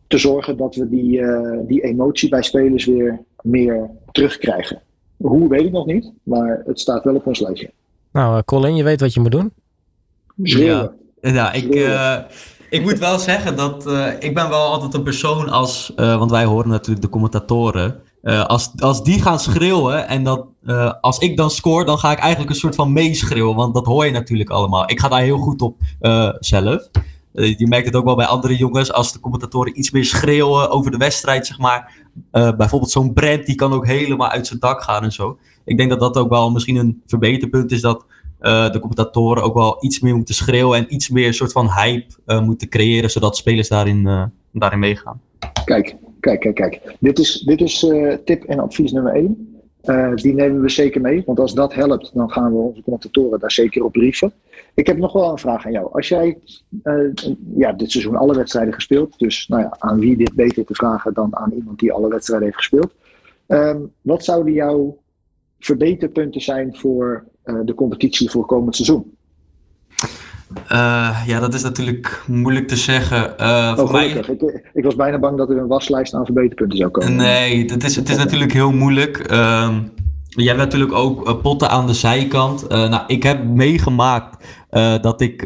te 0.07 0.17
zorgen 0.17 0.57
dat 0.57 0.75
we 0.75 0.89
die, 0.89 1.19
uh, 1.19 1.59
die 1.67 1.83
emotie 1.83 2.29
bij 2.29 2.43
spelers 2.43 2.85
weer 2.85 3.19
meer 3.41 3.89
terugkrijgen. 4.11 4.81
Hoe 5.17 5.49
weet 5.49 5.65
ik 5.65 5.71
nog 5.71 5.85
niet, 5.85 6.11
maar 6.23 6.61
het 6.65 6.79
staat 6.79 7.03
wel 7.03 7.15
op 7.15 7.27
ons 7.27 7.39
lijstje. 7.39 7.71
Nou, 8.11 8.35
uh, 8.35 8.41
Colin, 8.45 8.75
je 8.75 8.83
weet 8.83 8.99
wat 8.99 9.13
je 9.13 9.19
moet 9.19 9.31
doen. 9.31 9.51
Ja, 10.35 10.91
ja 11.21 11.53
ik, 11.53 11.75
uh, 11.75 12.17
ik 12.69 12.81
moet 12.81 12.99
wel 12.99 13.19
zeggen 13.19 13.55
dat 13.55 13.87
ik 14.19 14.33
ben 14.33 14.49
wel 14.49 14.71
altijd 14.71 14.93
een 14.93 15.03
persoon 15.03 15.49
als, 15.49 15.93
want 15.95 16.31
wij 16.31 16.45
horen 16.45 16.69
natuurlijk 16.69 17.05
de 17.05 17.11
commentatoren. 17.11 18.01
Uh, 18.25 18.45
als, 18.45 18.71
als 18.77 19.03
die 19.03 19.21
gaan 19.21 19.39
schreeuwen 19.39 20.07
en 20.07 20.23
dat, 20.23 20.45
uh, 20.63 20.93
als 21.01 21.17
ik 21.17 21.37
dan 21.37 21.51
score, 21.51 21.85
dan 21.85 21.97
ga 21.97 22.11
ik 22.11 22.17
eigenlijk 22.17 22.49
een 22.49 22.59
soort 22.59 22.75
van 22.75 22.93
meeschreeuwen. 22.93 23.55
Want 23.55 23.73
dat 23.73 23.85
hoor 23.85 24.05
je 24.05 24.11
natuurlijk 24.11 24.49
allemaal. 24.49 24.89
Ik 24.89 24.99
ga 24.99 25.07
daar 25.07 25.21
heel 25.21 25.37
goed 25.37 25.61
op 25.61 25.77
uh, 26.01 26.29
zelf. 26.39 26.89
je 27.31 27.67
merkt 27.67 27.85
het 27.85 27.95
ook 27.95 28.05
wel 28.05 28.15
bij 28.15 28.25
andere 28.25 28.55
jongens. 28.55 28.91
Als 28.91 29.13
de 29.13 29.19
commentatoren 29.19 29.79
iets 29.79 29.91
meer 29.91 30.05
schreeuwen 30.05 30.69
over 30.69 30.91
de 30.91 30.97
wedstrijd, 30.97 31.47
zeg 31.47 31.59
maar. 31.59 31.93
bijvoorbeeld 32.31 32.91
zo'n 32.91 33.13
Brent, 33.13 33.45
die 33.45 33.55
kan 33.55 33.73
ook 33.73 33.85
helemaal 33.87 34.29
uit 34.29 34.47
zijn 34.47 34.59
dak 34.59 34.83
gaan 34.83 35.03
en 35.03 35.11
zo. 35.11 35.37
Ik 35.65 35.77
denk 35.77 35.89
dat 35.89 35.99
dat 35.99 36.17
ook 36.17 36.29
wel 36.29 36.51
misschien 36.51 36.75
een 36.75 37.01
verbeterpunt 37.05 37.71
is. 37.71 37.81
Dat 37.81 38.05
de 38.39 38.77
commentatoren 38.79 39.43
ook 39.43 39.53
wel 39.53 39.77
iets 39.79 39.99
meer 39.99 40.15
moeten 40.15 40.35
schreeuwen. 40.35 40.77
En 40.77 40.93
iets 40.93 41.09
meer 41.09 41.27
een 41.27 41.33
soort 41.33 41.51
van 41.51 41.71
hype 41.71 42.39
moeten 42.41 42.69
creëren. 42.69 43.11
Zodat 43.11 43.37
spelers 43.37 43.67
daarin, 43.67 44.31
daarin 44.51 44.79
meegaan. 44.79 45.21
Kijk, 45.65 45.95
Kijk, 46.25 46.39
kijk, 46.39 46.55
kijk. 46.55 46.95
Dit 46.99 47.19
is, 47.19 47.39
dit 47.39 47.61
is 47.61 47.83
uh, 47.83 48.13
tip 48.13 48.43
en 48.43 48.59
advies 48.59 48.91
nummer 48.91 49.13
1. 49.13 49.59
Uh, 49.83 50.15
die 50.15 50.33
nemen 50.33 50.61
we 50.61 50.69
zeker 50.69 51.01
mee. 51.01 51.23
Want 51.25 51.39
als 51.39 51.53
dat 51.53 51.73
helpt, 51.73 52.11
dan 52.13 52.31
gaan 52.31 52.51
we 52.51 52.57
onze 52.57 52.81
commentatoren 52.81 53.39
daar 53.39 53.51
zeker 53.51 53.83
op 53.83 53.91
brieven. 53.91 54.33
Ik 54.73 54.87
heb 54.87 54.97
nog 54.97 55.13
wel 55.13 55.31
een 55.31 55.37
vraag 55.37 55.65
aan 55.65 55.71
jou. 55.71 55.93
Als 55.93 56.07
jij 56.07 56.37
uh, 56.83 57.13
ja, 57.55 57.71
dit 57.71 57.91
seizoen 57.91 58.15
alle 58.15 58.35
wedstrijden 58.35 58.73
gespeeld. 58.73 59.19
Dus 59.19 59.47
nou 59.47 59.61
ja, 59.61 59.75
aan 59.79 59.99
wie 59.99 60.17
dit 60.17 60.33
beter 60.33 60.65
te 60.65 60.73
vragen 60.73 61.13
dan 61.13 61.35
aan 61.35 61.51
iemand 61.51 61.79
die 61.79 61.91
alle 61.91 62.09
wedstrijden 62.09 62.45
heeft 62.45 62.59
gespeeld. 62.59 62.93
Um, 63.47 63.91
wat 64.01 64.23
zouden 64.23 64.53
jouw 64.53 64.97
verbeterpunten 65.59 66.41
zijn 66.41 66.75
voor 66.75 67.25
de 67.65 67.73
competitie 67.73 68.29
voor 68.29 68.45
komend 68.45 68.75
seizoen? 68.75 69.17
Uh, 70.71 71.23
ja, 71.27 71.39
dat 71.39 71.53
is 71.53 71.63
natuurlijk 71.63 72.23
moeilijk 72.27 72.67
te 72.67 72.75
zeggen. 72.75 73.33
Uh, 73.39 73.47
oh, 73.47 73.77
voor 73.77 73.91
mij... 73.91 74.07
ik, 74.07 74.61
ik, 74.73 74.83
was 74.83 74.95
bijna 74.95 75.19
bang 75.19 75.37
dat 75.37 75.49
er 75.49 75.57
een 75.57 75.67
waslijst 75.67 76.13
aan 76.13 76.25
verbeterpunten 76.25 76.77
zou 76.77 76.91
komen. 76.91 77.15
Nee, 77.15 77.65
dat 77.65 77.83
is, 77.83 77.95
het 77.95 78.09
is 78.09 78.17
natuurlijk 78.17 78.53
heel 78.53 78.71
moeilijk. 78.71 79.31
Uh, 79.31 79.77
Je 80.27 80.47
hebt 80.47 80.57
natuurlijk 80.57 80.93
ook 80.93 81.41
potten 81.41 81.69
aan 81.69 81.87
de 81.87 81.93
zijkant. 81.93 82.67
nou, 82.69 83.03
ik 83.07 83.23
heb 83.23 83.43
meegemaakt 83.43 84.45
dat 85.01 85.21
ik, 85.21 85.41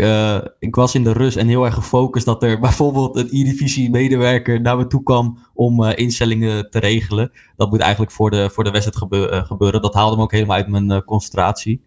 ik 0.59 0.75
was 0.75 0.95
in 0.95 1.03
de 1.03 1.13
rust 1.13 1.37
en 1.37 1.47
heel 1.47 1.65
erg 1.65 1.73
gefocust 1.73 2.25
dat 2.25 2.43
er 2.43 2.59
bijvoorbeeld 2.69 3.15
een 3.15 3.27
E-divisie 3.31 3.89
medewerker 3.89 4.61
naar 4.61 4.77
me 4.77 4.87
toe 4.87 5.03
kwam 5.03 5.37
om 5.53 5.83
instellingen 5.83 6.69
te 6.69 6.79
regelen. 6.79 7.31
Dat 7.55 7.69
moet 7.69 7.79
eigenlijk 7.79 8.11
voor 8.11 8.29
de, 8.31 8.49
voor 8.49 8.63
de 8.63 8.71
wedstrijd 8.71 9.11
gebeuren. 9.47 9.81
Dat 9.81 9.93
haalde 9.93 10.15
me 10.15 10.21
ook 10.21 10.31
helemaal 10.31 10.57
uit 10.57 10.67
mijn 10.67 11.03
concentratie. 11.03 11.81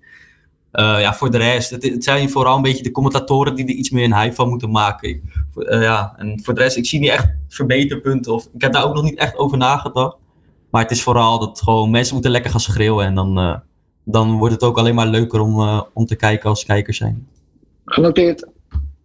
Uh, 0.73 1.01
ja, 1.01 1.15
voor 1.15 1.31
de 1.31 1.39
rest, 1.39 1.71
het, 1.71 1.83
het, 1.83 2.05
zijn 2.05 2.31
vooral 2.31 2.57
een 2.57 2.63
beetje 2.63 2.83
de 2.83 2.91
commentatoren 2.91 3.55
die 3.55 3.67
er 3.67 3.75
iets 3.75 3.91
meer 3.91 4.05
een 4.05 4.15
hype 4.15 4.35
van 4.35 4.49
moeten 4.49 4.71
maken. 4.71 5.31
Uh, 5.57 5.83
ja, 5.83 6.15
en 6.17 6.41
voor 6.43 6.55
de 6.55 6.61
rest, 6.61 6.77
ik 6.77 6.87
zie 6.87 7.01
niet 7.01 7.11
echt 7.11 7.35
verbeterpunten. 7.49 8.33
Of, 8.33 8.49
ik 8.55 8.63
heb 8.63 8.73
daar 8.73 8.85
ook 8.85 8.95
nog 8.95 9.05
niet 9.05 9.19
echt 9.19 9.37
over 9.37 9.59
nagedacht. 9.59 10.17
Maar 10.71 10.83
het 10.83 10.91
is 10.91 11.03
vooral 11.03 11.39
dat 11.39 11.63
gewoon 11.63 11.91
mensen 11.91 12.15
moeten 12.15 12.33
lekker 12.33 12.51
gaan 12.51 12.61
schreeuwen. 12.61 13.07
En 13.07 13.15
dan, 13.15 13.39
uh, 13.39 13.57
dan 14.05 14.39
wordt 14.39 14.55
het 14.55 14.63
ook 14.63 14.79
alleen 14.79 14.95
maar 14.95 15.07
leuker 15.07 15.41
om, 15.41 15.85
om 15.93 16.07
te 16.07 16.17
kijken 16.17 16.49
als 16.49 16.65
kijkers 16.65 16.97
zijn. 16.97 17.27
Genoteerd. 17.85 18.47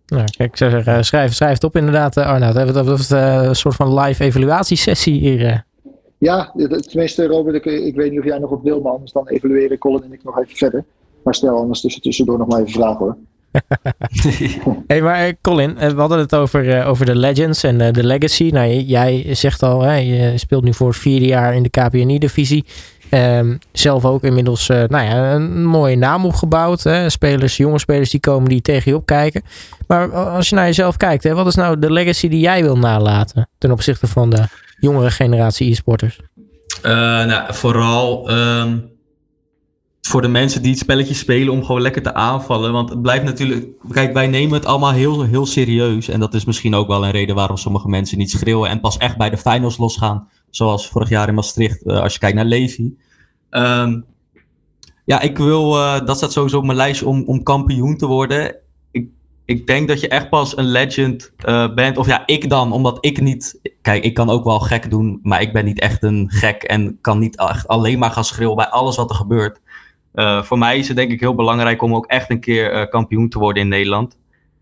Nou, 0.06 0.23
kijk, 0.38 0.49
ik 0.49 0.58
zou 0.58 0.71
zeggen, 0.71 1.06
schrijf, 1.06 1.34
schrijf 1.34 1.53
het 1.53 1.63
op 1.63 1.75
inderdaad, 1.75 2.17
Arnoud. 2.17 2.53
We 2.53 2.60
hebben 2.60 2.97
het 2.97 3.10
een 3.10 3.56
soort 3.56 3.75
van 3.75 3.99
live 3.99 4.23
evaluatiesessie 4.23 5.19
hier. 5.19 5.65
Ja, 6.17 6.53
tenminste 6.89 7.25
Robert, 7.25 7.56
ik, 7.56 7.65
ik 7.65 7.95
weet 7.95 8.12
niet 8.12 8.19
of 8.19 8.25
jij 8.25 8.39
nog 8.39 8.49
op 8.49 8.63
wil, 8.63 8.82
maar 8.82 8.91
anders 8.91 9.12
dan 9.12 9.27
evalueren 9.27 9.77
Colin 9.77 10.03
en 10.03 10.13
ik 10.13 10.23
nog 10.23 10.39
even 10.39 10.56
verder. 10.56 10.86
Maar 11.27 11.35
stel 11.35 11.57
anders 11.57 11.81
tussen, 11.81 12.01
tussendoor 12.01 12.37
nog 12.37 12.47
maar 12.47 12.59
even 12.59 12.71
vragen 12.71 12.97
hoor. 12.97 13.17
hey, 14.87 15.01
maar 15.01 15.25
eh, 15.25 15.33
Colin, 15.41 15.77
eh, 15.77 15.89
we 15.89 15.99
hadden 15.99 16.17
het 16.17 16.35
over, 16.35 16.65
uh, 16.65 16.87
over 16.87 17.05
de 17.05 17.15
Legends 17.15 17.63
en 17.63 17.77
de 17.93 18.03
Legacy. 18.03 18.49
Nou, 18.53 18.69
jij 18.69 19.35
zegt 19.35 19.63
al, 19.63 19.81
hè, 19.81 19.95
je 19.95 20.37
speelt 20.37 20.63
nu 20.63 20.73
voor 20.73 20.87
het 20.87 20.97
vierde 20.97 21.25
jaar 21.25 21.55
in 21.55 21.63
de 21.63 21.69
KPNI-divisie. 21.69 22.65
Um, 23.11 23.19
ehm, 23.19 23.55
zelf 23.71 24.05
ook 24.05 24.23
inmiddels 24.23 24.69
uh, 24.69 24.83
nou 24.87 25.05
ja, 25.05 25.33
een 25.33 25.65
mooie 25.65 25.95
naam 25.95 26.25
opgebouwd. 26.25 26.83
Hè? 26.83 27.09
Spelers, 27.09 27.57
jonge 27.57 27.79
spelers 27.79 28.09
die 28.09 28.19
komen 28.19 28.49
die 28.49 28.61
tegen 28.61 28.91
je 28.91 28.97
opkijken. 28.97 29.41
Maar 29.87 30.11
als 30.11 30.49
je 30.49 30.55
naar 30.55 30.65
jezelf 30.65 30.97
kijkt, 30.97 31.23
hè, 31.23 31.33
wat 31.33 31.47
is 31.47 31.55
nou 31.55 31.79
de 31.79 31.91
legacy 31.91 32.27
die 32.27 32.39
jij 32.39 32.61
wil 32.63 32.77
nalaten 32.77 33.49
ten 33.57 33.71
opzichte 33.71 34.07
van 34.07 34.29
de 34.29 34.43
jongere 34.79 35.11
generatie 35.11 35.71
e-sporters? 35.71 36.19
nou, 36.81 37.53
vooral 37.53 38.31
um 38.31 38.95
voor 40.07 40.21
de 40.21 40.27
mensen 40.27 40.61
die 40.61 40.71
het 40.71 40.79
spelletje 40.79 41.13
spelen 41.13 41.53
om 41.53 41.63
gewoon 41.65 41.81
lekker 41.81 42.01
te 42.01 42.13
aanvallen. 42.13 42.71
Want 42.71 42.89
het 42.89 43.01
blijft 43.01 43.23
natuurlijk. 43.23 43.67
Kijk, 43.91 44.13
wij 44.13 44.27
nemen 44.27 44.53
het 44.53 44.65
allemaal 44.65 44.91
heel, 44.91 45.23
heel 45.23 45.45
serieus. 45.45 46.07
En 46.07 46.19
dat 46.19 46.33
is 46.33 46.45
misschien 46.45 46.75
ook 46.75 46.87
wel 46.87 47.05
een 47.05 47.11
reden 47.11 47.35
waarom 47.35 47.57
sommige 47.57 47.87
mensen 47.87 48.17
niet 48.17 48.31
schreeuwen 48.31 48.69
en 48.69 48.79
pas 48.79 48.97
echt 48.97 49.17
bij 49.17 49.29
de 49.29 49.37
finals 49.37 49.77
losgaan. 49.77 50.27
Zoals 50.49 50.87
vorig 50.87 51.09
jaar 51.09 51.27
in 51.27 51.33
Maastricht, 51.33 51.85
uh, 51.85 51.99
als 51.99 52.13
je 52.13 52.19
kijkt 52.19 52.35
naar 52.35 52.45
Levi. 52.45 52.97
Um, 53.49 54.05
ja, 55.05 55.21
ik 55.21 55.37
wil. 55.37 55.75
Uh, 55.75 56.05
dat 56.05 56.17
staat 56.17 56.31
sowieso 56.31 56.57
op 56.57 56.65
mijn 56.65 56.77
lijstje 56.77 57.07
om, 57.07 57.23
om 57.25 57.43
kampioen 57.43 57.97
te 57.97 58.05
worden. 58.05 58.55
Ik, 58.91 59.09
ik 59.45 59.67
denk 59.67 59.87
dat 59.87 60.01
je 60.01 60.07
echt 60.07 60.29
pas 60.29 60.57
een 60.57 60.67
legend 60.67 61.31
uh, 61.45 61.73
bent. 61.73 61.97
Of 61.97 62.07
ja, 62.07 62.23
ik 62.25 62.49
dan, 62.49 62.71
omdat 62.71 62.97
ik 62.99 63.21
niet. 63.21 63.59
Kijk, 63.81 64.03
ik 64.03 64.13
kan 64.13 64.29
ook 64.29 64.43
wel 64.43 64.59
gek 64.59 64.89
doen, 64.89 65.19
maar 65.23 65.41
ik 65.41 65.53
ben 65.53 65.65
niet 65.65 65.79
echt 65.79 66.03
een 66.03 66.25
gek. 66.31 66.63
En 66.63 66.97
kan 67.01 67.19
niet 67.19 67.37
echt 67.37 67.67
alleen 67.67 67.99
maar 67.99 68.11
gaan 68.11 68.25
schreeuwen 68.25 68.55
bij 68.55 68.67
alles 68.67 68.95
wat 68.95 69.09
er 69.09 69.15
gebeurt. 69.15 69.61
Uh, 70.17 70.43
voor 70.43 70.58
mij 70.58 70.77
is 70.77 70.88
het 70.88 70.97
denk 70.97 71.12
ik 71.12 71.19
heel 71.19 71.36
belangrijk 71.36 71.82
om 71.82 71.95
ook 71.95 72.06
echt 72.06 72.30
een 72.30 72.39
keer 72.39 72.73
uh, 72.73 72.89
kampioen 72.89 73.30
te 73.30 73.39
worden 73.39 73.63
in 73.63 73.69
Nederland. 73.69 74.17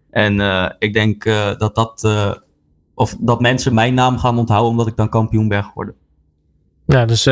En 0.10 0.40
uh, 0.40 0.70
ik 0.80 0.94
denk 0.94 1.24
dat, 1.58 1.76
dat, 1.76 2.08
of 2.94 3.16
dat 3.20 3.42
mensen 3.42 3.74
mijn 3.74 3.94
naam 3.94 4.18
gaan 4.18 4.38
onthouden 4.38 4.72
omdat 4.72 4.88
ik 4.88 4.96
dan 4.96 5.10
kampioen 5.10 5.48
ben 5.48 5.64
geworden. 5.64 5.96
Ja, 6.86 7.06
dus 7.06 7.26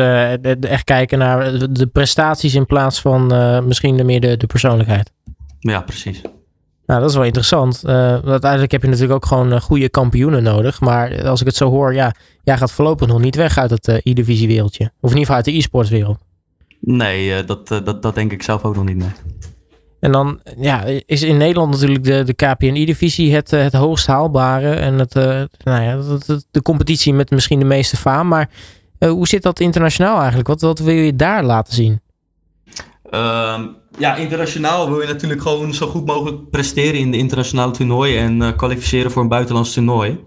echt 0.60 0.84
kijken 0.84 1.18
naar 1.18 1.58
de 1.72 1.86
prestaties 1.86 2.54
in 2.54 2.66
plaats 2.66 3.00
van 3.00 3.26
misschien 3.66 4.06
meer 4.06 4.20
de, 4.20 4.36
de 4.36 4.46
persoonlijkheid. 4.46 5.12
Ja, 5.58 5.80
precies. 5.80 6.22
Nou, 6.86 7.00
dat 7.00 7.10
is 7.10 7.16
wel 7.16 7.24
interessant. 7.24 7.80
want 7.80 8.26
uiteindelijk 8.26 8.72
heb 8.72 8.82
je 8.82 8.88
natuurlijk 8.88 9.14
ook 9.14 9.26
gewoon 9.26 9.60
goede 9.60 9.88
kampioenen 9.88 10.42
nodig. 10.42 10.80
Maar 10.80 11.28
als 11.28 11.40
ik 11.40 11.46
het 11.46 11.56
zo 11.56 11.70
hoor, 11.70 11.94
ja, 11.94 12.14
jij 12.42 12.56
gaat 12.56 12.72
voorlopig 12.72 13.06
nog 13.06 13.20
niet 13.20 13.36
weg 13.36 13.58
uit 13.58 13.70
het 13.70 13.88
e-divisie 13.88 14.48
wereldje. 14.48 14.84
Of 14.84 15.10
in 15.10 15.18
ieder 15.18 15.18
geval 15.18 15.36
uit 15.36 15.44
de 15.44 15.56
e-sports 15.56 15.90
wereld. 15.90 16.18
Nee, 16.84 17.28
uh, 17.28 17.46
dat, 17.46 17.70
uh, 17.70 17.78
dat, 17.84 18.02
dat 18.02 18.14
denk 18.14 18.32
ik 18.32 18.42
zelf 18.42 18.64
ook 18.64 18.74
nog 18.74 18.84
niet. 18.84 18.96
Nee. 18.96 19.12
En 20.00 20.12
dan 20.12 20.40
ja, 20.58 20.84
is 21.06 21.22
in 21.22 21.36
Nederland 21.36 21.70
natuurlijk 21.70 22.04
de, 22.04 22.22
de 22.22 22.34
KPNI-divisie 22.34 23.34
het, 23.34 23.50
het 23.50 23.72
hoogst 23.72 24.06
haalbare. 24.06 24.70
En 24.70 24.98
het, 24.98 25.16
uh, 25.16 25.42
nou 25.64 25.82
ja, 25.82 26.16
de, 26.26 26.42
de 26.50 26.62
competitie 26.62 27.14
met 27.14 27.30
misschien 27.30 27.58
de 27.58 27.64
meeste 27.64 27.96
faam. 27.96 28.28
Maar 28.28 28.50
hoe 28.98 29.28
zit 29.28 29.42
dat 29.42 29.60
internationaal 29.60 30.18
eigenlijk? 30.18 30.48
Wat, 30.48 30.60
wat 30.60 30.78
wil 30.78 30.94
je 30.94 31.16
daar 31.16 31.44
laten 31.44 31.74
zien? 31.74 32.00
Ehm, 33.10 33.66
ja, 33.98 34.14
internationaal 34.14 34.88
wil 34.90 35.00
je 35.00 35.06
natuurlijk 35.06 35.42
gewoon 35.42 35.74
zo 35.74 35.86
goed 35.86 36.06
mogelijk 36.06 36.50
presteren 36.50 37.00
in 37.00 37.10
de 37.10 37.16
internationale 37.16 37.72
toernooien 37.72 38.18
en 38.18 38.56
kwalificeren 38.56 39.10
voor 39.10 39.22
een 39.22 39.28
buitenlands 39.28 39.72
toernooi. 39.72 40.18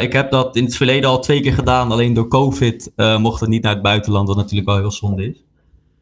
ik 0.00 0.12
heb 0.12 0.30
dat 0.30 0.56
in 0.56 0.64
het 0.64 0.76
verleden 0.76 1.10
al 1.10 1.20
twee 1.20 1.40
keer 1.40 1.54
gedaan, 1.54 1.90
alleen 1.90 2.14
door 2.14 2.28
COVID 2.28 2.92
mocht 2.96 3.40
het 3.40 3.48
niet 3.48 3.62
naar 3.62 3.74
het 3.74 3.82
buitenland, 3.82 4.28
wat 4.28 4.36
natuurlijk 4.36 4.68
wel 4.68 4.78
heel 4.78 4.92
zonde 4.92 5.28
is. 5.30 5.46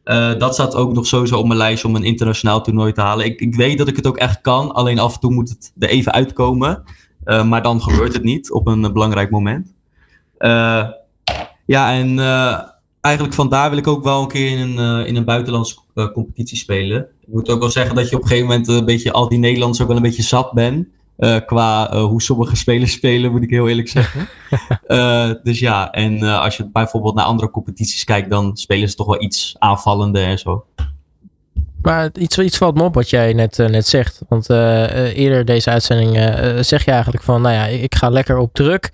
Uh, 0.07 0.39
dat 0.39 0.53
staat 0.53 0.75
ook 0.75 0.93
nog 0.93 1.07
sowieso 1.07 1.37
op 1.37 1.45
mijn 1.45 1.57
lijst 1.57 1.85
om 1.85 1.95
een 1.95 2.03
internationaal 2.03 2.63
toernooi 2.63 2.91
te 2.91 3.01
halen. 3.01 3.25
Ik, 3.25 3.39
ik, 3.39 3.55
weet 3.55 3.77
dat 3.77 3.87
ik 3.87 3.95
het 3.95 4.07
ook 4.07 4.17
echt 4.17 4.41
kan, 4.41 4.71
alleen 4.71 4.99
af 4.99 5.13
en 5.13 5.19
toe 5.19 5.33
moet 5.33 5.49
het 5.49 5.71
er 5.79 5.89
even 5.89 6.11
uitkomen. 6.11 6.83
Uh, 7.25 7.43
maar 7.43 7.61
dan 7.61 7.81
gebeurt 7.81 8.13
het 8.13 8.23
niet 8.23 8.51
op 8.51 8.67
een 8.67 8.81
belangrijk 8.81 9.29
moment. 9.29 9.73
Uh, 10.39 10.85
ja, 11.65 11.93
en 11.93 12.19
eigenlijk 13.01 13.35
vandaar 13.35 13.69
wil 13.69 13.79
ik 13.79 13.87
ook 13.87 14.03
wel 14.03 14.21
een 14.21 14.27
keer 14.27 14.57
in 14.57 14.77
een, 14.77 15.05
in 15.05 15.15
een 15.15 15.25
buitenlandse 15.25 15.75
competitie 16.13 16.57
spelen. 16.57 17.07
Ik 17.21 17.33
moet 17.33 17.49
ook 17.49 17.59
wel 17.59 17.69
zeggen 17.69 17.95
dat 17.95 18.09
je 18.09 18.15
op 18.15 18.21
een 18.21 18.27
gegeven 18.27 18.49
moment 18.49 18.67
een 18.67 18.85
beetje 18.85 19.11
al 19.11 19.29
die 19.29 19.39
Nederlanders 19.39 19.81
ook 19.81 19.87
wel 19.87 19.97
een 19.97 20.03
beetje 20.03 20.23
zat 20.23 20.53
bent. 20.53 20.87
Uh, 21.17 21.37
qua 21.45 21.93
uh, 21.93 22.03
hoe 22.03 22.21
sommige 22.21 22.55
spelers 22.55 22.91
spelen, 22.91 23.31
moet 23.31 23.43
ik 23.43 23.49
heel 23.49 23.67
eerlijk 23.67 23.89
zeggen. 23.89 24.27
uh, 24.87 25.31
dus 25.43 25.59
ja, 25.59 25.91
en 25.91 26.23
als 26.23 26.57
je 26.57 26.69
bijvoorbeeld 26.69 27.15
naar 27.15 27.25
andere 27.25 27.51
competities 27.51 28.03
kijkt, 28.03 28.29
dan 28.29 28.57
spelen 28.57 28.89
ze 28.89 28.95
toch 28.95 29.07
wel 29.07 29.21
iets 29.21 29.55
aanvallender 29.59 30.23
en 30.23 30.39
zo. 30.39 30.65
Maar 31.81 32.09
iets, 32.13 32.37
iets 32.37 32.57
valt 32.57 32.75
me 32.75 32.83
op 32.83 32.93
wat 32.93 33.09
jij 33.09 33.33
net, 33.33 33.57
net 33.57 33.87
zegt. 33.87 34.21
Want 34.29 34.49
eerder 34.49 35.45
deze 35.45 35.69
uitzending 35.69 36.15
zeg 36.65 36.85
je 36.85 36.91
eigenlijk 36.91 37.23
van, 37.23 37.41
nou 37.41 37.55
ja, 37.55 37.65
ik 37.65 37.95
ga 37.95 38.09
lekker 38.09 38.37
op 38.37 38.53
druk. 38.53 38.89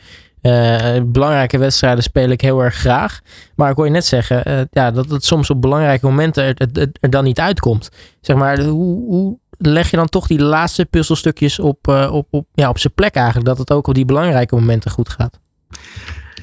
belangrijke 1.03 1.57
wedstrijden 1.57 2.03
speel 2.03 2.29
ik 2.29 2.41
heel 2.41 2.63
erg 2.63 2.75
graag. 2.75 3.21
Maar 3.55 3.69
ik 3.69 3.75
hoor 3.75 3.86
je 3.86 3.91
net 3.91 4.05
zeggen 4.05 4.67
ja, 4.71 4.91
dat 4.91 5.09
het 5.09 5.25
soms 5.25 5.49
op 5.49 5.62
belangrijke 5.62 6.05
momenten 6.05 6.43
er, 6.43 6.67
er, 6.73 6.89
er 6.99 7.09
dan 7.09 7.23
niet 7.23 7.39
uitkomt. 7.39 7.89
Zeg 8.21 8.36
maar, 8.36 8.59
hoe, 8.59 9.05
hoe 9.05 9.38
leg 9.67 9.89
je 9.89 9.97
dan 9.97 10.10
toch 10.10 10.28
die 10.28 10.41
laatste 10.41 10.86
puzzelstukjes 10.86 11.60
op, 11.60 11.88
uh, 11.88 12.13
op, 12.13 12.28
op, 12.30 12.47
ja, 12.54 12.69
op 12.69 12.80
zijn 12.80 12.93
plek 12.93 13.15
eigenlijk. 13.15 13.45
Dat 13.45 13.58
het 13.58 13.71
ook 13.71 13.88
op 13.88 13.93
die 13.93 14.06
belangrijke 14.06 14.56
momenten 14.56 14.91
goed 14.91 15.10
gaat. 15.10 15.39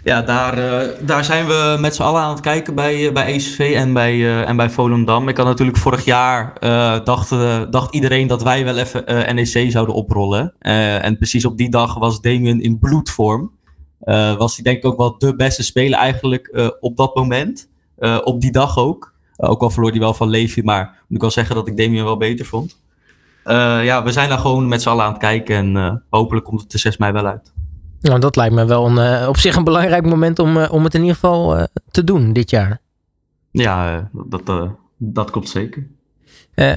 Ja, 0.04 0.22
daar, 0.22 0.59
uh, 0.59 0.88
daar 1.00 1.24
zijn 1.24 1.46
we 1.46 1.76
met 1.80 1.94
z'n 1.94 2.02
allen 2.02 2.20
aan 2.20 2.30
het 2.30 2.40
kijken 2.40 2.74
bij, 2.74 3.00
uh, 3.00 3.12
bij 3.12 3.26
ECV 3.26 3.72
en 3.76 3.92
bij, 3.92 4.44
en 4.44 4.56
bij 4.56 4.70
Volendam. 4.70 5.28
Ik 5.28 5.37
had 5.37 5.46
natuurlijk 5.46 5.78
vorig 5.78 6.04
jaar, 6.04 6.52
dacht, 7.04 7.30
dacht 7.70 7.94
iedereen 7.94 8.26
dat 8.26 8.42
wij 8.42 8.64
wel 8.64 8.76
even 8.76 9.35
NEC 9.35 9.70
zouden 9.70 9.94
oprollen. 9.94 10.54
en 10.59 11.16
precies 11.16 11.44
op 11.44 11.56
die 11.56 11.70
dag 11.70 11.94
was 11.94 12.20
Damien 12.20 12.61
in 12.61 12.78
bloedvorm. 12.78 13.52
was 14.38 14.54
hij 14.54 14.64
denk 14.64 14.76
ik 14.76 14.85
ook 14.85 14.96
wel 14.96 15.18
de 15.18 15.37
beste 15.37 15.62
speler 15.62 15.98
eigenlijk 15.98 16.74
op 16.80 16.96
dat 16.96 17.14
moment. 17.14 17.68
op 18.24 18.40
die 18.40 18.52
dag 18.52 18.78
ook. 18.78 19.14
ook 19.37 19.62
al 19.62 19.70
verloor 19.70 19.90
hij 19.90 20.00
wel 20.00 20.14
van 20.14 20.28
Levi, 20.28 20.62
maar 20.62 20.85
moet 20.85 21.16
ik 21.16 21.20
wel 21.20 21.30
zeggen 21.30 21.54
dat 21.54 21.68
ik 21.68 21.76
Damien 21.76 22.04
wel 22.04 22.16
beter 22.16 22.46
vond. 22.46 22.76
Uh, 23.44 23.85
ja, 23.85 24.03
we 24.03 24.12
zijn 24.12 24.29
daar 24.29 24.38
gewoon 24.38 24.68
met 24.68 24.83
z'n 24.83 24.88
allen 24.88 25.05
aan 25.05 25.11
het 25.12 25.20
kijken 25.20 25.57
en 25.57 25.76
uh, 25.76 25.92
hopelijk 26.11 26.46
komt 26.46 26.61
het 26.61 26.70
de 26.70 26.79
6 26.79 26.96
mei 26.96 27.12
wel 27.12 27.26
uit. 27.26 27.53
Nou, 28.00 28.20
dat 28.20 28.37
lijkt 28.37 28.55
me 28.55 28.64
wel 28.64 28.87
een, 28.87 29.20
uh, 29.22 29.29
op 29.29 29.37
zich 29.37 29.57
een 29.57 29.64
belangrijk 29.64 30.07
moment 30.07 30.38
om, 30.38 30.57
om 30.57 30.85
het 30.85 30.94
in 30.94 31.00
ieder 31.00 31.14
geval 31.14 31.66
te 31.90 32.05
doen 32.05 32.33
dit 32.33 32.50
jaar. 32.50 32.81
Ja, 33.50 34.09
dat, 34.12 34.70
dat 34.96 35.31
klopt 35.31 35.48
zeker. 35.48 35.87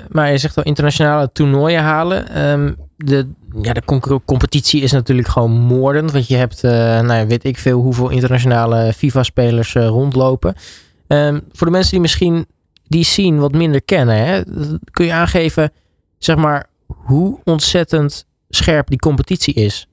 maar 0.10 0.32
je 0.32 0.38
zegt 0.38 0.56
wel 0.56 0.66
internationale 0.66 1.32
toernooien 1.32 1.82
halen. 1.82 2.48
Um, 2.48 2.76
de, 2.98 3.28
ja, 3.62 3.74
de 3.74 4.22
competitie 4.26 4.82
is 4.82 4.92
natuurlijk 4.92 5.28
gewoon 5.28 5.52
moordend. 5.52 6.12
Want 6.12 6.28
je 6.28 6.36
hebt, 6.36 6.62
nou 6.62 7.14
ja, 7.14 7.26
weet 7.26 7.44
ik 7.44 7.58
veel, 7.58 7.80
hoeveel 7.80 8.10
internationale 8.10 8.94
FIFA-spelers 8.94 9.74
rondlopen. 9.74 10.56
Um, 11.08 11.42
voor 11.52 11.68
de 11.68 11.74
mensen 11.74 11.92
die 11.92 12.02
misschien 12.02 12.46
die 12.88 13.04
scene 13.04 13.40
wat 13.40 13.52
minder 13.52 13.82
kennen, 13.82 14.26
hè, 14.26 14.42
kun 14.92 15.06
je 15.06 15.14
aangeven 15.14 15.72
zeg 16.24 16.36
maar, 16.36 16.70
hoe 16.88 17.40
ontzettend 17.44 18.26
scherp 18.50 18.90
die 18.90 19.00
competitie 19.00 19.54
is. 19.54 19.88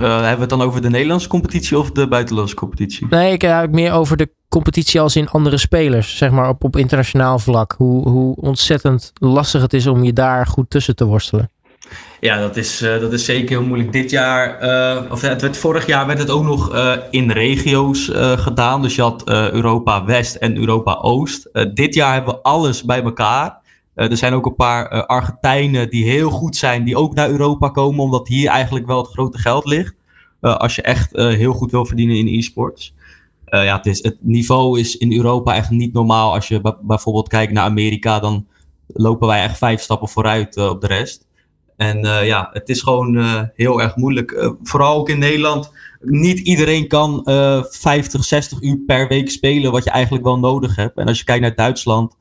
Uh, 0.00 0.08
hebben 0.08 0.34
we 0.34 0.40
het 0.40 0.48
dan 0.48 0.62
over 0.62 0.82
de 0.82 0.90
Nederlandse 0.90 1.28
competitie 1.28 1.78
of 1.78 1.90
de 1.90 2.08
buitenlandse 2.08 2.54
competitie? 2.54 3.06
Nee, 3.10 3.32
ik 3.32 3.42
heb 3.42 3.50
eigenlijk 3.50 3.82
meer 3.82 3.92
over 3.92 4.16
de 4.16 4.30
competitie 4.48 5.00
als 5.00 5.16
in 5.16 5.28
andere 5.28 5.58
spelers, 5.58 6.16
zeg 6.16 6.30
maar 6.30 6.48
op, 6.48 6.64
op 6.64 6.76
internationaal 6.76 7.38
vlak. 7.38 7.74
Hoe, 7.76 8.08
hoe 8.08 8.36
ontzettend 8.36 9.12
lastig 9.14 9.62
het 9.62 9.72
is 9.72 9.86
om 9.86 10.04
je 10.04 10.12
daar 10.12 10.46
goed 10.46 10.70
tussen 10.70 10.96
te 10.96 11.04
worstelen. 11.04 11.50
Ja, 12.20 12.40
dat 12.40 12.56
is, 12.56 12.78
dat 12.78 13.12
is 13.12 13.24
zeker 13.24 13.48
heel 13.48 13.66
moeilijk. 13.66 13.92
Dit 13.92 14.10
jaar, 14.10 14.58
of 15.10 15.20
het 15.20 15.42
werd, 15.42 15.56
vorig 15.56 15.86
jaar 15.86 16.06
werd 16.06 16.18
het 16.18 16.30
ook 16.30 16.44
nog 16.44 16.76
in 17.10 17.30
regio's 17.30 18.10
gedaan. 18.36 18.82
Dus 18.82 18.94
je 18.94 19.02
had 19.02 19.28
Europa 19.28 20.04
West 20.04 20.34
en 20.34 20.56
Europa 20.56 20.94
Oost. 20.94 21.50
dit 21.74 21.94
jaar 21.94 22.12
hebben 22.12 22.34
we 22.34 22.42
alles 22.42 22.84
bij 22.84 23.02
elkaar. 23.02 23.59
Er 24.08 24.16
zijn 24.16 24.32
ook 24.32 24.46
een 24.46 24.54
paar 24.54 25.06
Argentijnen 25.06 25.90
die 25.90 26.04
heel 26.04 26.30
goed 26.30 26.56
zijn, 26.56 26.84
die 26.84 26.96
ook 26.96 27.14
naar 27.14 27.30
Europa 27.30 27.68
komen, 27.68 28.04
omdat 28.04 28.28
hier 28.28 28.48
eigenlijk 28.48 28.86
wel 28.86 28.98
het 28.98 29.10
grote 29.10 29.38
geld 29.38 29.64
ligt. 29.64 29.94
als 30.40 30.74
je 30.74 30.82
echt 30.82 31.16
heel 31.16 31.52
goed 31.52 31.70
wil 31.70 31.84
verdienen 31.84 32.16
in 32.16 32.38
e-sports. 32.38 32.94
Ja, 33.44 33.76
het, 33.76 33.86
is, 33.86 34.02
het 34.02 34.16
niveau 34.20 34.80
is 34.80 34.96
in 34.96 35.12
Europa 35.12 35.54
echt 35.54 35.70
niet 35.70 35.92
normaal. 35.92 36.34
Als 36.34 36.48
je 36.48 36.76
bijvoorbeeld 36.82 37.28
kijkt 37.28 37.52
naar 37.52 37.64
Amerika, 37.64 38.20
dan 38.20 38.46
lopen 38.86 39.28
wij 39.28 39.42
echt 39.42 39.58
vijf 39.58 39.80
stappen 39.80 40.08
vooruit 40.08 40.56
op 40.56 40.80
de 40.80 40.86
rest. 40.86 41.26
En 41.76 42.00
ja, 42.24 42.50
het 42.52 42.68
is 42.68 42.82
gewoon 42.82 43.16
heel 43.54 43.82
erg 43.82 43.96
moeilijk. 43.96 44.52
vooral 44.62 44.98
ook 44.98 45.08
in 45.08 45.18
Nederland. 45.18 45.72
Niet 46.00 46.38
iedereen 46.38 46.88
kan 46.88 47.22
50, 47.70 48.24
60 48.24 48.62
uur 48.62 48.78
per 48.86 49.08
week 49.08 49.30
spelen, 49.30 49.72
wat 49.72 49.84
je 49.84 49.90
eigenlijk 49.90 50.24
wel 50.24 50.38
nodig 50.38 50.76
hebt. 50.76 50.96
En 50.96 51.06
als 51.06 51.18
je 51.18 51.24
kijkt 51.24 51.42
naar 51.42 51.54
Duitsland, 51.54 52.16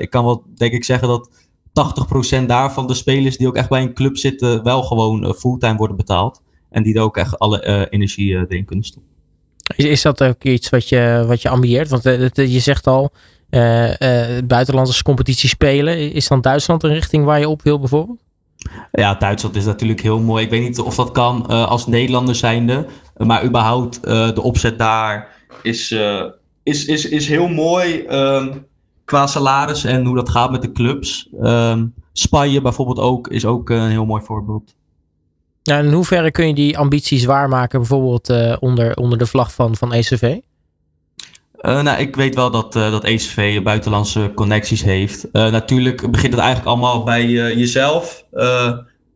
ik 0.00 0.10
kan 0.10 0.24
wel 0.24 0.44
denk 0.54 0.72
ik 0.72 0.84
zeggen 0.84 1.08
dat 1.08 1.30
80% 2.42 2.46
daarvan 2.46 2.86
de 2.86 2.94
spelers 2.94 3.36
die 3.36 3.46
ook 3.46 3.56
echt 3.56 3.68
bij 3.68 3.82
een 3.82 3.94
club 3.94 4.16
zitten, 4.16 4.62
wel 4.62 4.82
gewoon 4.82 5.34
fulltime 5.34 5.76
worden 5.76 5.96
betaald. 5.96 6.42
En 6.70 6.82
die 6.82 6.94
er 6.94 7.02
ook 7.02 7.16
echt 7.16 7.38
alle 7.38 7.88
energie 7.90 8.30
erin 8.30 8.64
kunnen 8.64 8.84
stoppen. 8.84 9.10
Is, 9.76 9.84
is 9.84 10.02
dat 10.02 10.22
ook 10.22 10.44
iets 10.44 10.68
wat 10.68 10.88
je, 10.88 11.24
wat 11.26 11.42
je 11.42 11.48
ambieert? 11.48 11.88
Want 11.88 12.02
je 12.34 12.60
zegt 12.60 12.86
al, 12.86 13.12
buitenlandse 14.44 15.02
competitie 15.02 15.48
spelen. 15.48 16.12
Is 16.12 16.28
dan 16.28 16.40
Duitsland 16.40 16.82
een 16.82 16.92
richting 16.92 17.24
waar 17.24 17.38
je 17.38 17.48
op 17.48 17.62
wil 17.62 17.78
bijvoorbeeld? 17.78 18.20
Ja, 18.92 19.14
Duitsland 19.14 19.56
is 19.56 19.64
natuurlijk 19.64 20.00
heel 20.00 20.20
mooi. 20.20 20.44
Ik 20.44 20.50
weet 20.50 20.62
niet 20.62 20.80
of 20.80 20.94
dat 20.94 21.12
kan 21.12 21.46
als 21.46 21.86
Nederlander 21.86 22.34
zijnde. 22.34 22.86
Maar 23.16 23.44
überhaupt 23.44 24.02
de 24.02 24.42
opzet 24.42 24.78
daar 24.78 25.28
is, 25.62 25.90
is, 26.62 26.84
is, 26.84 27.08
is 27.08 27.28
heel 27.28 27.48
mooi 27.48 28.06
um, 28.08 28.66
qua 29.10 29.26
salaris 29.26 29.84
en 29.84 30.04
hoe 30.04 30.16
dat 30.16 30.28
gaat 30.28 30.50
met 30.50 30.62
de 30.62 30.72
clubs. 30.72 31.28
Um, 31.42 31.94
Spanje 32.12 32.60
bijvoorbeeld 32.60 32.98
ook 32.98 33.28
is 33.28 33.44
ook 33.44 33.70
een 33.70 33.88
heel 33.88 34.04
mooi 34.04 34.22
voorbeeld. 34.22 34.74
Ja, 35.62 35.78
in 35.78 35.92
hoeverre 35.92 36.30
kun 36.30 36.46
je 36.46 36.54
die 36.54 36.78
ambities 36.78 37.24
waarmaken, 37.24 37.78
bijvoorbeeld 37.78 38.30
uh, 38.30 38.56
onder, 38.60 38.96
onder 38.96 39.18
de 39.18 39.26
vlag 39.26 39.52
van, 39.52 39.76
van 39.76 39.92
ECV? 39.92 40.22
Uh, 40.22 40.38
eh, 41.52 41.82
nou, 41.82 42.00
ik 42.00 42.16
weet 42.16 42.34
wel 42.34 42.50
dat, 42.50 42.76
uh, 42.76 42.90
dat 42.90 43.04
ECV 43.04 43.62
buitenlandse 43.62 44.32
connecties 44.34 44.82
heeft. 44.82 45.28
natuurlijk 45.32 46.10
begint 46.10 46.32
het 46.32 46.42
eigenlijk 46.42 46.70
allemaal 46.70 47.04
bij 47.04 47.28
jezelf. 47.28 48.24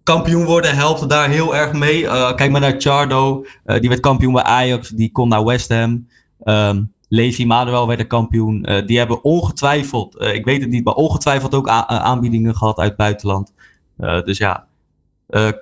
kampioen 0.02 0.44
worden 0.44 0.76
helpt 0.76 1.08
daar 1.08 1.28
heel 1.28 1.56
erg 1.56 1.72
mee. 1.72 2.02
kijk 2.34 2.50
maar 2.50 2.60
naar 2.60 2.74
Chardo, 2.78 3.44
die 3.64 3.88
werd 3.88 4.00
kampioen 4.00 4.32
bij 4.32 4.42
Ajax, 4.42 4.88
die 4.88 5.12
kon 5.12 5.28
naar 5.28 5.44
West 5.44 5.68
Ham. 5.68 6.08
Um, 6.44 6.93
Levi 7.08 7.46
Manuel 7.46 7.86
werd 7.86 7.98
de 7.98 8.06
kampioen. 8.06 8.82
die 8.86 8.98
hebben 8.98 9.24
ongetwijfeld, 9.24 10.22
ik 10.22 10.44
weet 10.44 10.60
het 10.60 10.70
niet, 10.70 10.84
maar 10.84 10.94
ongetwijfeld 10.94 11.54
ook 11.54 11.68
aanbiedingen 11.68 12.56
gehad 12.56 12.78
uit 12.78 12.88
het 12.88 12.96
buitenland. 12.96 13.52
dus 13.96 14.38
ja, 14.38 14.66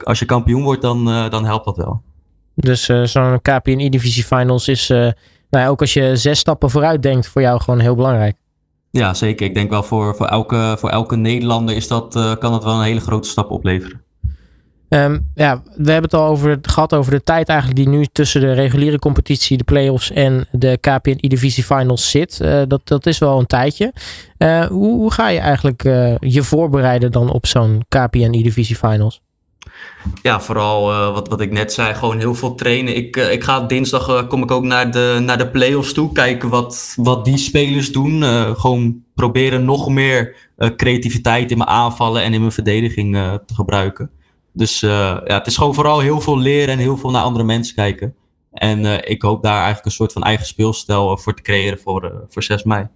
als 0.05 0.19
je 0.19 0.25
kampioen 0.25 0.63
wordt, 0.63 0.83
dan, 0.83 1.05
dan 1.05 1.45
helpt 1.45 1.65
dat 1.65 1.77
wel. 1.77 2.03
Dus 2.55 2.85
zo'n 3.05 3.41
KPN 3.43 3.91
divisie 3.91 4.25
finals 4.25 4.69
is, 4.69 4.89
nou 4.89 5.15
ja, 5.51 5.69
ook 5.69 5.81
als 5.81 5.93
je 5.93 6.17
zes 6.17 6.39
stappen 6.39 6.71
vooruit 6.71 7.03
denkt, 7.03 7.29
voor 7.29 7.43
jou 7.43 7.61
gewoon 7.61 7.81
heel 7.81 7.95
belangrijk. 7.95 8.37
Ja, 8.91 9.15
zeker. 9.15 9.47
Ik 9.47 9.55
denk 9.55 9.71
wel 9.71 9.83
voor, 9.83 10.17
voor, 10.17 10.27
elke, 10.27 10.77
voor 10.79 10.91
elke 10.91 11.17
Nederlander 11.17 11.77
is 11.77 11.89
dat, 11.89 12.37
kan 12.39 12.53
dat 12.53 12.65
wel 12.65 12.75
een 12.75 12.83
hele 12.83 13.01
grote 13.01 13.29
stap 13.29 13.51
opleveren. 13.51 14.03
Um, 14.95 15.31
ja, 15.35 15.63
we 15.77 15.93
hebben 15.93 16.11
het 16.11 16.15
al 16.21 16.27
over, 16.27 16.59
gehad 16.63 16.95
over 16.95 17.13
de 17.13 17.23
tijd 17.23 17.49
eigenlijk 17.49 17.79
die 17.79 17.89
nu 17.89 18.07
tussen 18.13 18.41
de 18.41 18.53
reguliere 18.53 18.99
competitie, 18.99 19.57
de 19.57 19.65
playoffs 19.65 20.11
en 20.11 20.47
de 20.51 20.79
KPN 20.81 21.29
divisie 21.29 21.65
finals 21.65 22.11
zit. 22.11 22.39
Uh, 22.43 22.63
dat, 22.69 22.81
dat 22.85 23.07
is 23.07 23.19
wel 23.19 23.39
een 23.39 23.47
tijdje. 23.47 23.93
Uh, 24.39 24.65
hoe, 24.67 24.97
hoe 24.97 25.13
ga 25.13 25.29
je 25.29 25.39
eigenlijk 25.39 25.85
uh, 25.85 26.15
je 26.19 26.43
voorbereiden 26.43 27.13
dan 27.13 27.31
op 27.31 27.47
zo'n 27.47 27.85
KPN 27.89 28.31
divisie 28.31 28.77
finals? 28.77 29.21
Ja, 30.23 30.41
vooral 30.41 31.13
wat, 31.13 31.29
wat 31.29 31.41
ik 31.41 31.53
net 31.53 31.73
zei, 31.73 31.95
gewoon 31.95 32.19
heel 32.19 32.35
veel 32.35 32.55
trainen. 32.55 32.97
Ik, 32.97 33.17
ik 33.17 33.45
ga 33.45 33.61
dinsdag 33.61 34.27
kom 34.27 34.43
ik 34.43 34.51
ook 34.51 34.65
naar 34.65 34.91
de, 34.91 35.19
naar 35.23 35.39
de 35.39 35.49
play-offs 35.49 35.93
toe, 35.93 36.13
kijken 36.13 36.49
wat, 36.49 36.95
wat 36.97 37.25
die 37.25 37.37
spelers 37.37 37.93
doen. 37.93 38.23
gewoon 38.57 39.03
proberen 39.15 39.65
nog 39.65 39.89
meer 39.89 40.37
creativiteit 40.77 41.51
in 41.51 41.59
mijn 41.59 41.71
aanvallen 41.71 42.23
en 42.23 42.35
in 42.35 42.41
mijn 42.41 42.53
verdediging 42.53 43.15
te 43.47 43.55
gebruiken. 43.55 44.11
Dus 44.53 44.81
ja, 44.81 45.23
het 45.25 45.47
is 45.47 45.57
gewoon 45.57 45.75
vooral 45.75 46.01
heel 46.01 46.21
veel 46.21 46.39
leren 46.39 46.75
en 46.75 46.79
heel 46.79 46.97
veel 46.97 47.11
naar 47.11 47.23
andere 47.23 47.45
mensen 47.45 47.75
kijken. 47.75 48.15
En 48.53 49.09
ik 49.09 49.23
hoop 49.23 49.43
daar 49.43 49.57
eigenlijk 49.57 49.85
een 49.85 49.93
soort 49.93 50.13
van 50.13 50.23
eigen 50.23 50.47
speelstijl 50.47 51.19
voor 51.19 51.35
te 51.35 51.43
creëren 51.43 51.79
voor, 51.79 52.25
voor 52.29 52.43
6 52.43 52.63
mei. 52.63 52.89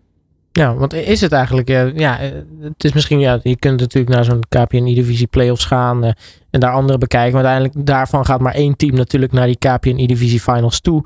Ja, 0.52 0.74
want 0.74 0.92
is 0.92 1.20
het 1.20 1.32
eigenlijk, 1.32 1.68
ja, 1.98 2.18
het 2.60 2.84
is 2.84 2.92
misschien, 2.92 3.20
ja, 3.20 3.40
je 3.42 3.56
kunt 3.56 3.80
natuurlijk 3.80 4.14
naar 4.14 4.24
zo'n 4.24 4.44
KPN-divisie 4.48 5.26
playoffs 5.26 5.64
gaan 5.64 6.04
en 6.50 6.60
daar 6.60 6.72
andere 6.72 6.98
bekijken. 6.98 7.34
Maar 7.34 7.44
uiteindelijk 7.44 7.86
daarvan 7.86 8.24
gaat 8.26 8.40
maar 8.40 8.54
één 8.54 8.76
team 8.76 8.94
natuurlijk 8.94 9.32
naar 9.32 9.46
die 9.46 9.58
KPN-divisie 9.58 10.40
finals 10.40 10.80
toe. 10.80 11.04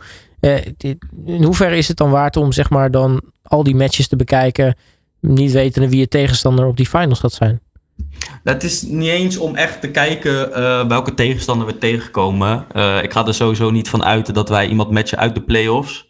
In 1.25 1.43
hoeverre 1.43 1.77
is 1.77 1.89
het 1.89 1.97
dan 1.97 2.11
waard 2.11 2.37
om 2.37 2.53
zeg 2.53 2.71
maar 2.71 2.91
dan 2.91 3.23
al 3.43 3.63
die 3.63 3.75
matches 3.75 4.09
te 4.09 4.17
bekijken, 4.17 4.77
niet 5.21 5.53
wetende 5.53 5.89
wie 5.89 5.99
je 5.99 6.09
tegenstander 6.09 6.67
op 6.67 6.77
die 6.77 6.87
finals 6.87 7.21
gaat 7.21 7.33
zijn? 7.33 7.61
Het 8.45 8.65
is 8.65 8.83
niet 8.83 9.09
eens 9.09 9.37
om 9.37 9.55
echt 9.55 9.81
te 9.81 9.91
kijken 9.91 10.51
welke 10.89 11.15
tegenstander 11.15 11.67
we 11.67 11.79
tegenkomen. 11.79 12.67
ik 13.03 13.13
ga 13.13 13.27
er 13.27 13.35
sowieso 13.35 13.71
niet 13.71 13.89
van 13.89 14.05
uit 14.05 14.35
dat 14.35 14.49
wij 14.49 14.69
iemand 14.69 14.91
matchen 14.91 15.19
uit 15.19 15.35
de 15.35 15.43
playoffs. 15.43 16.09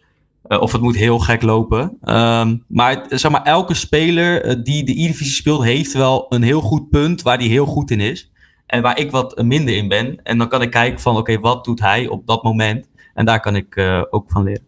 Uh, 0.48 0.60
of 0.60 0.72
het 0.72 0.80
moet 0.80 0.96
heel 0.96 1.18
gek 1.18 1.42
lopen. 1.42 1.98
Um, 2.04 2.64
maar, 2.68 3.04
zeg 3.08 3.30
maar 3.30 3.42
elke 3.42 3.74
speler 3.74 4.64
die 4.64 4.84
de 4.84 4.92
E-divisie 4.92 5.34
speelt, 5.34 5.62
heeft 5.62 5.92
wel 5.92 6.26
een 6.28 6.42
heel 6.42 6.60
goed 6.60 6.90
punt 6.90 7.22
waar 7.22 7.38
hij 7.38 7.46
heel 7.46 7.66
goed 7.66 7.90
in 7.90 8.00
is. 8.00 8.30
En 8.66 8.82
waar 8.82 8.98
ik 8.98 9.10
wat 9.10 9.42
minder 9.42 9.76
in 9.76 9.88
ben. 9.88 10.22
En 10.22 10.38
dan 10.38 10.48
kan 10.48 10.62
ik 10.62 10.70
kijken 10.70 11.00
van, 11.00 11.16
oké, 11.16 11.40
wat 11.40 11.64
doet 11.64 11.80
hij 11.80 12.08
op 12.08 12.26
dat 12.26 12.42
moment? 12.42 12.88
En 13.14 13.24
daar 13.24 13.40
kan 13.40 13.56
ik 13.56 13.78
ook 14.10 14.30
van 14.30 14.42
leren. 14.42 14.66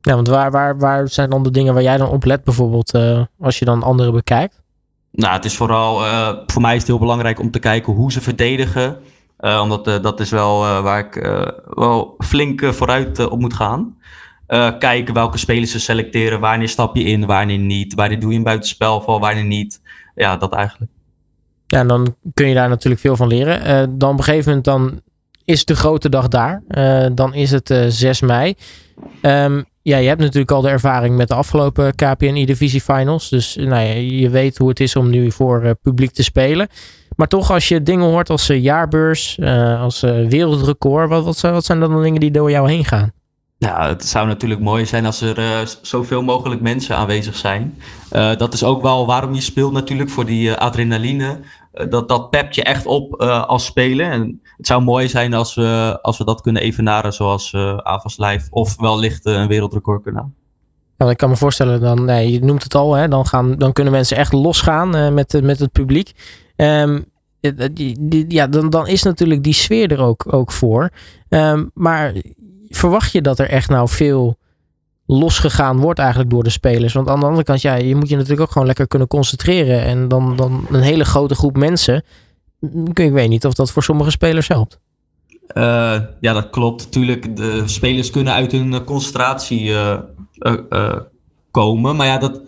Ja, 0.00 0.14
want 0.14 0.28
waar, 0.28 0.50
waar, 0.50 0.78
waar 0.78 1.08
zijn 1.08 1.30
dan 1.30 1.42
de 1.42 1.50
dingen 1.50 1.74
waar 1.74 1.82
jij 1.82 1.96
dan 1.96 2.08
op 2.08 2.24
let 2.24 2.44
bijvoorbeeld, 2.44 2.94
als 3.38 3.58
je 3.58 3.64
dan 3.64 3.82
anderen 3.82 4.12
bekijkt? 4.12 4.62
Nou, 5.16 5.32
het 5.32 5.44
is 5.44 5.56
vooral, 5.56 5.98
voor 6.46 6.62
mij 6.62 6.72
is 6.72 6.78
het 6.78 6.88
heel 6.88 6.98
belangrijk 6.98 7.40
om 7.40 7.50
te 7.50 7.58
kijken 7.58 7.92
hoe 7.92 8.12
ze 8.12 8.20
verdedigen. 8.20 8.98
omdat 9.38 9.84
dat 9.84 10.20
is 10.20 10.30
wel 10.30 10.82
waar 10.82 10.98
ik 10.98 11.14
wel 11.64 12.14
flink 12.18 12.64
vooruit 12.64 13.28
op 13.28 13.40
moet 13.40 13.54
gaan. 13.54 13.96
Kijken 14.78 15.14
welke 15.14 15.38
spelers 15.38 15.70
ze 15.70 15.80
selecteren. 15.80 16.40
Wanneer 16.40 16.68
stap 16.68 16.96
je 16.96 17.02
in, 17.02 17.26
wanneer 17.26 17.58
niet. 17.58 17.94
Wanneer 17.94 18.20
doe 18.20 18.30
je 18.30 18.36
een 18.36 18.44
buitenspelval, 18.44 19.20
wanneer 19.20 19.44
niet. 19.44 19.80
Ja, 20.14 20.36
dat 20.36 20.52
eigenlijk. 20.52 20.92
Ja, 21.66 21.78
en 21.78 21.88
dan 21.88 22.16
kun 22.34 22.48
je 22.48 22.54
daar 22.54 22.68
natuurlijk 22.68 23.00
veel 23.00 23.16
van 23.16 23.28
leren. 23.28 23.98
Dan 23.98 24.12
op 24.12 24.18
een 24.18 24.24
gegeven 24.24 24.48
moment 24.48 24.64
dan 24.64 25.00
is 25.44 25.64
de 25.64 25.76
grote 25.76 26.08
dag 26.08 26.28
daar. 26.28 26.62
Dan 27.14 27.34
is 27.34 27.50
het 27.50 27.74
6 27.88 28.20
mei. 28.20 28.54
Um, 29.22 29.64
ja, 29.84 29.96
je 29.96 30.08
hebt 30.08 30.20
natuurlijk 30.20 30.50
al 30.50 30.60
de 30.60 30.68
ervaring 30.68 31.16
met 31.16 31.28
de 31.28 31.34
afgelopen 31.34 31.94
KPNI 31.94 32.46
Divisie 32.46 32.80
Finals. 32.80 33.28
Dus 33.28 33.56
nou 33.56 33.84
ja, 33.84 33.92
je 33.94 34.30
weet 34.30 34.58
hoe 34.58 34.68
het 34.68 34.80
is 34.80 34.96
om 34.96 35.10
nu 35.10 35.30
voor 35.30 35.74
publiek 35.82 36.10
te 36.12 36.22
spelen. 36.22 36.68
Maar 37.16 37.28
toch, 37.28 37.50
als 37.50 37.68
je 37.68 37.82
dingen 37.82 38.06
hoort 38.06 38.30
als 38.30 38.46
jaarbeurs, 38.46 39.40
als 39.78 40.00
wereldrecord, 40.00 41.08
wat, 41.08 41.24
wat, 41.24 41.40
wat 41.40 41.64
zijn 41.64 41.80
dan 41.80 41.96
de 41.96 42.02
dingen 42.02 42.20
die 42.20 42.30
door 42.30 42.50
jou 42.50 42.70
heen 42.70 42.84
gaan? 42.84 43.12
Ja, 43.58 43.88
het 43.88 44.04
zou 44.04 44.26
natuurlijk 44.26 44.60
mooi 44.60 44.86
zijn 44.86 45.06
als 45.06 45.20
er 45.20 45.78
zoveel 45.82 46.22
mogelijk 46.22 46.60
mensen 46.60 46.96
aanwezig 46.96 47.36
zijn. 47.36 47.78
Dat 48.10 48.52
is 48.54 48.64
ook 48.64 48.82
wel 48.82 49.06
waarom 49.06 49.34
je 49.34 49.40
speelt 49.40 49.72
natuurlijk 49.72 50.10
voor 50.10 50.26
die 50.26 50.52
adrenaline. 50.52 51.38
Dat, 51.88 52.08
dat 52.08 52.30
pept 52.30 52.54
je 52.54 52.62
echt 52.62 52.86
op 52.86 53.20
als 53.22 53.64
speler. 53.64 54.10
En 54.10 54.40
het 54.56 54.66
zou 54.66 54.82
mooi 54.82 55.08
zijn 55.08 55.34
als 55.34 55.54
we, 55.54 55.98
als 56.02 56.18
we 56.18 56.24
dat 56.24 56.40
kunnen 56.40 56.62
evenaren 56.62 57.12
zoals 57.12 57.52
uh, 57.52 57.76
Avas 57.76 58.18
Live. 58.18 58.46
Of 58.50 58.76
wellicht 58.76 59.26
een 59.26 59.48
wereldrecord 59.48 60.02
kunnen 60.02 60.34
ik 60.98 61.16
kan 61.16 61.28
me 61.28 61.36
voorstellen, 61.36 61.80
dan, 61.80 62.04
nee, 62.04 62.32
je 62.32 62.40
noemt 62.40 62.62
het 62.62 62.74
al, 62.74 62.94
hè, 62.94 63.08
dan, 63.08 63.26
gaan, 63.26 63.58
dan 63.58 63.72
kunnen 63.72 63.92
mensen 63.92 64.16
echt 64.16 64.32
losgaan 64.32 65.14
met, 65.14 65.42
met 65.42 65.58
het 65.58 65.72
publiek. 65.72 66.12
Um, 66.56 67.04
ja, 68.28 68.46
dan, 68.46 68.70
dan 68.70 68.86
is 68.86 69.02
natuurlijk 69.02 69.42
die 69.42 69.52
sfeer 69.52 69.92
er 69.92 70.00
ook, 70.00 70.32
ook 70.32 70.52
voor. 70.52 70.90
Um, 71.28 71.70
maar 71.74 72.12
verwacht 72.68 73.12
je 73.12 73.22
dat 73.22 73.38
er 73.38 73.48
echt 73.48 73.68
nou 73.68 73.88
veel 73.88 74.36
losgegaan 75.06 75.80
wordt 75.80 75.98
eigenlijk 75.98 76.30
door 76.30 76.44
de 76.44 76.50
spelers? 76.50 76.92
Want 76.92 77.08
aan 77.08 77.20
de 77.20 77.26
andere 77.26 77.44
kant, 77.44 77.60
ja, 77.60 77.74
je 77.74 77.96
moet 77.96 78.08
je 78.08 78.14
natuurlijk 78.14 78.42
ook 78.42 78.50
gewoon 78.50 78.66
lekker 78.66 78.86
kunnen 78.88 79.08
concentreren. 79.08 79.84
En 79.84 80.08
dan, 80.08 80.36
dan 80.36 80.66
een 80.70 80.80
hele 80.80 81.04
grote 81.04 81.34
groep 81.34 81.56
mensen. 81.56 82.04
Ik 82.92 83.12
weet 83.12 83.28
niet 83.28 83.46
of 83.46 83.54
dat 83.54 83.70
voor 83.70 83.82
sommige 83.82 84.10
spelers 84.10 84.48
helpt. 84.48 84.80
Uh, 85.54 85.96
ja, 86.20 86.32
dat 86.32 86.50
klopt. 86.50 86.84
Natuurlijk, 86.84 87.36
de 87.36 87.62
spelers 87.64 88.10
kunnen 88.10 88.32
uit 88.32 88.52
hun 88.52 88.84
concentratie 88.84 89.64
uh, 89.64 89.98
uh, 90.70 90.96
komen. 91.50 91.96
Maar 91.96 92.06
ja, 92.06 92.18
dat, 92.18 92.40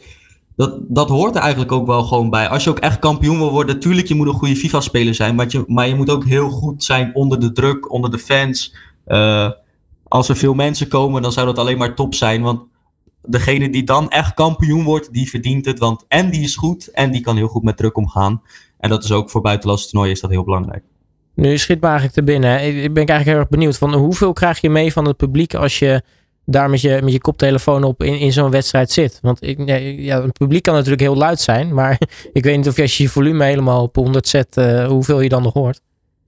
dat, 0.57 0.79
dat 0.89 1.09
hoort 1.09 1.35
er 1.35 1.41
eigenlijk 1.41 1.73
ook 1.73 1.87
wel 1.87 2.03
gewoon 2.03 2.31
bij. 2.31 2.49
Als 2.49 2.65
je 2.65 2.71
ook 2.71 2.79
echt 2.79 2.99
kampioen 2.99 3.39
wil 3.39 3.51
worden, 3.51 3.75
natuurlijk, 3.75 4.09
je 4.09 4.15
moet 4.15 4.27
een 4.27 4.33
goede 4.33 4.57
FIFA-speler 4.57 5.15
zijn. 5.15 5.35
Maar 5.35 5.47
je, 5.49 5.65
maar 5.67 5.89
je 5.89 5.95
moet 5.95 6.11
ook 6.11 6.25
heel 6.25 6.51
goed 6.51 6.85
zijn 6.85 7.15
onder 7.15 7.41
de 7.41 7.53
druk, 7.53 7.93
onder 7.93 8.11
de 8.11 8.19
fans. 8.19 8.75
Als 10.09 10.29
er 10.29 10.37
veel 10.37 10.55
mensen 10.55 10.89
komen, 10.89 11.23
dan 11.23 11.33
zou 11.33 11.47
dat 11.47 11.59
alleen 11.59 11.79
maar 11.79 11.95
top 11.95 12.15
zijn. 12.15 12.43
Want 12.43 12.61
degene 13.23 13.71
die 13.71 13.85
dan 13.85 14.11
echt 14.11 14.35
kampioen 14.35 14.85
wordt, 14.85 15.13
die 15.13 15.31
verdient 15.31 15.65
het. 15.65 15.79
Want 15.79 16.05
en 16.09 16.31
die 16.31 16.43
is 16.43 16.57
goed 16.57 16.91
en 16.91 17.11
die 17.11 17.21
kan 17.21 17.37
heel 17.37 17.49
goed 17.49 17.63
met 17.63 17.77
druk 17.77 17.97
omgaan. 17.97 18.43
En 18.79 18.91
dat 18.91 19.05
is 19.05 19.13
ook 19.13 19.31
voor 19.31 19.41
buitenlandse 19.41 19.89
toernooien 19.89 20.15
is 20.15 20.21
dat 20.21 20.31
heel 20.31 20.45
belangrijk. 20.45 20.83
Nu 21.35 21.59
schiet 21.59 21.81
me 21.81 21.87
eigenlijk 21.87 22.15
te 22.15 22.23
binnen. 22.23 22.67
Ik 22.67 22.95
ben 22.95 23.07
eigenlijk 23.07 23.25
heel 23.25 23.39
erg 23.39 23.49
benieuwd 23.49 23.79
van 23.79 23.95
hoeveel 23.95 24.33
krijg 24.33 24.61
je 24.61 24.71
mee 24.71 24.93
van 24.93 25.05
het 25.05 25.17
publiek 25.17 25.55
als 25.55 25.79
je 25.79 26.03
daar 26.45 26.71
met 26.71 26.81
je, 26.81 27.01
met 27.03 27.13
je 27.13 27.21
koptelefoon 27.21 27.85
op 27.85 28.03
in, 28.03 28.19
in 28.19 28.33
zo'n 28.33 28.51
wedstrijd 28.51 28.91
zit. 28.91 29.19
Want 29.23 29.43
ik, 29.43 29.59
ja, 29.99 30.23
het 30.23 30.39
publiek 30.39 30.63
kan 30.63 30.75
natuurlijk 30.75 31.01
heel 31.01 31.17
luid 31.17 31.41
zijn, 31.41 31.75
maar 31.75 31.99
ik 32.33 32.45
weet 32.45 32.57
niet 32.57 32.69
of 32.69 32.77
je 32.77 32.83
als 32.83 32.97
je 32.97 33.03
je 33.03 33.09
volume 33.09 33.45
helemaal 33.45 33.83
op 33.83 33.97
100 33.97 34.29
zet, 34.29 34.57
uh, 34.57 34.87
hoeveel 34.87 35.21
je 35.21 35.29
dan 35.29 35.43
nog 35.43 35.53
hoort. 35.53 35.81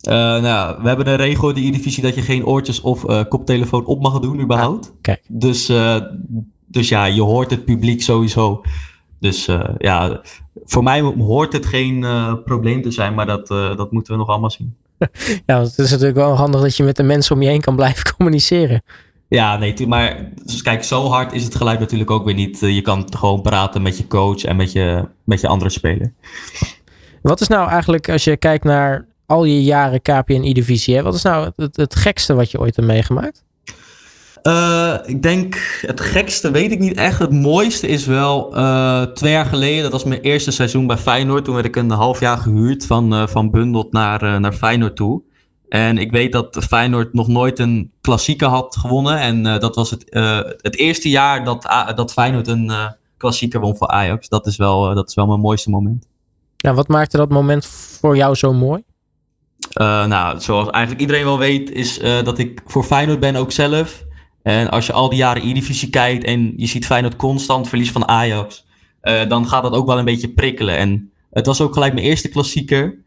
Uh, 0.02 0.14
nou, 0.14 0.82
we 0.82 0.88
hebben 0.88 1.08
een 1.08 1.16
regel 1.16 1.50
in 1.50 1.72
de 1.72 2.00
dat 2.00 2.14
je 2.14 2.22
geen 2.22 2.46
oortjes 2.46 2.80
of 2.80 3.04
uh, 3.04 3.22
koptelefoon 3.28 3.84
op 3.84 4.02
mag 4.02 4.20
doen, 4.20 4.40
überhaupt. 4.40 4.86
Ah, 4.86 4.96
kijk. 5.00 5.22
Dus, 5.28 5.72
dus 6.66 6.88
ja, 6.88 7.04
je 7.04 7.22
hoort 7.22 7.50
het 7.50 7.64
publiek 7.64 8.02
sowieso. 8.02 8.62
Dus 9.20 9.48
ja, 9.78 10.20
voor 10.64 10.82
mij 10.82 11.00
hoort 11.00 11.52
het 11.52 11.66
geen 11.66 12.06
probleem 12.44 12.82
te 12.82 12.90
zijn, 12.90 13.14
maar 13.14 13.26
dat, 13.26 13.46
dat 13.48 13.92
moeten 13.92 14.12
we 14.12 14.18
nog 14.18 14.28
allemaal 14.28 14.50
zien. 14.50 14.76
ja, 15.46 15.60
het 15.60 15.78
is 15.78 15.90
natuurlijk 15.90 16.18
wel 16.18 16.36
handig 16.36 16.60
dat 16.60 16.76
je 16.76 16.82
met 16.82 16.96
de 16.96 17.02
mensen 17.02 17.34
om 17.34 17.42
je 17.42 17.48
heen 17.48 17.60
kan 17.60 17.76
blijven 17.76 18.12
communiceren. 18.16 18.82
Ja, 19.28 19.56
nee, 19.56 19.86
maar 19.86 20.30
dus 20.44 20.62
kijk, 20.62 20.84
zo 20.84 21.06
hard 21.06 21.32
is 21.32 21.44
het 21.44 21.54
geluid 21.54 21.80
natuurlijk 21.80 22.10
ook 22.10 22.24
weer 22.24 22.34
niet. 22.34 22.60
Je 22.60 22.82
kan 22.82 23.06
gewoon 23.16 23.42
praten 23.42 23.82
met 23.82 23.96
je 23.98 24.06
coach 24.06 24.44
en 24.44 24.56
met 24.56 24.72
je, 24.72 25.04
met 25.24 25.40
je 25.40 25.48
andere 25.48 25.70
speler. 25.70 26.12
Wat 27.22 27.40
is 27.40 27.48
nou 27.48 27.68
eigenlijk, 27.68 28.08
als 28.08 28.24
je 28.24 28.36
kijkt 28.36 28.64
naar 28.64 29.06
al 29.28 29.44
je 29.44 29.62
jaren 29.62 30.02
KPN-divisie, 30.02 31.02
wat 31.02 31.14
is 31.14 31.22
nou 31.22 31.50
het, 31.56 31.76
het, 31.76 31.94
gekste 31.94 32.34
wat 32.34 32.50
je 32.50 32.60
ooit 32.60 32.76
hebt 32.76 32.88
meegemaakt? 32.88 33.44
Uh, 34.42 34.94
ik 35.04 35.22
denk, 35.22 35.80
het 35.86 36.00
gekste 36.00 36.50
weet 36.50 36.72
ik 36.72 36.78
niet 36.78 36.96
echt. 36.96 37.18
Het 37.18 37.32
mooiste 37.32 37.86
is 37.86 38.06
wel 38.06 38.56
uh, 38.56 39.02
twee 39.02 39.32
jaar 39.32 39.46
geleden, 39.46 39.82
dat 39.82 39.92
was 39.92 40.04
mijn 40.04 40.20
eerste 40.20 40.50
seizoen 40.50 40.86
bij 40.86 40.96
Feyenoord. 40.96 41.44
Toen 41.44 41.54
werd 41.54 41.66
ik 41.66 41.76
een 41.76 41.90
half 41.90 42.20
jaar 42.20 42.38
gehuurd 42.38 42.86
van, 42.86 43.14
uh, 43.14 43.26
van 43.26 43.50
Bundelt 43.50 43.92
naar, 43.92 44.40
naar 44.40 44.52
Feyenoord 44.52 44.96
toe. 44.96 45.22
En 45.68 45.98
ik 45.98 46.10
weet 46.10 46.32
dat 46.32 46.64
Feyenoord 46.68 47.12
nog 47.12 47.28
nooit 47.28 47.58
een 47.58 47.92
klassieker 48.00 48.48
had 48.48 48.76
gewonnen. 48.76 49.18
En 49.18 49.42
dat 49.42 49.74
was 49.74 49.90
het, 49.90 50.04
het 50.60 50.76
eerste 50.76 51.08
jaar 51.08 51.44
dat, 51.44 51.92
dat 51.94 52.12
Feyenoord 52.12 52.48
een 52.48 52.72
klassieker 53.16 53.60
won 53.60 53.76
voor 53.76 53.88
Ajax. 53.88 54.28
Dat 54.28 54.46
is, 54.46 54.56
wel, 54.56 54.94
dat 54.94 55.08
is 55.08 55.14
wel 55.14 55.26
mijn 55.26 55.40
mooiste 55.40 55.70
moment. 55.70 56.06
Ja, 56.56 56.74
wat 56.74 56.88
maakte 56.88 57.16
dat 57.16 57.30
moment 57.30 57.66
voor 57.66 58.16
jou 58.16 58.34
zo 58.34 58.52
mooi? 58.52 58.82
Nou, 59.74 60.40
zoals 60.40 60.70
eigenlijk 60.70 61.00
iedereen 61.00 61.24
wel 61.24 61.38
weet, 61.38 61.70
is 61.70 61.98
dat 61.98 62.38
ik 62.38 62.62
voor 62.66 62.84
Feyenoord 62.84 63.20
ben 63.20 63.36
ook 63.36 63.52
zelf. 63.52 64.04
En 64.42 64.70
als 64.70 64.86
je 64.86 64.92
al 64.92 65.08
die 65.08 65.18
jaren 65.18 65.48
E-divisie 65.48 65.90
kijkt 65.90 66.24
en 66.24 66.52
je 66.56 66.66
ziet 66.66 66.86
Feyenoord 66.86 67.16
constant 67.16 67.68
verlies 67.68 67.92
van 67.92 68.08
Ajax, 68.08 68.66
dan 69.28 69.48
gaat 69.48 69.62
dat 69.62 69.72
ook 69.72 69.86
wel 69.86 69.98
een 69.98 70.04
beetje 70.04 70.32
prikkelen. 70.32 70.76
En 70.76 71.10
het 71.30 71.46
was 71.46 71.60
ook 71.60 71.72
gelijk 71.72 71.92
mijn 71.92 72.06
eerste 72.06 72.28
klassieker. 72.28 72.98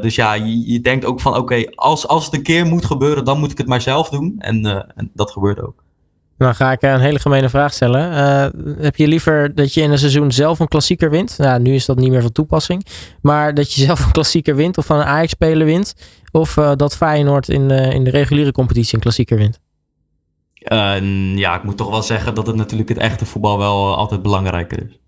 Dus 0.00 0.14
ja, 0.14 0.34
je, 0.34 0.80
denkt 0.80 1.04
ook 1.04 1.20
van 1.20 1.36
oké, 1.36 1.64
als, 1.74 2.08
als 2.08 2.24
het 2.24 2.34
een 2.34 2.42
keer 2.42 2.66
moet 2.66 2.84
gebeuren, 2.84 3.24
dan 3.24 3.38
moet 3.38 3.50
ik 3.50 3.58
het 3.58 3.66
maar 3.66 3.80
zelf 3.80 4.08
doen. 4.08 4.34
En, 4.38 4.66
en 4.96 5.10
dat 5.14 5.30
gebeurt 5.30 5.60
ook. 5.60 5.82
Dan 6.42 6.54
ga 6.54 6.72
ik 6.72 6.82
een 6.82 7.00
hele 7.00 7.18
gemene 7.18 7.48
vraag 7.48 7.72
stellen. 7.72 8.12
Uh, 8.12 8.76
heb 8.82 8.96
je 8.96 9.06
liever 9.06 9.54
dat 9.54 9.74
je 9.74 9.80
in 9.80 9.90
een 9.90 9.98
seizoen 9.98 10.32
zelf 10.32 10.58
een 10.58 10.68
klassieker 10.68 11.10
wint? 11.10 11.38
Nou, 11.38 11.60
nu 11.60 11.74
is 11.74 11.86
dat 11.86 11.96
niet 11.96 12.10
meer 12.10 12.22
van 12.22 12.32
toepassing. 12.32 12.86
Maar 13.20 13.54
dat 13.54 13.72
je 13.72 13.82
zelf 13.86 14.04
een 14.04 14.12
klassieker 14.12 14.56
wint 14.56 14.78
of 14.78 14.86
van 14.86 14.96
een 14.98 15.04
Ajax-speler 15.04 15.66
wint? 15.66 15.94
Of 16.30 16.54
dat 16.54 16.96
Feyenoord 16.96 17.48
in, 17.48 17.70
in 17.70 18.04
de 18.04 18.10
reguliere 18.10 18.52
competitie 18.52 18.94
een 18.94 19.00
klassieker 19.00 19.36
wint? 19.36 19.60
ja, 21.38 21.56
ik 21.56 21.62
moet 21.62 21.76
toch 21.76 21.90
wel 21.90 22.02
zeggen 22.02 22.34
dat 22.34 22.46
het 22.46 22.56
natuurlijk 22.56 22.88
het 22.88 22.98
echte 22.98 23.26
voetbal 23.26 23.58
wel 23.58 23.96
altijd 23.96 24.22
belangrijker 24.22 24.82
is. 24.82 24.98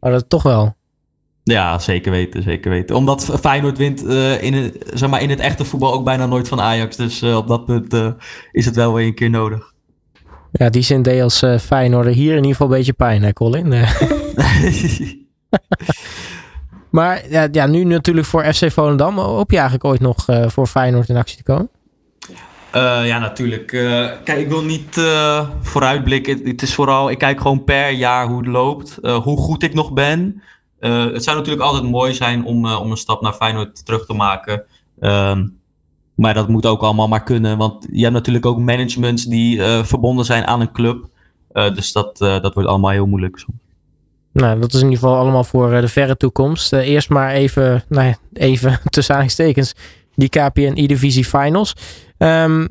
Maar 0.00 0.10
dat 0.10 0.28
toch 0.28 0.42
wel? 0.42 0.74
Ja, 1.44 1.78
zeker 1.78 2.10
weten, 2.10 2.42
zeker 2.42 2.70
weten. 2.70 2.96
Omdat 2.96 3.24
Feyenoord 3.40 3.78
wint 3.78 4.04
uh, 4.04 4.42
in, 4.42 4.54
het, 4.54 4.90
zeg 4.94 5.10
maar, 5.10 5.22
in 5.22 5.30
het 5.30 5.40
echte 5.40 5.64
voetbal 5.64 5.92
ook 5.92 6.04
bijna 6.04 6.26
nooit 6.26 6.48
van 6.48 6.60
Ajax. 6.60 6.96
Dus 6.96 7.22
uh, 7.22 7.36
op 7.36 7.48
dat 7.48 7.64
punt 7.64 7.94
uh, 7.94 8.12
is 8.52 8.64
het 8.64 8.76
wel 8.76 8.92
weer 8.92 9.06
een 9.06 9.14
keer 9.14 9.30
nodig. 9.30 9.71
Ja, 10.52 10.70
die 10.70 10.82
zin 10.82 11.02
deed 11.02 11.22
als 11.22 11.42
uh, 11.42 11.58
Feyenoord 11.58 12.14
hier 12.14 12.30
in 12.30 12.36
ieder 12.36 12.50
geval 12.50 12.66
een 12.66 12.72
beetje 12.72 12.92
pijn, 12.92 13.22
hè 13.22 13.32
Colin? 13.32 13.68
maar 16.90 17.30
ja, 17.30 17.48
ja, 17.52 17.66
nu 17.66 17.84
natuurlijk 17.84 18.26
voor 18.26 18.54
FC 18.54 18.72
Volendam. 18.72 19.18
Hoop 19.18 19.50
je 19.50 19.56
eigenlijk 19.56 19.86
ooit 19.86 20.00
nog 20.00 20.24
voor 20.46 20.66
Feyenoord 20.66 21.08
in 21.08 21.16
actie 21.16 21.36
te 21.36 21.42
komen? 21.42 21.70
ja, 23.06 23.18
natuurlijk. 23.18 23.66
kijk, 24.24 24.38
ik 24.38 24.48
wil 24.48 24.62
niet 24.62 25.00
vooruitblikken. 25.62 26.36
Het, 26.36 26.46
het, 26.46 26.62
is 26.62 26.74
vooral, 26.74 27.10
ik 27.10 27.18
kijk 27.18 27.40
gewoon 27.40 27.64
per 27.64 27.90
jaar 27.90 28.26
hoe 28.26 28.38
het 28.38 28.46
loopt. 28.46 28.98
hoe 29.02 29.36
goed 29.36 29.62
ik 29.62 29.74
nog 29.74 29.92
ben. 29.92 30.42
Uh, 30.82 31.12
het 31.12 31.24
zou 31.24 31.36
natuurlijk 31.36 31.64
altijd 31.64 31.84
mooi 31.84 32.14
zijn 32.14 32.44
om, 32.44 32.66
uh, 32.66 32.80
om 32.80 32.90
een 32.90 32.96
stap 32.96 33.22
naar 33.22 33.32
Feyenoord 33.32 33.84
terug 33.84 34.06
te 34.06 34.12
maken. 34.12 34.64
Um, 35.00 35.60
maar 36.14 36.34
dat 36.34 36.48
moet 36.48 36.66
ook 36.66 36.80
allemaal 36.80 37.08
maar 37.08 37.22
kunnen. 37.22 37.58
Want 37.58 37.86
je 37.90 38.02
hebt 38.02 38.14
natuurlijk 38.14 38.46
ook 38.46 38.58
managements 38.58 39.24
die 39.24 39.56
uh, 39.56 39.84
verbonden 39.84 40.24
zijn 40.24 40.46
aan 40.46 40.60
een 40.60 40.72
club. 40.72 41.08
dus 41.52 41.92
dat, 41.92 42.18
dat 42.18 42.54
wordt 42.54 42.68
allemaal 42.68 42.90
heel 42.90 43.06
moeilijk. 43.06 43.44
Nou, 44.32 44.60
dat 44.60 44.72
is 44.72 44.80
in 44.80 44.90
ieder 44.90 44.98
geval 44.98 45.18
allemaal 45.18 45.44
voor 45.44 45.70
de 45.70 45.88
verre 45.88 46.16
toekomst. 46.16 46.72
eerst 46.72 47.08
maar 47.08 47.30
even, 47.30 47.84
nou 47.88 48.06
ja, 48.06 48.16
even 48.32 48.80
tussen 48.90 49.14
aanhalingstekens, 49.14 49.74
die 50.14 50.28
KPN 50.28 50.72
E-Divisie 50.74 51.24
Finals. 51.24 51.74
Um, 52.18 52.68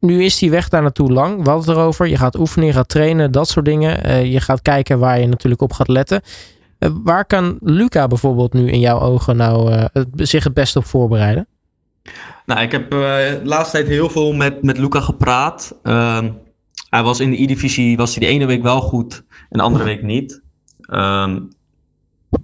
nu 0.00 0.24
is 0.24 0.38
die 0.38 0.50
weg 0.50 0.68
daar 0.68 0.82
naartoe 0.82 1.12
lang. 1.12 1.36
Hadden 1.36 1.54
het 1.54 1.68
erover. 1.68 2.06
Je 2.06 2.16
gaat 2.16 2.38
oefenen, 2.38 2.66
je 2.66 2.72
gaat 2.72 2.88
trainen, 2.88 3.32
dat 3.32 3.48
soort 3.48 3.64
dingen. 3.64 4.26
je 4.30 4.40
gaat 4.40 4.62
kijken 4.62 4.98
waar 4.98 5.20
je 5.20 5.26
natuurlijk 5.26 5.62
op 5.62 5.72
gaat 5.72 5.88
letten. 5.88 6.22
Eh, 6.78 6.90
waar 7.04 7.24
kan 7.24 7.58
Luca 7.60 8.06
bijvoorbeeld 8.06 8.52
nu 8.52 8.70
in 8.70 8.80
jouw 8.80 9.00
ogen 9.00 9.36
nou 9.36 9.72
uh, 9.72 9.84
zich 10.14 10.44
het 10.44 10.54
beste 10.54 10.78
op 10.78 10.84
voorbereiden? 10.84 11.46
Nou, 12.46 12.60
ik 12.60 12.72
heb 12.72 12.94
uh, 12.94 13.00
de 13.00 13.40
laatste 13.44 13.76
tijd 13.76 13.88
heel 13.88 14.10
veel 14.10 14.32
met, 14.32 14.62
met 14.62 14.78
Luca 14.78 15.00
gepraat. 15.00 15.78
Ehm, 15.82 16.30
hij 16.90 17.02
was 17.02 17.20
in 17.20 17.30
de 17.30 17.42
E-divisie, 17.42 17.96
was 17.96 18.14
hij 18.14 18.26
de 18.26 18.32
ene 18.32 18.46
week 18.46 18.62
wel 18.62 18.80
goed 18.80 19.24
en 19.28 19.58
de 19.58 19.64
andere 19.64 19.84
week 19.84 20.02
niet. 20.02 20.42
Um, 20.90 21.48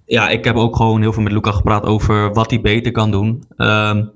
ja, 0.04 0.28
ik 0.28 0.44
heb 0.44 0.56
ook 0.56 0.76
gewoon 0.76 1.00
heel 1.00 1.12
veel 1.12 1.22
met 1.22 1.32
Luca 1.32 1.50
gepraat 1.50 1.84
over 1.84 2.32
wat 2.32 2.50
hij 2.50 2.60
beter 2.60 2.92
kan 2.92 3.10
doen. 3.10 3.44
Um, 3.56 4.10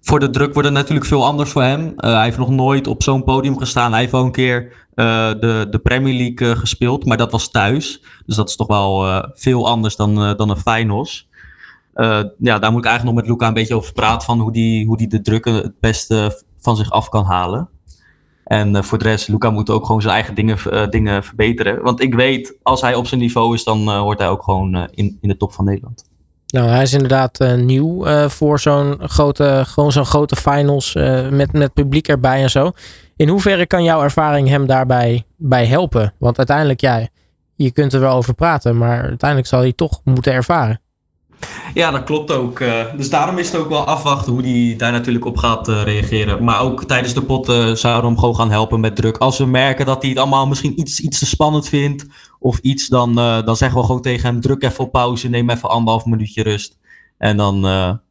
voor 0.00 0.20
de 0.20 0.30
druk 0.30 0.52
wordt 0.52 0.68
het 0.68 0.78
natuurlijk 0.78 1.06
veel 1.06 1.24
anders 1.24 1.50
voor 1.50 1.62
hem. 1.62 1.82
Uh, 1.82 1.94
hij 1.96 2.24
heeft 2.24 2.38
nog 2.38 2.50
nooit 2.50 2.86
op 2.86 3.02
zo'n 3.02 3.24
podium 3.24 3.58
gestaan. 3.58 3.90
Hij 3.90 4.00
heeft 4.00 4.12
wel 4.12 4.24
een 4.24 4.32
keer 4.32 4.86
uh, 4.94 5.28
de, 5.40 5.66
de 5.70 5.78
Premier 5.78 6.14
League 6.14 6.56
gespeeld, 6.56 7.04
maar 7.04 7.16
dat 7.16 7.32
was 7.32 7.50
thuis. 7.50 8.02
Dus 8.26 8.36
dat 8.36 8.48
is 8.48 8.56
toch 8.56 8.66
wel 8.66 9.24
veel 9.34 9.68
anders 9.68 9.96
dan, 9.96 10.36
dan 10.36 10.50
een 10.50 10.56
Feyenoord. 11.94 12.34
ja, 12.38 12.58
daar 12.58 12.70
moet 12.70 12.84
ik 12.84 12.90
eigenlijk 12.90 13.04
nog 13.04 13.14
met 13.14 13.26
Luca 13.26 13.46
een 13.46 13.54
beetje 13.54 13.74
over 13.74 13.92
praten. 13.92 14.26
Van 14.26 14.40
hoe 14.40 14.52
die, 14.52 14.86
hoe 14.86 14.96
die 14.96 15.08
de 15.08 15.20
druk 15.20 15.44
het 15.44 15.80
beste 15.80 16.42
van 16.58 16.76
zich 16.76 16.90
af 16.90 17.08
kan 17.08 17.24
halen. 17.24 17.68
En 18.44 18.84
voor 18.84 18.98
de 18.98 19.04
rest, 19.04 19.28
Luca 19.28 19.50
moet 19.50 19.70
ook 19.70 19.86
gewoon 19.86 20.02
zijn 20.02 20.14
eigen 20.14 20.34
dingen, 20.34 20.90
dingen 20.90 21.24
verbeteren. 21.24 21.82
Want 21.82 22.02
ik 22.02 22.14
weet, 22.14 22.58
als 22.62 22.80
hij 22.80 22.94
op 22.94 23.06
zijn 23.06 23.20
niveau 23.20 23.54
is, 23.54 23.64
dan 23.64 23.88
hoort 23.90 24.18
hij 24.18 24.28
ook 24.28 24.42
gewoon 24.42 24.88
in, 24.90 25.18
in 25.20 25.28
de 25.28 25.36
top 25.36 25.52
van 25.52 25.64
Nederland. 25.64 26.04
Nou, 26.46 26.68
hij 26.68 26.82
is 26.82 26.92
inderdaad 26.92 27.38
nieuw 27.56 28.06
voor 28.28 28.60
zo'n 28.60 28.96
grote, 29.00 29.62
gewoon 29.66 29.92
zo'n 29.92 30.06
grote 30.06 30.36
finals 30.36 30.94
met, 31.30 31.52
met 31.52 31.72
publiek 31.72 32.08
erbij 32.08 32.42
en 32.42 32.50
zo. 32.50 32.72
In 33.16 33.28
hoeverre 33.28 33.66
kan 33.66 33.84
jouw 33.84 34.02
ervaring 34.02 34.48
hem 34.48 34.66
daarbij 34.66 35.24
bij 35.36 35.66
helpen? 35.66 36.14
Want 36.18 36.38
uiteindelijk, 36.38 36.80
ja, 36.80 37.08
je 37.54 37.70
kunt 37.70 37.92
er 37.92 38.00
wel 38.00 38.16
over 38.16 38.34
praten, 38.34 38.78
maar 38.78 39.02
uiteindelijk 39.02 39.48
zal 39.48 39.60
hij 39.60 39.72
toch 39.72 40.00
moeten 40.04 40.32
ervaren. 40.32 40.80
Ja, 41.74 41.90
dat 41.90 42.04
klopt 42.04 42.30
ook. 42.30 42.62
dus 42.96 43.10
daarom 43.10 43.38
is 43.38 43.52
het 43.52 43.60
ook 43.60 43.68
wel 43.68 43.84
afwachten 43.84 44.32
hoe 44.32 44.42
hij 44.42 44.74
daar 44.76 44.92
natuurlijk 44.92 45.24
op 45.24 45.36
gaat 45.36 45.68
reageren. 45.68 46.44
Maar 46.44 46.60
ook 46.60 46.84
tijdens 46.84 47.14
de 47.14 47.22
pot 47.22 47.46
zouden 47.46 48.00
we 48.00 48.06
hem 48.06 48.18
gewoon 48.18 48.36
gaan 48.36 48.50
helpen 48.50 48.80
met 48.80 48.96
druk. 48.96 49.16
Als 49.16 49.38
we 49.38 49.46
merken 49.46 49.86
dat 49.86 50.02
hij 50.02 50.10
het 50.10 50.18
allemaal 50.18 50.46
misschien 50.46 50.80
iets, 50.80 51.00
iets 51.00 51.18
te 51.18 51.26
spannend 51.26 51.68
vindt 51.68 52.06
of 52.38 52.58
iets, 52.58 52.88
dan, 52.88 53.14
dan 53.14 53.56
zeggen 53.56 53.78
we 53.80 53.86
gewoon 53.86 54.02
tegen 54.02 54.30
hem: 54.30 54.40
druk 54.40 54.62
even 54.62 54.84
op 54.84 54.92
pauze, 54.92 55.28
neem 55.28 55.50
even 55.50 55.70
anderhalf 55.70 56.04
minuutje 56.04 56.42
rust. 56.42 56.78
En 57.18 57.36
dan, 57.36 57.62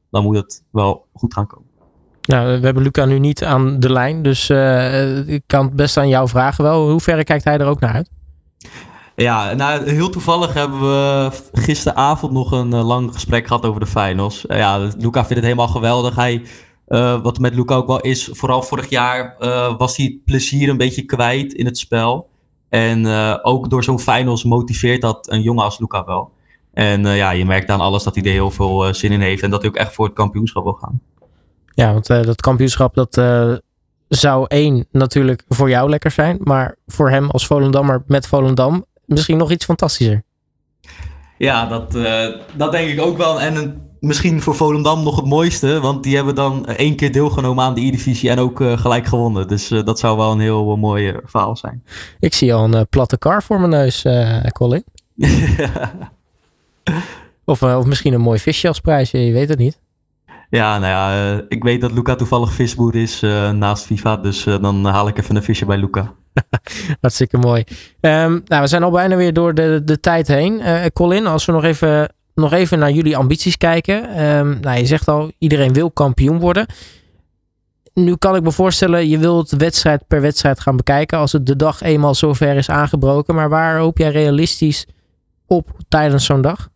dan 0.09 0.23
moet 0.23 0.35
het 0.35 0.63
wel 0.71 1.05
goed 1.13 1.33
gaan 1.33 1.47
komen. 1.47 1.69
Nou, 2.21 2.59
we 2.59 2.65
hebben 2.65 2.83
Luca 2.83 3.05
nu 3.05 3.19
niet 3.19 3.43
aan 3.43 3.79
de 3.79 3.91
lijn, 3.91 4.23
dus 4.23 4.49
ik 5.27 5.43
kan 5.47 5.65
het 5.65 5.75
best 5.75 5.97
aan 5.97 6.09
jou 6.09 6.27
vragen 6.27 6.63
wel. 6.63 6.89
Hoe 6.89 6.99
ver 6.99 7.23
kijkt 7.23 7.43
hij 7.43 7.57
er 7.57 7.67
ook 7.67 7.79
naar 7.79 7.93
uit? 7.93 8.09
Ja, 9.21 9.53
nou, 9.53 9.89
heel 9.89 10.09
toevallig 10.09 10.53
hebben 10.53 10.79
we 10.79 11.29
gisteravond 11.51 12.31
nog 12.31 12.51
een 12.51 12.75
lang 12.75 13.13
gesprek 13.13 13.47
gehad 13.47 13.65
over 13.65 13.79
de 13.79 13.85
finals. 13.85 14.45
ja, 14.47 14.77
Luca 14.77 15.19
vindt 15.19 15.29
het 15.29 15.43
helemaal 15.43 15.67
geweldig. 15.67 16.15
Hij, 16.15 16.43
wat 17.21 17.39
met 17.39 17.55
Luca 17.55 17.75
ook 17.75 17.87
wel 17.87 17.99
is, 17.99 18.29
vooral 18.31 18.63
vorig 18.63 18.89
jaar 18.89 19.35
was 19.77 19.97
hij 19.97 20.05
het 20.05 20.23
plezier 20.25 20.69
een 20.69 20.77
beetje 20.77 21.05
kwijt 21.05 21.53
in 21.53 21.65
het 21.65 21.77
spel. 21.77 22.29
En 22.69 23.07
ook 23.41 23.69
door 23.69 23.83
zo'n 23.83 23.99
finals 23.99 24.43
motiveert 24.43 25.01
dat 25.01 25.31
een 25.31 25.41
jongen 25.41 25.63
als 25.63 25.79
Luca 25.79 26.05
wel. 26.05 26.31
En 26.73 27.05
ja, 27.05 27.31
je 27.31 27.45
merkt 27.45 27.69
aan 27.69 27.81
alles 27.81 28.03
dat 28.03 28.15
hij 28.15 28.23
er 28.23 28.31
heel 28.31 28.51
veel 28.51 28.93
zin 28.93 29.11
in 29.11 29.21
heeft. 29.21 29.43
En 29.43 29.49
dat 29.49 29.61
hij 29.61 29.69
ook 29.69 29.77
echt 29.77 29.93
voor 29.93 30.05
het 30.05 30.15
kampioenschap 30.15 30.63
wil 30.63 30.73
gaan. 30.81 31.01
Ja, 31.73 31.91
want 31.91 32.07
dat 32.07 32.41
kampioenschap 32.41 32.95
dat 32.95 33.21
zou 34.07 34.45
één 34.47 34.85
natuurlijk 34.91 35.43
voor 35.47 35.69
jou 35.69 35.89
lekker 35.89 36.11
zijn. 36.11 36.37
Maar 36.43 36.75
voor 36.87 37.09
hem 37.09 37.29
als 37.29 37.47
Volendammer 37.47 38.03
met 38.07 38.27
Volendam 38.27 38.85
misschien 39.11 39.37
nog 39.37 39.51
iets 39.51 39.65
fantastischer. 39.65 40.23
Ja, 41.41 41.65
dat, 41.65 41.95
uh, 41.95 42.27
dat 42.53 42.71
denk 42.71 42.89
ik 42.89 43.01
ook 43.01 43.17
wel. 43.17 43.41
En 43.41 43.81
misschien 43.99 44.41
voor 44.41 44.55
Volendam 44.55 45.03
nog 45.03 45.15
het 45.15 45.25
mooiste. 45.25 45.79
Want 45.79 46.03
die 46.03 46.15
hebben 46.15 46.35
dan 46.35 46.65
één 46.65 46.95
keer 46.95 47.11
deelgenomen 47.11 47.63
aan 47.63 47.73
de 47.73 47.81
E-divisie 47.81 48.29
en 48.29 48.39
ook 48.39 48.59
uh, 48.59 48.77
gelijk 48.77 49.05
gewonnen. 49.05 49.47
Dus 49.47 49.71
uh, 49.71 49.83
dat 49.83 49.99
zou 49.99 50.17
wel 50.17 50.31
een 50.31 50.39
heel 50.39 50.75
mooi 50.75 51.15
verhaal 51.25 51.55
zijn. 51.57 51.83
Ik 52.19 52.33
zie 52.33 52.53
al 52.53 52.73
een 52.73 52.87
platte 52.87 53.17
car 53.17 53.43
voor 53.43 53.59
mijn 53.59 53.69
neus, 53.69 54.05
Colin. 54.51 54.83
of, 57.45 57.63
of 57.63 57.85
misschien 57.85 58.13
een 58.13 58.21
mooi 58.21 58.39
visje 58.39 58.67
als 58.67 58.79
prijs, 58.79 59.11
je 59.11 59.31
weet 59.31 59.49
het 59.49 59.59
niet. 59.59 59.79
Ja, 60.49 60.79
nou 60.79 60.91
ja, 60.91 61.41
ik 61.47 61.63
weet 61.63 61.81
dat 61.81 61.91
Luca 61.91 62.15
toevallig 62.15 62.53
visboer 62.53 62.95
is 62.95 63.19
naast 63.53 63.85
FIFA. 63.85 64.17
Dus 64.17 64.43
dan 64.43 64.85
haal 64.85 65.07
ik 65.07 65.17
even 65.17 65.35
een 65.35 65.43
visje 65.43 65.65
bij 65.65 65.77
Luca. 65.77 66.13
Hartstikke 67.01 67.37
mooi. 67.37 67.63
Um, 68.01 68.41
nou, 68.45 68.61
we 68.61 68.67
zijn 68.67 68.83
al 68.83 68.91
bijna 68.91 69.15
weer 69.15 69.33
door 69.33 69.53
de, 69.53 69.81
de 69.85 69.99
tijd 69.99 70.27
heen. 70.27 70.61
Colin, 70.93 71.27
als 71.27 71.45
we 71.45 71.51
nog 71.51 71.63
even, 71.63 72.13
nog 72.35 72.53
even 72.53 72.79
naar 72.79 72.91
jullie 72.91 73.17
ambities 73.17 73.57
kijken. 73.57 74.25
Um, 74.25 74.57
nou, 74.61 74.77
je 74.77 74.85
zegt 74.85 75.07
al, 75.07 75.31
iedereen 75.37 75.73
wil 75.73 75.91
kampioen 75.91 76.39
worden. 76.39 76.65
Nu 77.93 78.15
kan 78.15 78.35
ik 78.35 78.43
me 78.43 78.51
voorstellen, 78.51 79.09
je 79.09 79.17
wilt 79.17 79.49
wedstrijd 79.49 80.07
per 80.07 80.21
wedstrijd 80.21 80.59
gaan 80.59 80.75
bekijken. 80.75 81.17
Als 81.17 81.31
het 81.31 81.45
de 81.45 81.55
dag 81.55 81.81
eenmaal 81.81 82.15
zover 82.15 82.55
is 82.55 82.69
aangebroken. 82.69 83.35
Maar 83.35 83.49
waar 83.49 83.77
hoop 83.77 83.97
jij 83.97 84.11
realistisch 84.11 84.85
op 85.47 85.69
tijdens 85.87 86.25
zo'n 86.25 86.41
dag? 86.41 86.69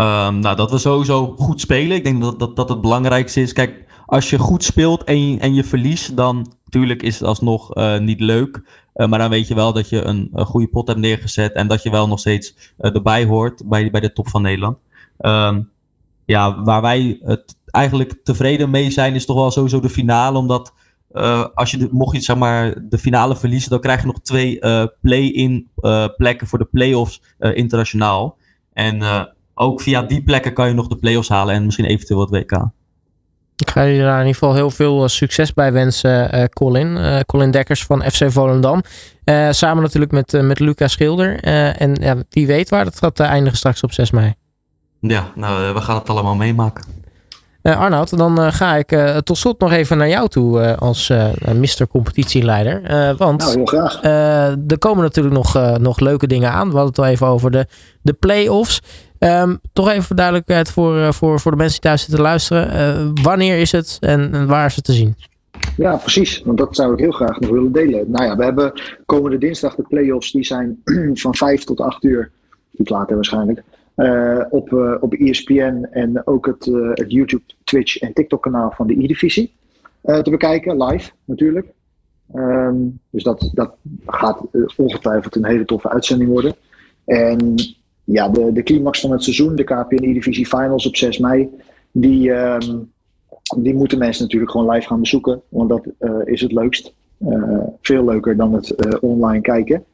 Um, 0.00 0.38
nou, 0.38 0.56
dat 0.56 0.70
we 0.70 0.78
sowieso 0.78 1.34
goed 1.38 1.60
spelen. 1.60 1.96
Ik 1.96 2.04
denk 2.04 2.22
dat 2.22 2.38
dat, 2.38 2.56
dat 2.56 2.68
het 2.68 2.80
belangrijkste 2.80 3.40
is. 3.40 3.52
Kijk, 3.52 3.84
als 4.10 4.30
je 4.30 4.38
goed 4.38 4.64
speelt 4.64 5.04
en 5.04 5.30
je, 5.30 5.38
en 5.38 5.54
je 5.54 5.64
verliest, 5.64 6.16
dan 6.16 6.52
natuurlijk 6.64 7.02
is 7.02 7.18
het 7.18 7.28
alsnog 7.28 7.76
uh, 7.76 7.98
niet 7.98 8.20
leuk. 8.20 8.62
Uh, 8.94 9.08
maar 9.08 9.18
dan 9.18 9.30
weet 9.30 9.48
je 9.48 9.54
wel 9.54 9.72
dat 9.72 9.88
je 9.88 10.02
een, 10.02 10.30
goede 10.34 10.68
pot 10.68 10.86
hebt 10.86 11.00
neergezet 11.00 11.52
en 11.52 11.68
dat 11.68 11.82
je 11.82 11.90
wel 11.90 12.08
nog 12.08 12.18
steeds 12.18 12.54
uh, 12.78 12.94
erbij 12.94 13.24
hoort 13.24 13.68
bij, 13.68 13.90
bij 13.90 14.00
de 14.00 14.12
top 14.12 14.28
van 14.28 14.42
Nederland. 14.42 14.78
Um, 15.18 15.70
ja, 16.24 16.62
waar 16.62 16.82
wij 16.82 17.20
het 17.22 17.56
eigenlijk 17.64 18.20
tevreden 18.24 18.70
mee 18.70 18.90
zijn, 18.90 19.14
is 19.14 19.26
toch 19.26 19.36
wel 19.36 19.50
sowieso 19.50 19.80
de 19.80 19.90
finale. 19.90 20.38
Omdat 20.38 20.72
als 21.54 21.70
je 21.70 21.88
mocht 21.90 22.16
je 22.16 22.22
zeg 22.22 22.36
maar 22.36 22.88
de 22.88 22.98
finale 22.98 23.36
verliezen, 23.36 23.70
dan 23.70 23.80
krijg 23.80 24.00
je 24.00 24.06
nog 24.06 24.20
twee 24.20 24.58
play-in 25.00 25.68
plekken 26.16 26.46
voor 26.46 26.58
de 26.58 26.64
play-offs 26.64 27.22
internationaal. 27.38 28.36
En 28.72 29.02
ook 29.54 29.80
via 29.80 30.02
die 30.02 30.22
plekken 30.22 30.52
kan 30.52 30.68
je 30.68 30.74
nog 30.74 30.88
de 30.88 30.96
play-offs 30.96 31.28
halen 31.28 31.54
en 31.54 31.64
misschien 31.64 31.84
eventueel 31.84 32.20
het 32.20 32.30
WK. 32.30 32.70
Ik 33.60 33.70
ga 33.70 33.82
je 33.82 34.02
daar 34.02 34.20
in 34.20 34.26
ieder 34.26 34.32
geval 34.32 34.54
heel 34.54 34.70
veel 34.70 35.02
eh, 35.02 35.08
succes 35.08 35.54
bij 35.54 35.72
wensen, 35.72 36.34
uh, 36.34 36.44
Colin. 36.44 36.96
Uh, 36.96 37.18
Colin 37.26 37.50
Dekkers 37.50 37.84
van 37.84 38.02
FC 38.02 38.30
Volendam. 38.30 38.82
Uh, 39.24 39.48
samen 39.50 39.82
natuurlijk 39.82 40.12
met, 40.12 40.42
met 40.42 40.58
Luca 40.58 40.88
Schilder. 40.88 41.40
en 41.74 41.94
ja, 41.94 42.16
wie 42.30 42.46
weet 42.46 42.68
waar 42.68 42.84
dat 42.84 42.98
gaat 42.98 43.20
eindigen 43.20 43.58
straks 43.58 43.82
op 43.82 43.92
6 43.92 44.10
mei. 44.10 44.34
Ja, 45.00 45.24
nou, 45.34 45.74
we 45.74 45.80
gaan 45.80 45.96
het 45.96 46.08
allemaal 46.08 46.34
meemaken. 46.34 46.84
Uh, 47.62 47.78
Arnoud, 47.78 48.16
dan 48.16 48.52
ga 48.52 48.76
ik 48.76 48.92
uh, 48.92 49.16
tot 49.16 49.38
slot 49.38 49.60
nog 49.60 49.72
even 49.72 49.98
naar 49.98 50.08
jou 50.08 50.28
toe 50.28 50.76
als 50.76 51.12
Mr. 51.54 51.86
Competitieleider. 51.88 52.82
want 53.16 53.40
nou, 53.40 53.52
heel 53.54 53.64
graag. 53.64 54.02
er 54.02 54.78
komen 54.78 55.02
natuurlijk 55.02 55.34
nog, 55.34 55.78
nog 55.78 56.00
leuke 56.00 56.26
dingen 56.26 56.50
aan. 56.50 56.70
We 56.70 56.76
hadden 56.76 56.86
het 56.86 56.98
al 56.98 57.06
even 57.06 57.26
over 57.26 57.50
de, 57.50 57.66
de 58.02 58.12
play-offs. 58.12 58.80
Um, 59.24 59.60
toch 59.72 59.88
even 59.88 60.02
voor 60.02 60.16
duidelijkheid 60.16 60.70
voor, 60.70 60.96
uh, 60.96 61.12
voor, 61.12 61.40
voor 61.40 61.50
de 61.50 61.56
mensen 61.56 61.80
die 61.80 61.90
thuis 61.90 62.02
zitten 62.02 62.22
luisteren. 62.22 62.66
Uh, 63.16 63.22
wanneer 63.22 63.58
is 63.58 63.72
het 63.72 63.96
en, 64.00 64.32
en, 64.32 64.46
waar 64.46 64.66
is 64.66 64.76
het 64.76 64.84
te 64.84 64.92
zien? 64.92 65.14
Ja, 65.76 65.96
precies. 65.96 66.42
Want 66.44 66.58
dat 66.58 66.76
zou 66.76 66.92
ik 66.92 66.98
heel 66.98 67.10
graag 67.10 67.40
nog 67.40 67.50
willen 67.50 67.72
delen. 67.72 68.10
Nou 68.10 68.24
ja, 68.24 68.36
we 68.36 68.44
hebben 68.44 68.72
komende 69.06 69.38
dinsdag 69.38 69.74
de 69.74 69.82
play-offs. 69.82 70.32
Die 70.32 70.44
zijn 70.44 70.80
van 71.14 71.34
5 71.34 71.64
tot 71.64 71.80
8 71.80 72.04
uur. 72.04 72.30
Iets 72.76 72.90
later 72.90 73.14
waarschijnlijk. 73.14 73.62
Uh, 73.96 74.44
op, 74.50 74.72
op 75.00 75.14
ESPN 75.14 75.86
en 75.90 76.26
ook 76.26 76.46
het, 76.46 76.64
het 76.94 77.12
YouTube, 77.12 77.42
Twitch 77.64 77.98
en 77.98 78.12
TikTok 78.12 78.42
kanaal 78.42 78.72
van 78.76 78.86
de 78.86 79.02
E-divisie. 79.02 79.52
te 80.02 80.30
bekijken, 80.30 80.84
live 80.84 81.10
natuurlijk. 81.24 81.66
Um, 82.34 83.00
dus 83.10 83.22
dat, 83.22 83.50
dat 83.54 83.74
gaat 84.06 84.40
ongetwijfeld 84.76 85.36
een 85.36 85.46
hele 85.46 85.64
toffe 85.64 85.90
uitzending 85.90 86.30
worden. 86.30 86.54
En 87.04 87.54
ja, 88.12 88.28
de, 88.28 88.52
de 88.52 88.62
climax 88.62 89.00
van 89.00 89.10
het 89.10 89.22
seizoen, 89.22 89.56
de 89.56 89.64
KPN 89.64 90.04
E-Divisie 90.04 90.46
Finals 90.46 90.86
op 90.86 90.96
6 90.96 91.18
mei, 91.18 91.48
die, 91.92 92.30
um, 92.30 92.92
die 93.56 93.74
moeten 93.74 93.98
mensen 93.98 94.22
natuurlijk 94.22 94.50
gewoon 94.50 94.70
live 94.70 94.86
gaan 94.86 95.00
bezoeken. 95.00 95.42
Want 95.48 95.68
dat 95.68 95.86
uh, 96.00 96.10
is 96.24 96.40
het 96.40 96.52
leukst. 96.52 96.92
Uh, 97.18 97.58
veel 97.80 98.04
leuker 98.04 98.36
dan 98.36 98.54
het 98.54 98.74
uh, 98.86 98.92
online 99.00 99.40
kijken. 99.40 99.84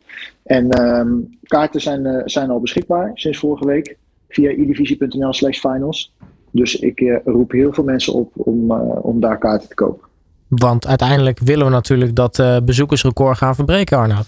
En 0.42 0.80
um, 0.82 1.38
kaarten 1.42 1.80
zijn, 1.80 2.22
zijn 2.24 2.50
al 2.50 2.60
beschikbaar 2.60 3.10
sinds 3.14 3.38
vorige 3.38 3.66
week 3.66 3.96
via 4.28 4.50
edivisie.nl 4.50 5.32
slash 5.32 5.58
finals. 5.58 6.12
Dus 6.50 6.76
ik 6.76 7.20
roep 7.24 7.50
heel 7.50 7.72
veel 7.72 7.84
mensen 7.84 8.12
op 8.12 8.32
om, 8.34 8.72
om 9.02 9.20
daar 9.20 9.38
kaarten 9.38 9.68
te 9.68 9.74
kopen. 9.74 10.08
Want 10.48 10.86
uiteindelijk 10.86 11.38
willen 11.38 11.66
we 11.66 11.72
natuurlijk 11.72 12.14
dat 12.14 12.42
bezoekersrecord 12.64 13.36
gaan 13.36 13.54
verbreken, 13.54 13.98
Arnoud. 13.98 14.26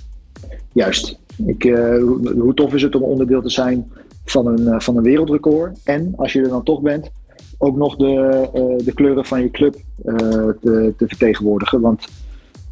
Juist. 0.72 1.18
Ik, 1.46 1.64
uh, 1.64 2.02
hoe 2.38 2.54
tof 2.54 2.74
is 2.74 2.82
het 2.82 2.94
om 2.94 3.02
onderdeel 3.02 3.42
te 3.42 3.50
zijn 3.50 3.92
van 4.24 4.46
een, 4.46 4.60
uh, 4.60 4.80
van 4.80 4.96
een 4.96 5.02
wereldrecord? 5.02 5.78
En 5.84 6.12
als 6.16 6.32
je 6.32 6.40
er 6.40 6.48
dan 6.48 6.62
toch 6.62 6.80
bent, 6.80 7.10
ook 7.58 7.76
nog 7.76 7.96
de, 7.96 8.48
uh, 8.54 8.84
de 8.86 8.92
kleuren 8.94 9.24
van 9.24 9.40
je 9.40 9.50
club 9.50 9.76
te, 10.04 10.94
te, 10.96 11.08
vertegenwoordigen. 11.08 11.80
Want 11.80 12.08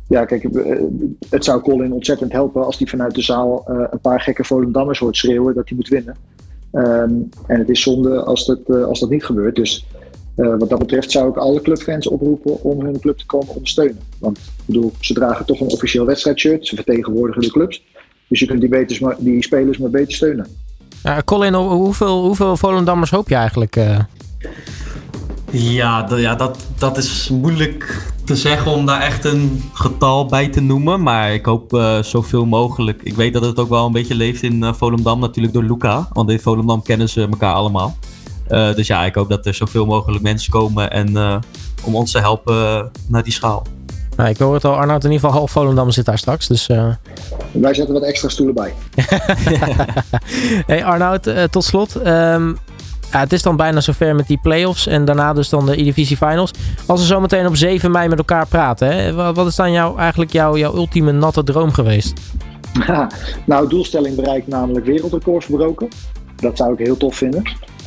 ja, 0.08 0.24
kijk, 0.24 0.48
het 1.30 1.44
zou 1.44 1.60
Colin 1.60 1.92
ontzettend 1.92 2.32
helpen 2.32 2.64
als 2.64 2.78
hij 2.78 2.86
vanuit 2.86 3.14
de 3.14 3.22
zaal 3.22 3.64
een 3.90 4.00
paar 4.00 4.20
gekke 4.20 4.44
Volendammers 4.44 4.98
hoort 4.98 5.16
schreeuwen 5.16 5.54
dat 5.54 5.68
hij 5.68 5.76
moet 5.76 5.88
winnen. 5.88 6.16
Um, 6.72 7.28
en 7.46 7.58
het 7.58 7.68
is 7.68 7.82
zonde 7.82 8.22
als 8.22 8.46
dat, 8.46 8.70
als 8.70 9.00
dat 9.00 9.10
niet 9.10 9.24
gebeurt. 9.24 9.56
Dus 9.56 9.86
wat 10.34 10.68
dat 10.68 10.78
betreft 10.78 11.10
zou 11.10 11.28
ik 11.28 11.36
alle 11.36 11.60
clubfans 11.60 12.08
oproepen 12.08 12.62
om 12.62 12.80
hun 12.80 13.00
club 13.00 13.16
te 13.16 13.26
komen 13.26 13.54
ondersteunen. 13.54 14.00
Want 14.18 14.38
ik 14.38 14.64
bedoel, 14.66 14.92
ze 15.00 15.14
dragen 15.14 15.46
toch 15.46 15.60
een 15.60 15.70
officieel 15.70 16.06
wedstrijdshirt, 16.06 16.66
ze 16.66 16.74
vertegenwoordigen 16.74 17.42
de 17.42 17.50
clubs. 17.50 17.82
Dus 18.29 18.41
je 18.41 18.47
kunt 18.47 18.61
die, 18.61 18.68
beters 18.68 18.99
maar, 18.99 19.16
die 19.18 19.43
spelers 19.43 19.79
maar 19.79 19.91
beter 19.91 20.12
steunen. 20.12 20.47
Ja, 21.03 21.22
Colin, 21.22 21.55
hoeveel, 21.55 22.24
hoeveel 22.24 22.57
Volendammers 22.57 23.11
hoop 23.11 23.29
je 23.29 23.35
eigenlijk? 23.35 23.77
Uh... 23.77 23.99
Ja, 25.51 26.09
ja 26.16 26.35
dat, 26.35 26.66
dat 26.79 26.97
is 26.97 27.29
moeilijk 27.29 28.12
te 28.24 28.37
zeggen 28.37 28.72
om 28.72 28.87
daar 28.87 29.01
echt 29.01 29.24
een 29.24 29.62
getal 29.72 30.27
bij 30.27 30.49
te 30.49 30.61
noemen. 30.61 31.03
Maar 31.03 31.35
ik 31.35 31.45
hoop 31.45 31.72
uh, 31.72 32.03
zoveel 32.03 32.47
mogelijk. 32.47 33.03
Ik 33.03 33.14
weet 33.14 33.33
dat 33.33 33.45
het 33.45 33.59
ook 33.59 33.68
wel 33.68 33.87
een 33.87 33.93
beetje 33.93 34.14
leeft 34.14 34.43
in 34.43 34.62
uh, 34.62 34.72
Volendam, 34.72 35.20
natuurlijk 35.20 35.55
door 35.55 35.64
Luca. 35.64 36.09
Want 36.12 36.31
in 36.31 36.41
Volendam 36.41 36.83
kennen 36.83 37.09
ze 37.09 37.20
elkaar 37.20 37.55
allemaal. 37.55 37.97
Uh, 38.51 38.74
dus 38.74 38.87
ja, 38.87 39.05
ik 39.05 39.14
hoop 39.14 39.29
dat 39.29 39.47
er 39.47 39.55
zoveel 39.55 39.87
mogelijk 39.87 40.22
mensen 40.22 40.51
komen 40.51 40.91
en, 40.91 41.41
om 41.85 41.95
ons 41.95 42.11
te 42.12 42.18
helpen 42.18 42.91
naar 43.09 43.22
die 43.22 43.33
schaal. 43.33 43.66
Nou, 44.16 44.28
ik 44.28 44.38
hoor 44.38 44.54
het 44.54 44.64
al, 44.64 44.74
Arnoud 44.74 45.04
in 45.04 45.10
ieder 45.10 45.26
geval 45.26 45.38
half 45.38 45.50
Volendam 45.50 45.90
zit 45.90 46.04
daar 46.04 46.18
straks. 46.18 46.46
Dus, 46.46 46.68
uh... 46.68 46.88
Wij 47.52 47.74
zetten 47.74 47.94
wat 47.94 48.02
extra 48.02 48.28
stoelen 48.28 48.54
bij. 48.54 48.74
hey 50.72 50.84
Arnoud, 50.84 51.26
uh, 51.26 51.42
tot 51.42 51.64
slot. 51.64 51.96
Um, 52.06 52.58
ja, 53.12 53.18
het 53.22 53.32
is 53.32 53.42
dan 53.42 53.56
bijna 53.56 53.80
zover 53.80 54.14
met 54.14 54.26
die 54.26 54.38
play-offs 54.42 54.86
en 54.86 55.04
daarna 55.04 55.32
dus 55.32 55.48
dan 55.48 55.66
de 55.66 55.80
E-Divisie 55.80 56.16
Finals. 56.16 56.50
Als 56.86 57.00
we 57.00 57.06
zo 57.06 57.20
meteen 57.20 57.46
op 57.46 57.56
7 57.56 57.90
mei 57.90 58.08
met 58.08 58.18
elkaar 58.18 58.46
praten, 58.46 58.88
hè, 58.88 59.14
wat 59.32 59.46
is 59.46 59.56
dan 59.56 59.72
jou, 59.72 59.98
eigenlijk 59.98 60.32
jouw, 60.32 60.56
jouw 60.56 60.74
ultieme 60.74 61.12
natte 61.12 61.44
droom 61.44 61.72
geweest? 61.72 62.20
nou, 63.46 63.68
doelstelling 63.68 64.16
bereikt 64.16 64.46
namelijk 64.46 64.86
wereldrecords 64.86 65.46
verbroken. 65.46 65.88
Dat 66.36 66.56
zou 66.56 66.72
ik 66.72 66.78
heel 66.78 66.96
tof 66.96 67.16
vinden. 67.16 67.42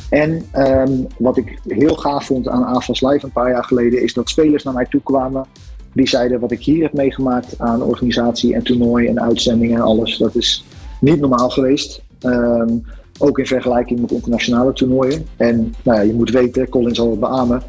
En 0.08 0.44
um, 0.54 1.06
wat 1.18 1.36
ik 1.36 1.58
heel 1.66 1.94
gaaf 1.94 2.26
vond 2.26 2.48
aan 2.48 2.64
AFAS 2.64 3.00
Live 3.00 3.24
een 3.24 3.32
paar 3.32 3.50
jaar 3.50 3.64
geleden, 3.64 4.02
is 4.02 4.14
dat 4.14 4.28
spelers 4.28 4.62
naar 4.62 4.74
mij 4.74 4.86
toe 4.90 5.02
kwamen 5.02 5.46
die 5.92 6.08
zeiden 6.08 6.40
wat 6.40 6.52
ik 6.52 6.62
hier 6.62 6.82
heb 6.82 6.92
meegemaakt 6.92 7.54
aan 7.58 7.82
organisatie 7.82 8.54
en 8.54 8.62
toernooi 8.62 9.06
en 9.06 9.22
uitzendingen 9.22 9.76
en 9.76 9.82
alles. 9.82 10.18
Dat 10.18 10.34
is 10.36 10.64
niet 11.00 11.20
normaal 11.20 11.50
geweest. 11.50 12.02
Um, 12.22 12.84
ook 13.18 13.38
in 13.38 13.46
vergelijking 13.46 14.00
met 14.00 14.10
internationale 14.10 14.72
toernooien. 14.72 15.26
En 15.36 15.74
nou 15.82 15.98
ja, 15.98 16.04
je 16.04 16.14
moet 16.14 16.30
weten, 16.30 16.68
Colin 16.68 16.94
zal 16.94 17.10
het 17.10 17.20
beamen. 17.20 17.62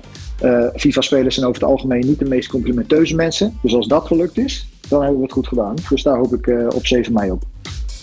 Uh, 0.43 0.65
FIFA-spelers 0.75 1.35
zijn 1.35 1.47
over 1.47 1.61
het 1.61 1.71
algemeen 1.71 2.05
niet 2.07 2.19
de 2.19 2.25
meest 2.25 2.49
complimenteuze 2.49 3.15
mensen. 3.15 3.57
Dus 3.61 3.75
als 3.75 3.87
dat 3.87 4.05
gelukt 4.05 4.37
is, 4.37 4.67
dan 4.89 4.99
hebben 5.01 5.17
we 5.17 5.23
het 5.23 5.33
goed 5.33 5.47
gedaan. 5.47 5.75
Dus 5.89 6.03
daar 6.03 6.17
hoop 6.17 6.33
ik 6.33 6.47
uh, 6.47 6.67
op 6.75 6.85
7 6.85 7.13
mei 7.13 7.31
op. 7.31 7.43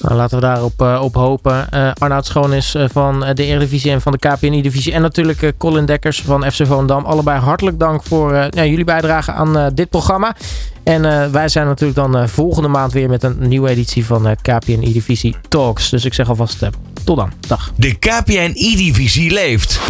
Nou, 0.00 0.14
laten 0.14 0.38
we 0.38 0.44
daarop 0.44 0.82
uh, 0.82 1.00
op 1.02 1.14
hopen. 1.14 1.66
Uh, 1.74 1.90
Arnoud 1.98 2.26
Schoon 2.26 2.52
is 2.52 2.74
uh, 2.74 2.84
van 2.92 3.20
de 3.34 3.44
Eredivisie 3.44 3.90
en 3.90 4.00
van 4.00 4.12
de 4.12 4.18
KPNI-divisie. 4.18 4.92
En 4.92 5.02
natuurlijk 5.02 5.52
Colin 5.58 5.84
Dekkers 5.84 6.20
van 6.20 6.50
FC 6.52 6.66
Volendam. 6.66 7.04
Allebei 7.04 7.40
hartelijk 7.40 7.78
dank 7.78 8.02
voor 8.04 8.48
jullie 8.54 8.84
bijdrage 8.84 9.32
aan 9.32 9.70
dit 9.74 9.90
programma. 9.90 10.36
En 10.82 11.32
wij 11.32 11.48
zijn 11.48 11.66
natuurlijk 11.66 11.98
dan 11.98 12.28
volgende 12.28 12.68
maand 12.68 12.92
weer 12.92 13.08
met 13.08 13.22
een 13.22 13.36
nieuwe 13.38 13.68
editie 13.68 14.06
van 14.06 14.36
KPNI-divisie 14.42 15.36
Talks. 15.48 15.90
Dus 15.90 16.04
ik 16.04 16.14
zeg 16.14 16.28
alvast 16.28 16.58
tot 17.04 17.16
dan. 17.16 17.32
Dag. 17.46 17.72
De 17.76 17.94
KPNI-divisie 17.94 19.30
leeft. 19.30 19.80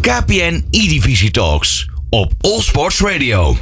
KPN 0.00 0.64
E-Divisie 0.70 1.30
Talks 1.30 1.88
op 2.10 2.32
All 2.40 2.60
Sports 2.60 3.00
Radio. 3.00 3.56